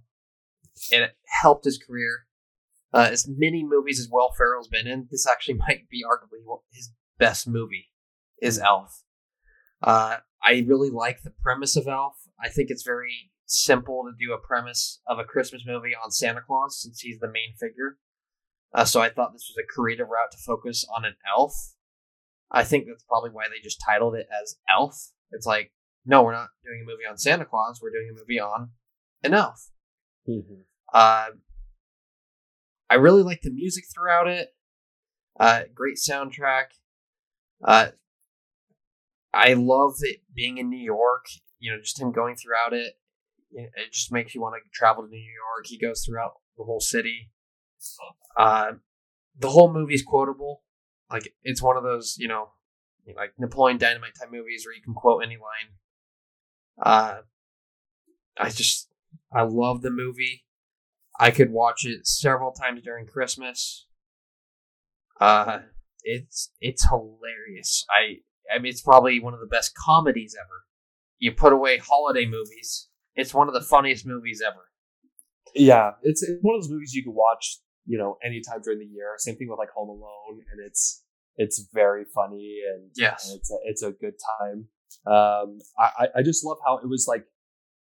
[0.92, 1.12] and it
[1.42, 2.26] helped his career.
[2.94, 6.92] Uh, as many movies as Will Ferrell's been in, this actually might be arguably his
[7.18, 7.90] best movie.
[8.42, 9.04] Is Elf.
[9.82, 12.16] Uh, I really like the premise of Elf.
[12.44, 16.42] I think it's very simple to do a premise of a Christmas movie on Santa
[16.42, 17.98] Claus since he's the main figure.
[18.74, 21.54] Uh, so I thought this was a creative route to focus on an elf.
[22.52, 24.96] I think that's probably why they just titled it as Elf.
[25.32, 25.72] It's like,
[26.06, 27.80] no, we're not doing a movie on Santa Claus.
[27.82, 28.70] We're doing a movie on
[29.24, 29.70] an elf.
[30.30, 30.62] Mm-hmm.
[30.94, 31.28] Uh,
[32.90, 34.50] I really like the music throughout it.
[35.40, 36.66] Uh, great soundtrack.
[37.64, 37.88] Uh,
[39.34, 41.26] I love it being in New York.
[41.60, 42.94] You know, just him going throughout it.
[43.52, 45.66] It just makes you want to travel to New York.
[45.66, 47.32] He goes throughout the whole city.
[48.38, 48.74] Uh,
[49.38, 50.64] the whole movie's quotable.
[51.12, 52.50] Like it's one of those, you know,
[53.16, 55.74] like Napoleon Dynamite type movies where you can quote any line.
[56.82, 57.22] Uh,
[58.38, 58.90] I just
[59.32, 60.46] I love the movie.
[61.20, 63.88] I could watch it several times during Christmas.
[65.20, 65.60] Uh,
[66.04, 67.86] it's it's hilarious.
[67.90, 68.18] I
[68.54, 70.66] I mean, it's probably one of the best comedies ever.
[71.20, 74.70] You put away holiday movies, it's one of the funniest movies ever.
[75.56, 78.86] Yeah, it's, it's one of those movies you can watch, you know, anytime during the
[78.86, 79.14] year.
[79.18, 81.04] Same thing with like Home Alone, and it's
[81.36, 83.28] it's very funny and Yes.
[83.30, 84.68] and it's a, it's a good time.
[85.06, 87.26] Um, I I- just love how it was like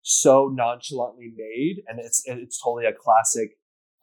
[0.01, 3.51] so nonchalantly made, and it's it's totally a classic,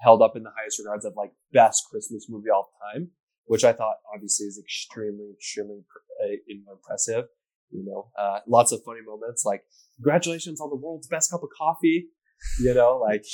[0.01, 3.11] held up in the highest regards of like best Christmas movie all time,
[3.47, 5.85] which I thought obviously is extremely extremely
[6.23, 6.37] uh,
[6.71, 7.27] impressive.
[7.71, 9.63] You know, uh, lots of funny moments like
[9.97, 12.09] congratulations on the world's best cup of coffee.
[12.61, 13.25] You know, like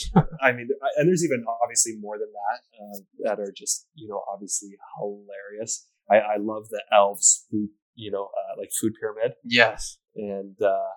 [0.43, 4.23] I mean, and there's even obviously more than that uh, that are just you know
[4.33, 5.87] obviously hilarious.
[6.11, 9.99] I, I love the elves food, you know, uh, like food pyramid, Yes.
[10.17, 10.91] and uh,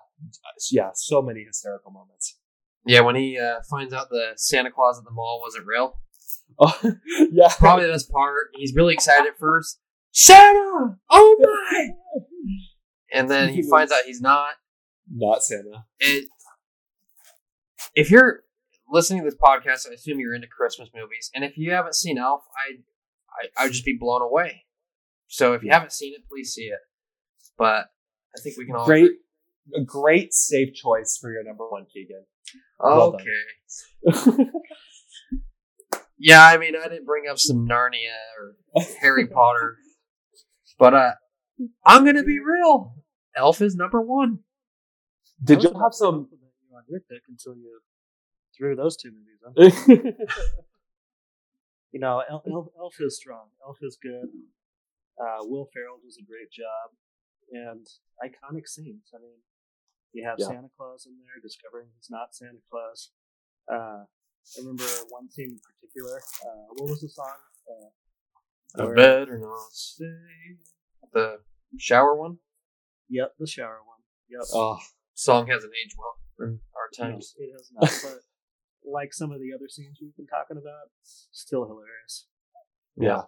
[0.70, 2.38] yeah, so many hysterical moments.
[2.84, 5.98] Yeah, when he uh, finds out the Santa Claus at the mall wasn't real,
[6.58, 6.78] Oh
[7.32, 8.48] yeah, probably the best part.
[8.54, 9.78] He's really excited at first.
[10.12, 10.96] Santa!
[11.10, 11.88] Oh my!
[13.12, 14.50] And then he finds out he's not.
[15.12, 15.84] not Santa.
[15.98, 16.28] it
[17.96, 18.44] if you're
[18.88, 22.18] listening to this podcast, I assume you're into Christmas movies, and if you haven't seen
[22.18, 22.76] Elf, I
[23.58, 24.64] I I'd just be blown away.
[25.26, 26.78] So if you haven't seen it, please see it.
[27.58, 27.86] But
[28.36, 29.10] I think we can all Great,
[29.74, 32.24] a great safe choice for your number one, Keegan.
[32.78, 33.16] well.
[33.16, 34.44] Okay.
[36.18, 38.56] Yeah, I mean, I didn't bring up some Narnia or
[39.00, 39.76] Harry Potter,
[40.78, 41.12] but uh,
[41.84, 42.94] I'm gonna be real.
[43.36, 44.38] Elf is number one.
[45.44, 46.28] Did you have some?
[46.88, 47.80] Your pick until you
[48.56, 50.16] threw those two movies in?
[51.92, 53.48] You know, Elf, Elf, Elf is strong.
[53.64, 54.28] Elf is good.
[55.18, 56.92] Uh, Will Ferrell does a great job,
[57.50, 57.86] and
[58.20, 59.08] iconic scenes.
[59.14, 59.38] I mean,
[60.12, 60.48] you have Yeah.
[60.48, 63.12] Santa Claus in there discovering he's not Santa Claus.
[63.72, 66.20] Uh, I remember one scene in particular.
[66.44, 67.32] Uh, what was the song?
[68.76, 69.72] Uh, I better not
[71.14, 71.38] the
[71.78, 72.40] shower one.
[73.08, 74.00] Yep, the shower one.
[74.28, 74.42] Yep.
[74.52, 74.78] oh,
[75.14, 77.34] Song hasn't aged well in our No, times.
[77.38, 77.90] it has not.
[78.02, 78.20] but
[78.90, 80.90] like some of the other scenes we've been talking about,
[81.32, 82.26] still hilarious.
[82.96, 83.22] yeah,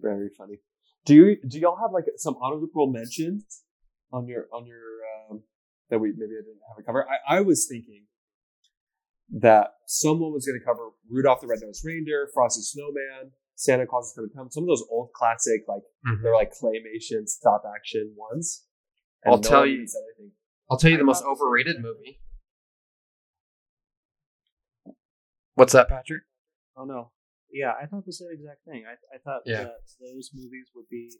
[0.00, 0.58] very funny.
[1.04, 3.62] Do you do y'all have like some honorable mentions
[4.12, 4.82] on your on your
[5.30, 5.42] um,
[5.90, 7.06] that we maybe I didn't have a cover?
[7.08, 8.04] I, I was thinking
[9.30, 14.14] that someone was going to cover Rudolph the Red-Nosed Reindeer, Frosty Snowman, Santa Claus is
[14.16, 14.50] going to come.
[14.50, 15.82] Some of those old classic like
[16.22, 18.64] they're like claymation stop action ones.
[19.24, 20.32] And I'll no tell one you- even said anything.
[20.70, 22.20] I'll tell you the most thought the same overrated movie.
[25.54, 26.22] What's that, Patrick?
[26.76, 27.10] Oh no.
[27.50, 28.84] Yeah, I thought the same exact thing.
[28.86, 29.64] I, I thought Yeah.
[29.64, 31.10] that those movies would be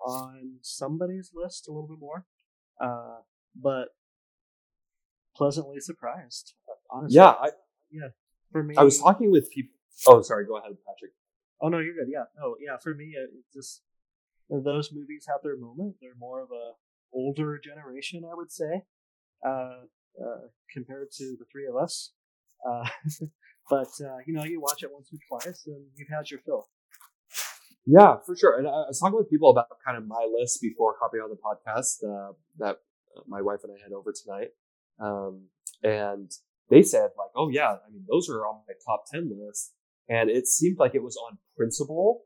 [0.00, 2.24] on somebody's list a little bit more.
[2.80, 3.18] Uh,
[3.60, 3.88] but
[5.36, 6.54] pleasantly surprised.
[6.90, 7.16] Honestly.
[7.16, 7.50] Yeah, I,
[8.52, 9.72] For me, I was talking with people.
[10.06, 10.46] Oh, sorry.
[10.46, 11.12] Go ahead, Patrick.
[11.60, 12.08] Oh no, you're good.
[12.08, 12.76] Yeah, no, yeah.
[12.78, 13.82] For me, it it just
[14.48, 15.96] those movies have their moment.
[16.00, 16.72] They're more of a
[17.14, 18.82] older generation, I would say,
[19.46, 19.84] uh,
[20.20, 22.12] uh, compared to the three of us.
[22.68, 22.86] Uh,
[23.70, 26.68] but uh, you know, you watch it once or twice, and you've had your fill.
[27.86, 28.58] Yeah, for sure.
[28.58, 31.30] And I I was talking with people about kind of my list before hopping on
[31.30, 32.78] the podcast uh, that
[33.26, 34.48] my wife and I had over tonight.
[35.00, 35.48] Um,
[35.82, 36.30] and
[36.70, 39.72] they said like, "Oh yeah, I mean those are on my top ten list,"
[40.08, 42.22] and it seemed like it was on principle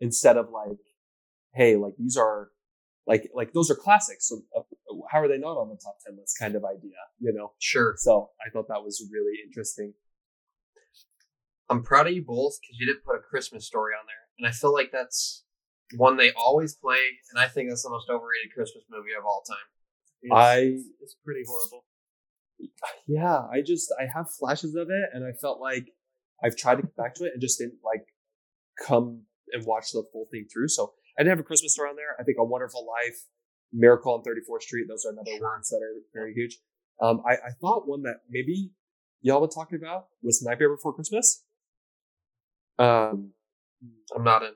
[0.00, 0.78] instead of like,
[1.54, 2.50] "Hey, like these are
[3.06, 4.62] like like those are classics, so uh,
[5.10, 7.52] how are they not on the top ten list?" Kind of idea, you know.
[7.58, 7.94] Sure.
[7.98, 9.94] So I thought that was really interesting.
[11.70, 14.46] I'm proud of you both because you didn't put a Christmas story on there, and
[14.46, 15.44] I feel like that's
[15.96, 17.00] one they always play,
[17.30, 19.56] and I think that's the most overrated Christmas movie of all time.
[20.22, 21.84] It's, I- it's, it's pretty horrible.
[23.06, 25.88] Yeah, I just I have flashes of it, and I felt like
[26.42, 28.06] I've tried to get back to it and just didn't like
[28.86, 29.22] come
[29.52, 30.68] and watch the full thing through.
[30.68, 32.16] So I didn't have a Christmas story on there.
[32.18, 33.18] I think A Wonderful Life,
[33.72, 36.58] Miracle on 34th Street, those are another ones that are very huge.
[37.00, 38.70] Um, I, I thought one that maybe
[39.20, 41.44] y'all were talking about was Nightmare Before Christmas.
[42.78, 43.30] Um,
[44.14, 44.52] I'm not in.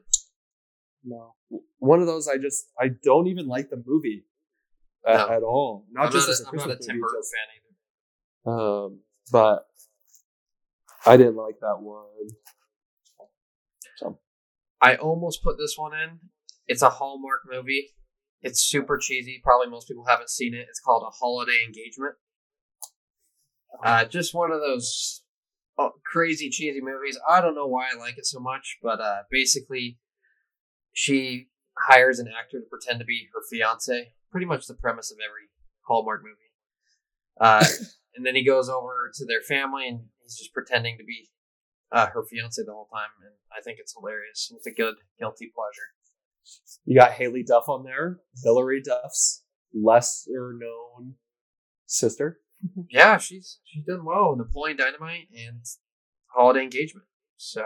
[1.04, 1.34] No.
[1.78, 4.24] one of those I just I don't even like the movie
[5.06, 5.28] at, No.
[5.36, 5.86] at all.
[5.92, 8.60] Not I'm just not as a, a I'm not a Christmas movie, just- fan either.
[8.60, 8.98] Um,
[9.30, 9.66] but
[11.06, 12.04] I didn't like that one.
[13.96, 14.18] So
[14.82, 16.18] I almost put this one in.
[16.68, 17.94] It's a Hallmark movie.
[18.42, 19.40] It's super cheesy.
[19.42, 20.66] Probably most people haven't seen it.
[20.68, 22.14] It's called A Holiday Engagement.
[23.82, 25.22] Uh, just one of those
[25.78, 27.18] uh, crazy cheesy movies.
[27.28, 29.98] I don't know why I like it so much, but uh, basically,
[30.92, 34.12] she hires an actor to pretend to be her fiance.
[34.30, 35.48] Pretty much the premise of every
[35.86, 36.34] Hallmark movie.
[37.40, 37.64] Uh,
[38.14, 41.30] and then he goes over to their family and he's just pretending to be
[41.92, 44.52] uh, her fiance the whole time, and I think it's hilarious.
[44.54, 45.96] It's a good guilty pleasure.
[46.84, 49.44] You got Haylie Duff on there, Hilary Duff's
[49.74, 51.14] lesser known
[51.86, 52.40] sister.
[52.90, 55.60] Yeah, she's she's done well in Napoleon Dynamite and
[56.34, 57.06] Holiday Engagement.
[57.36, 57.62] So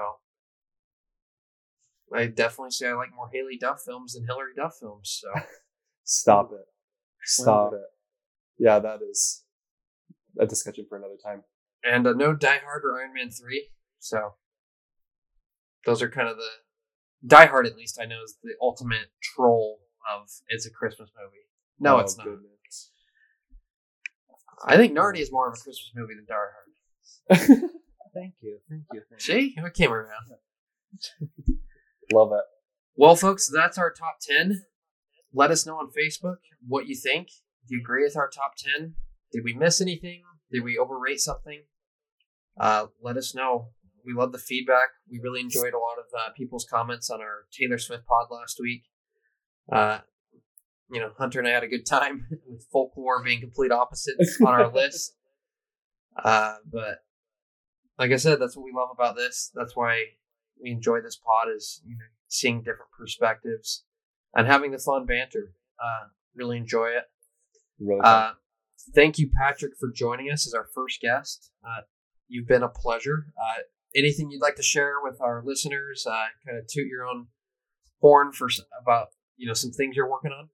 [2.14, 5.18] I definitely say I like more Haylie Duff films than Hilary Duff films.
[5.22, 5.28] So
[6.04, 6.66] Stop it.
[7.24, 7.80] Stop it.
[8.58, 9.44] Yeah, that is
[10.38, 11.42] a discussion for another time.
[11.84, 13.68] and uh, no Die Hard or Iron Man three.
[13.98, 14.34] So
[15.86, 16.50] those are kind of the
[17.26, 17.66] Die Hard.
[17.66, 19.78] At least I know is the ultimate troll
[20.12, 21.36] of it's a Christmas movie.
[21.78, 22.24] No, Oh, it's not.
[22.24, 22.90] goodness.
[24.64, 27.70] I think Narnia is more of a Christmas movie than Die Hard.
[28.14, 28.58] Thank you.
[28.68, 29.02] Thank you.
[29.08, 29.20] Thank.
[29.20, 30.10] See, I came around.
[32.12, 32.44] Love it.
[32.96, 34.62] Well, folks, that's our top 10.
[35.32, 36.36] Let us know on Facebook
[36.66, 37.28] what you think.
[37.68, 38.94] Do you agree with our top 10?
[39.32, 40.22] Did we miss anything?
[40.52, 41.62] Did we overrate something?
[42.60, 43.68] Uh, let us know.
[44.04, 44.88] We love the feedback.
[45.10, 48.58] We really enjoyed a lot of uh, people's comments on our Taylor Swift pod last
[48.60, 48.84] week.
[49.70, 49.98] Uh,
[50.90, 54.52] you know, Hunter and I had a good time with folklore being complete opposites on
[54.52, 55.14] our list.
[56.22, 56.98] Uh, but
[57.98, 59.50] like I said, that's what we love about this.
[59.54, 60.04] That's why
[60.62, 63.84] we enjoy this pod is you know seeing different perspectives
[64.34, 65.54] and having the fun banter.
[65.82, 67.04] Uh, really enjoy it.
[67.78, 68.00] Really.
[68.02, 68.32] Uh,
[68.94, 71.50] thank you, Patrick, for joining us as our first guest.
[71.64, 71.82] Uh,
[72.28, 73.26] you've been a pleasure.
[73.94, 76.06] Anything you'd like to share with our listeners?
[76.06, 77.26] Uh, kind of toot your own
[78.00, 78.48] horn for
[78.80, 80.48] about you know some things you're working on.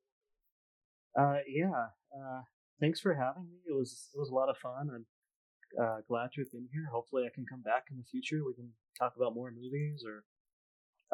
[1.18, 1.86] Uh, yeah.
[2.14, 2.42] Uh,
[2.80, 3.58] thanks for having me.
[3.68, 4.90] It was it was a lot of fun.
[4.94, 5.06] I'm
[5.80, 6.86] uh, glad you've been here.
[6.92, 8.44] Hopefully, I can come back in the future.
[8.46, 10.24] We can talk about more movies or,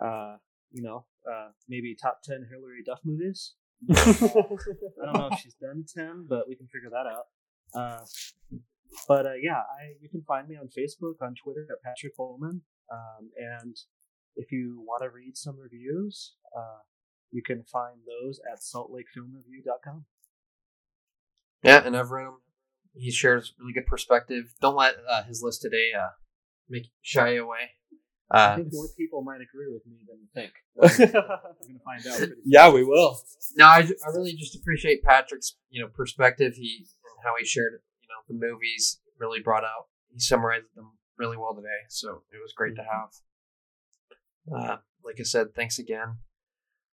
[0.07, 0.37] uh,
[0.73, 3.55] you know, uh, maybe top ten Hilary Duff movies.
[3.91, 3.95] I
[5.05, 7.27] don't know if she's done ten, but we can figure that out.
[7.75, 8.05] Uh,
[9.09, 12.63] but uh, yeah, I you can find me on Facebook, on Twitter at Patrick Holman,
[12.93, 13.77] um, and
[14.37, 16.81] if you want to read some reviews, uh,
[17.31, 20.05] you can find those at saltlakefilmreview.com.
[21.63, 22.35] Yeah, and I've read him.
[22.95, 24.55] He shares really good perspective.
[24.61, 26.11] Don't let uh, his list today uh,
[26.69, 27.71] make you shy away.
[28.31, 30.53] I Uh, think more people might agree with me than you think.
[30.75, 32.29] We're going to find out.
[32.45, 33.21] Yeah, we will.
[33.57, 36.55] no, I, I really just appreciate Patrick's you know perspective.
[36.55, 37.79] He and how he shared you
[38.15, 39.87] know the movies really brought out.
[40.13, 43.11] He summarized them really well today, so it was great to have.
[44.53, 46.17] Uh, like I said, thanks again.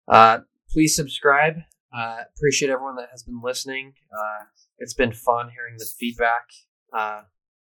[0.07, 0.39] Uh,
[0.69, 1.55] please subscribe.
[1.95, 3.93] Uh, appreciate everyone that has been listening.
[4.11, 4.45] Uh,
[4.77, 6.47] it's been fun hearing the feedback.
[6.93, 7.21] Uh,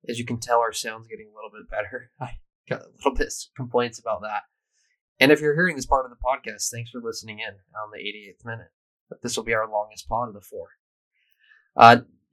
[0.08, 2.12] as you can tell, our sound's getting a little bit better.
[2.20, 2.38] I
[2.70, 4.44] got a little bit complaints about that.
[5.20, 8.00] And if you're hearing this part of the podcast, thanks for listening in on the
[8.00, 8.72] 88th minute.
[9.22, 10.70] This will be our longest pod of the four.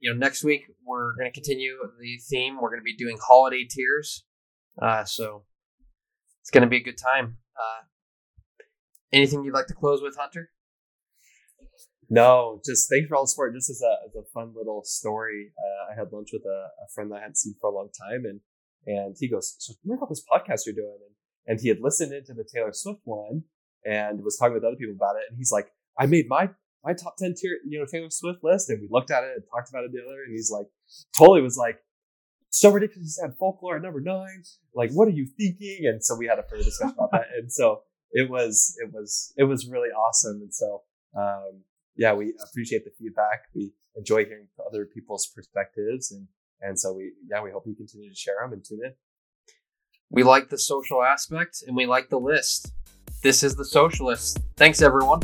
[0.01, 2.59] You know, next week we're going to continue the theme.
[2.59, 4.25] We're going to be doing holiday tears.
[4.81, 5.43] Uh, so
[6.41, 7.37] it's going to be a good time.
[7.55, 7.85] Uh,
[9.13, 10.49] anything you'd like to close with, Hunter?
[12.09, 13.53] No, just thanks for all the support.
[13.53, 16.89] Just as a, as a fun little story, uh, I had lunch with a, a
[16.93, 18.41] friend that I hadn't seen for a long time, and
[18.85, 21.15] and he goes, "So me about this podcast you're doing." And,
[21.47, 23.43] and he had listened into the Taylor Swift one
[23.85, 25.23] and was talking with other people about it.
[25.29, 26.49] And he's like, "I made my
[26.83, 29.43] my top ten tier, you know, Taylor Swift list," and we looked at it and
[29.49, 30.23] talked about it together.
[30.25, 30.67] And he's like,
[31.17, 31.79] totally was like,
[32.49, 33.17] so ridiculous.
[33.17, 34.43] You had folklore at number nine.
[34.75, 35.79] Like, what are you thinking?
[35.83, 37.27] And so we had a further discussion about that.
[37.37, 37.81] And so
[38.11, 40.41] it was, it was, it was really awesome.
[40.41, 40.81] And so,
[41.17, 41.61] um,
[41.95, 43.43] yeah, we appreciate the feedback.
[43.55, 46.11] We enjoy hearing other people's perspectives.
[46.11, 46.27] And,
[46.61, 48.93] and so we, yeah, we hope you continue to share them and tune in.
[50.09, 52.73] We like the social aspect and we like the list.
[53.23, 54.39] This is the socialist.
[54.57, 55.21] Thanks, everyone.